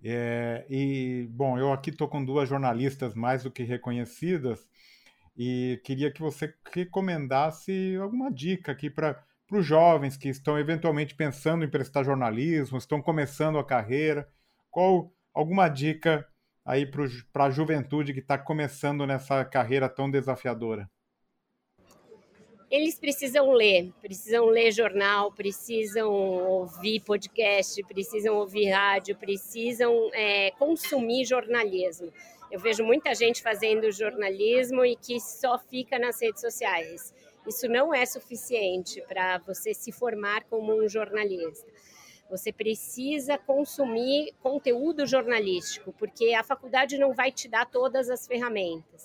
É, 0.05 0.65
e, 0.69 1.29
bom, 1.31 1.57
eu 1.57 1.71
aqui 1.71 1.89
estou 1.89 2.09
com 2.09 2.23
duas 2.25 2.49
jornalistas 2.49 3.15
mais 3.15 3.43
do 3.43 3.49
que 3.49 3.63
reconhecidas 3.63 4.67
e 5.37 5.81
queria 5.85 6.11
que 6.11 6.21
você 6.21 6.53
recomendasse 6.73 7.95
alguma 7.95 8.29
dica 8.29 8.73
aqui 8.73 8.89
para 8.89 9.23
os 9.49 9.65
jovens 9.65 10.17
que 10.17 10.27
estão 10.27 10.59
eventualmente 10.59 11.15
pensando 11.15 11.63
em 11.63 11.69
prestar 11.69 12.03
jornalismo, 12.03 12.77
estão 12.77 13.01
começando 13.01 13.57
a 13.57 13.65
carreira. 13.65 14.27
Qual 14.69 15.13
alguma 15.33 15.69
dica 15.69 16.27
aí 16.65 16.85
para 16.85 17.45
a 17.45 17.49
juventude 17.49 18.13
que 18.13 18.19
está 18.19 18.37
começando 18.37 19.07
nessa 19.07 19.45
carreira 19.45 19.87
tão 19.87 20.11
desafiadora? 20.11 20.89
Eles 22.73 22.97
precisam 22.97 23.51
ler, 23.51 23.93
precisam 24.01 24.47
ler 24.47 24.71
jornal, 24.71 25.31
precisam 25.31 26.09
ouvir 26.11 27.01
podcast, 27.01 27.83
precisam 27.83 28.35
ouvir 28.37 28.71
rádio, 28.71 29.15
precisam 29.15 30.09
é, 30.11 30.49
consumir 30.57 31.23
jornalismo. 31.23 32.11
Eu 32.49 32.59
vejo 32.59 32.83
muita 32.83 33.13
gente 33.13 33.43
fazendo 33.43 33.91
jornalismo 33.91 34.83
e 34.83 34.95
que 34.95 35.19
só 35.19 35.59
fica 35.59 35.99
nas 35.99 36.19
redes 36.19 36.41
sociais. 36.41 37.13
Isso 37.47 37.67
não 37.67 37.93
é 37.93 38.07
suficiente 38.07 39.03
para 39.07 39.37
você 39.37 39.71
se 39.71 39.91
formar 39.91 40.43
como 40.45 40.73
um 40.73 40.89
jornalista. 40.89 41.71
Você 42.27 42.51
precisa 42.51 43.37
consumir 43.37 44.33
conteúdo 44.41 45.05
jornalístico, 45.05 45.93
porque 45.93 46.33
a 46.33 46.41
faculdade 46.41 46.97
não 46.97 47.13
vai 47.13 47.31
te 47.31 47.47
dar 47.47 47.67
todas 47.69 48.09
as 48.09 48.25
ferramentas. 48.25 49.03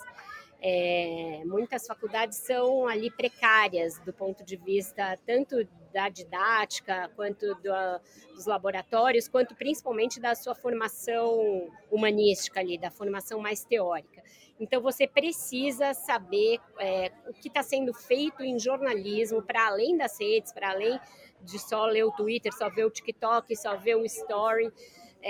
É, 0.61 1.43
muitas 1.45 1.87
faculdades 1.87 2.39
são 2.39 2.89
ali 2.89 3.11
precárias 3.13 3.99
do 4.01 4.13
ponto 4.13 4.45
de 4.45 4.57
vista 4.57 5.17
tanto 5.25 5.65
da 5.93 6.09
didática, 6.09 7.11
quanto 7.15 7.55
do, 7.57 8.35
dos 8.35 8.45
laboratórios, 8.45 9.29
quanto 9.29 9.55
principalmente 9.55 10.21
da 10.21 10.35
sua 10.35 10.55
formação 10.55 11.71
humanística 11.91 12.59
ali, 12.61 12.77
da 12.77 12.91
formação 12.91 13.41
mais 13.41 13.65
teórica. 13.65 14.23
Então 14.61 14.83
você 14.83 15.07
precisa 15.07 15.95
saber 15.95 16.59
é, 16.81 17.13
o 17.29 17.33
que 17.33 17.47
está 17.49 17.63
sendo 17.63 17.95
feito 17.95 18.43
em 18.43 18.59
jornalismo 18.59 19.41
para 19.41 19.69
além 19.69 19.97
das 19.97 20.19
redes, 20.21 20.53
para 20.53 20.71
além 20.71 20.99
de 21.41 21.59
só 21.59 21.87
ler 21.87 22.05
o 22.05 22.11
Twitter, 22.11 22.53
só 22.53 22.69
ver 22.69 22.85
o 22.85 22.91
TikTok, 22.91 23.55
só 23.57 23.77
ver 23.77 23.97
um 23.97 24.05
story 24.05 24.73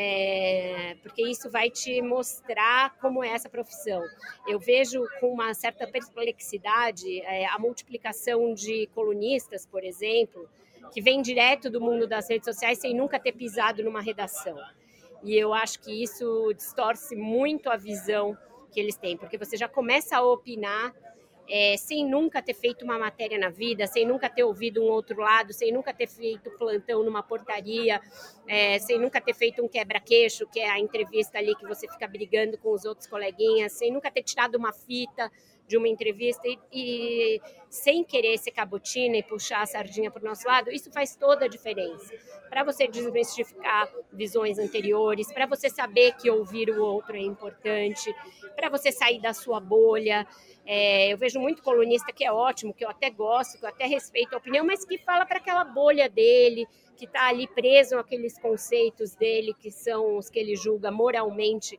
é, 0.00 0.94
porque 1.02 1.28
isso 1.28 1.50
vai 1.50 1.68
te 1.68 2.00
mostrar 2.00 2.96
como 3.00 3.24
é 3.24 3.30
essa 3.30 3.48
profissão. 3.48 4.00
Eu 4.46 4.60
vejo 4.60 5.04
com 5.18 5.32
uma 5.32 5.52
certa 5.54 5.88
perplexidade 5.88 7.20
é, 7.22 7.46
a 7.46 7.58
multiplicação 7.58 8.54
de 8.54 8.88
colunistas, 8.94 9.66
por 9.66 9.82
exemplo, 9.82 10.48
que 10.92 11.02
vem 11.02 11.20
direto 11.20 11.68
do 11.68 11.80
mundo 11.80 12.06
das 12.06 12.30
redes 12.30 12.44
sociais 12.44 12.78
sem 12.78 12.94
nunca 12.94 13.18
ter 13.18 13.32
pisado 13.32 13.82
numa 13.82 14.00
redação. 14.00 14.56
E 15.24 15.34
eu 15.34 15.52
acho 15.52 15.80
que 15.80 16.00
isso 16.00 16.52
distorce 16.56 17.16
muito 17.16 17.68
a 17.68 17.76
visão 17.76 18.38
que 18.70 18.78
eles 18.78 18.96
têm, 18.96 19.16
porque 19.16 19.36
você 19.36 19.56
já 19.56 19.68
começa 19.68 20.16
a 20.16 20.22
opinar 20.22 20.94
é, 21.48 21.76
sem 21.76 22.08
nunca 22.08 22.42
ter 22.42 22.54
feito 22.54 22.84
uma 22.84 22.98
matéria 22.98 23.38
na 23.38 23.48
vida, 23.48 23.86
sem 23.86 24.06
nunca 24.06 24.28
ter 24.28 24.44
ouvido 24.44 24.82
um 24.82 24.88
outro 24.88 25.20
lado, 25.20 25.52
sem 25.52 25.72
nunca 25.72 25.92
ter 25.94 26.06
feito 26.06 26.50
plantão 26.58 27.02
numa 27.02 27.22
portaria, 27.22 28.00
é, 28.46 28.78
sem 28.78 28.98
nunca 28.98 29.20
ter 29.20 29.34
feito 29.34 29.64
um 29.64 29.68
quebra-queixo, 29.68 30.46
que 30.46 30.60
é 30.60 30.70
a 30.70 30.78
entrevista 30.78 31.38
ali 31.38 31.54
que 31.56 31.66
você 31.66 31.88
fica 31.88 32.06
brigando 32.06 32.58
com 32.58 32.72
os 32.72 32.84
outros 32.84 33.06
coleguinhas, 33.06 33.72
sem 33.72 33.92
nunca 33.92 34.10
ter 34.10 34.22
tirado 34.22 34.56
uma 34.56 34.72
fita 34.72 35.30
de 35.68 35.76
uma 35.76 35.86
entrevista 35.86 36.48
e, 36.48 36.58
e, 36.72 37.40
sem 37.68 38.02
querer 38.02 38.38
ser 38.38 38.50
cabotina 38.52 39.18
e 39.18 39.22
puxar 39.22 39.60
a 39.60 39.66
sardinha 39.66 40.10
para 40.10 40.22
o 40.22 40.24
nosso 40.24 40.48
lado, 40.48 40.70
isso 40.70 40.90
faz 40.90 41.14
toda 41.14 41.44
a 41.44 41.48
diferença. 41.48 42.14
Para 42.48 42.64
você 42.64 42.88
desmistificar 42.88 43.86
visões 44.10 44.58
anteriores, 44.58 45.30
para 45.30 45.46
você 45.46 45.68
saber 45.68 46.16
que 46.16 46.30
ouvir 46.30 46.70
o 46.70 46.82
outro 46.82 47.14
é 47.14 47.20
importante, 47.20 48.12
para 48.56 48.70
você 48.70 48.90
sair 48.90 49.20
da 49.20 49.34
sua 49.34 49.60
bolha. 49.60 50.26
É, 50.64 51.12
eu 51.12 51.18
vejo 51.18 51.38
muito 51.38 51.62
colunista 51.62 52.12
que 52.12 52.24
é 52.24 52.32
ótimo, 52.32 52.72
que 52.72 52.84
eu 52.84 52.88
até 52.88 53.10
gosto, 53.10 53.58
que 53.58 53.64
eu 53.64 53.68
até 53.68 53.86
respeito 53.86 54.34
a 54.34 54.38
opinião, 54.38 54.64
mas 54.64 54.86
que 54.86 54.96
fala 54.96 55.26
para 55.26 55.36
aquela 55.36 55.64
bolha 55.64 56.08
dele, 56.08 56.66
que 56.96 57.04
está 57.04 57.28
ali 57.28 57.46
preso 57.46 57.98
aqueles 57.98 58.38
conceitos 58.38 59.14
dele, 59.14 59.54
que 59.54 59.70
são 59.70 60.16
os 60.16 60.30
que 60.30 60.38
ele 60.38 60.56
julga 60.56 60.90
moralmente 60.90 61.78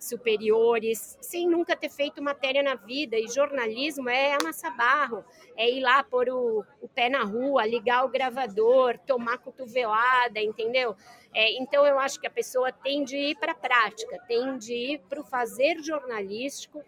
superiores, 0.00 1.18
sem 1.20 1.46
nunca 1.46 1.76
ter 1.76 1.90
feito 1.90 2.22
matéria 2.22 2.62
na 2.62 2.74
vida. 2.74 3.18
E 3.18 3.28
jornalismo 3.28 4.08
é 4.08 4.34
amassar 4.34 4.74
barro, 4.74 5.22
é 5.56 5.70
ir 5.70 5.82
lá 5.82 6.02
pôr 6.02 6.30
o, 6.30 6.64
o 6.80 6.88
pé 6.88 7.10
na 7.10 7.22
rua, 7.22 7.66
ligar 7.66 8.04
o 8.04 8.08
gravador, 8.08 8.98
tomar 9.06 9.38
cotovelada, 9.38 10.40
entendeu? 10.40 10.96
É, 11.34 11.52
então 11.60 11.84
eu 11.84 11.98
acho 11.98 12.18
que 12.18 12.26
a 12.26 12.30
pessoa 12.30 12.72
tem 12.72 13.04
de 13.04 13.16
ir 13.16 13.36
para 13.38 13.52
a 13.52 13.54
prática, 13.54 14.18
tem 14.26 14.56
de 14.56 14.74
ir 14.74 15.00
para 15.08 15.20
o 15.20 15.24
fazer 15.24 15.78
jornalístico 15.82 16.82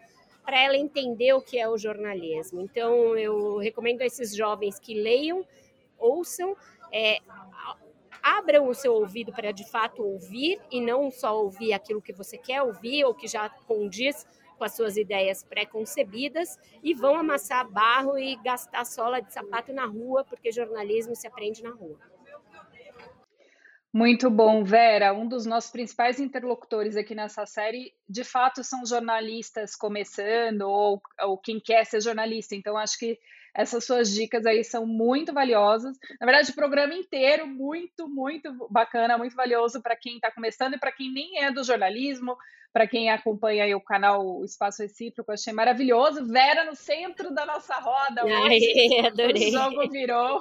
para 0.44 0.60
ela 0.60 0.76
entender 0.76 1.32
o 1.34 1.42
que 1.42 1.58
é 1.58 1.68
o 1.68 1.78
jornalismo. 1.78 2.60
Então, 2.60 3.16
eu 3.16 3.58
recomendo 3.58 4.00
a 4.00 4.06
esses 4.06 4.34
jovens 4.34 4.78
que 4.78 4.94
leiam, 4.94 5.46
ouçam, 5.98 6.56
é, 6.90 7.18
abram 8.22 8.68
o 8.68 8.74
seu 8.74 8.94
ouvido 8.94 9.32
para 9.32 9.52
de 9.52 9.68
fato 9.70 10.02
ouvir 10.02 10.60
e 10.70 10.80
não 10.80 11.10
só 11.10 11.36
ouvir 11.42 11.72
aquilo 11.72 12.00
que 12.00 12.12
você 12.12 12.38
quer 12.38 12.62
ouvir 12.62 13.04
ou 13.04 13.14
que 13.14 13.26
já 13.26 13.48
condiz 13.48 14.26
com 14.56 14.64
as 14.64 14.76
suas 14.76 14.96
ideias 14.96 15.42
pré-concebidas 15.42 16.56
e 16.82 16.94
vão 16.94 17.16
amassar 17.16 17.68
barro 17.68 18.16
e 18.16 18.36
gastar 18.36 18.84
sola 18.84 19.20
de 19.20 19.32
sapato 19.32 19.72
na 19.72 19.86
rua, 19.86 20.24
porque 20.24 20.52
jornalismo 20.52 21.16
se 21.16 21.26
aprende 21.26 21.62
na 21.62 21.70
rua. 21.70 21.98
Muito 23.92 24.30
bom, 24.30 24.64
Vera. 24.64 25.12
Um 25.12 25.28
dos 25.28 25.44
nossos 25.44 25.70
principais 25.70 26.18
interlocutores 26.18 26.96
aqui 26.96 27.14
nessa 27.14 27.44
série, 27.44 27.92
de 28.08 28.24
fato, 28.24 28.64
são 28.64 28.86
jornalistas 28.86 29.76
começando 29.76 30.62
ou, 30.62 31.02
ou 31.20 31.36
quem 31.36 31.60
quer 31.60 31.84
ser 31.84 32.00
jornalista. 32.00 32.54
Então, 32.54 32.78
acho 32.78 32.98
que 32.98 33.18
essas 33.54 33.84
suas 33.84 34.12
dicas 34.12 34.46
aí 34.46 34.64
são 34.64 34.86
muito 34.86 35.32
valiosas. 35.32 35.96
Na 36.20 36.26
verdade, 36.26 36.50
o 36.50 36.54
programa 36.54 36.94
inteiro, 36.94 37.46
muito, 37.46 38.08
muito 38.08 38.66
bacana, 38.70 39.18
muito 39.18 39.36
valioso 39.36 39.82
para 39.82 39.96
quem 39.96 40.16
está 40.16 40.30
começando 40.30 40.74
e 40.74 40.78
para 40.78 40.92
quem 40.92 41.12
nem 41.12 41.44
é 41.44 41.50
do 41.50 41.62
jornalismo, 41.62 42.36
para 42.72 42.86
quem 42.86 43.10
acompanha 43.10 43.76
o 43.76 43.80
canal 43.80 44.42
Espaço 44.44 44.82
Recíproco, 44.82 45.32
achei 45.32 45.52
maravilhoso. 45.52 46.26
Vera 46.26 46.64
no 46.64 46.74
centro 46.74 47.32
da 47.34 47.44
nossa 47.44 47.74
roda. 47.76 48.22
Ai, 48.24 48.58
adorei. 49.06 49.48
O 49.48 49.52
jogo 49.52 49.88
virou. 49.90 50.40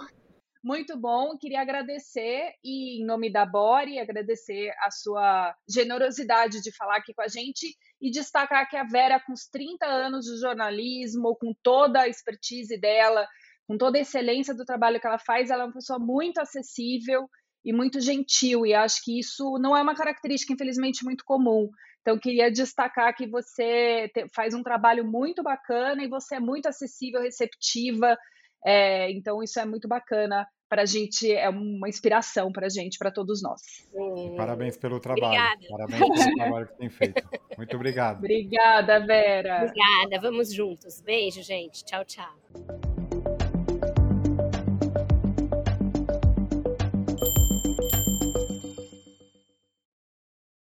Muito 0.64 0.96
bom, 0.96 1.36
queria 1.40 1.60
agradecer 1.60 2.54
e 2.64 3.02
em 3.02 3.06
nome 3.06 3.32
da 3.32 3.44
Bori, 3.48 3.98
agradecer 3.98 4.72
a 4.84 4.92
sua 4.92 5.56
generosidade 5.68 6.62
de 6.62 6.72
falar 6.76 6.98
aqui 6.98 7.16
com 7.16 7.24
a 7.24 7.28
gente 7.28 7.76
e 8.00 8.12
destacar 8.12 8.70
que 8.70 8.78
a 8.78 8.84
Vera, 8.84 9.20
com 9.20 9.34
os 9.34 9.48
30 9.48 9.88
anos 9.88 10.26
de 10.26 10.40
jornalismo, 10.40 11.36
com 11.36 11.52
toda 11.64 12.02
a 12.02 12.08
expertise 12.08 12.80
dela, 12.80 13.28
com 13.68 13.76
toda 13.76 13.98
a 13.98 14.02
excelência 14.02 14.54
do 14.54 14.64
trabalho 14.64 15.00
que 15.00 15.08
ela 15.08 15.18
faz, 15.18 15.50
ela 15.50 15.64
é 15.64 15.66
uma 15.66 15.74
pessoa 15.74 15.98
muito 15.98 16.40
acessível 16.40 17.28
e 17.66 17.74
muito 17.74 18.00
gentil, 18.00 18.64
e 18.64 18.74
acho 18.76 19.04
que 19.04 19.20
isso 19.20 19.58
não 19.60 19.76
é 19.76 19.82
uma 19.82 19.96
característica, 19.96 20.54
infelizmente, 20.54 21.04
muito 21.04 21.24
comum. 21.26 21.70
Então, 22.02 22.20
queria 22.20 22.52
destacar 22.52 23.16
que 23.16 23.28
você 23.28 24.12
faz 24.36 24.54
um 24.54 24.64
trabalho 24.64 25.06
muito 25.06 25.42
bacana 25.42 26.04
e 26.04 26.08
você 26.08 26.36
é 26.36 26.40
muito 26.40 26.68
acessível, 26.68 27.22
receptiva. 27.22 28.16
É, 28.66 29.12
então, 29.12 29.42
isso 29.42 29.60
é 29.60 29.66
muito 29.66 29.88
bacana 29.88 30.48
para 30.70 30.84
a 30.84 30.86
gente, 30.86 31.30
é 31.30 31.50
uma 31.50 31.90
inspiração 31.90 32.50
para 32.50 32.68
a 32.68 32.70
gente, 32.70 32.98
para 32.98 33.12
todos 33.12 33.42
nós. 33.42 33.62
Parabéns 34.38 34.78
pelo 34.78 35.02
trabalho. 35.02 35.26
Obrigada. 35.26 35.68
Parabéns 35.70 36.24
pelo 36.24 36.36
trabalho 36.38 36.68
que 36.68 36.78
tem 36.78 36.90
feito. 36.90 37.30
Muito 37.58 37.76
obrigado. 37.76 38.20
Obrigada, 38.20 39.06
Vera. 39.06 39.66
Obrigada, 39.66 40.22
vamos 40.22 40.54
juntos. 40.54 41.02
Beijo, 41.02 41.44
gente. 41.44 41.84
Tchau, 41.84 42.06
tchau. 42.06 42.91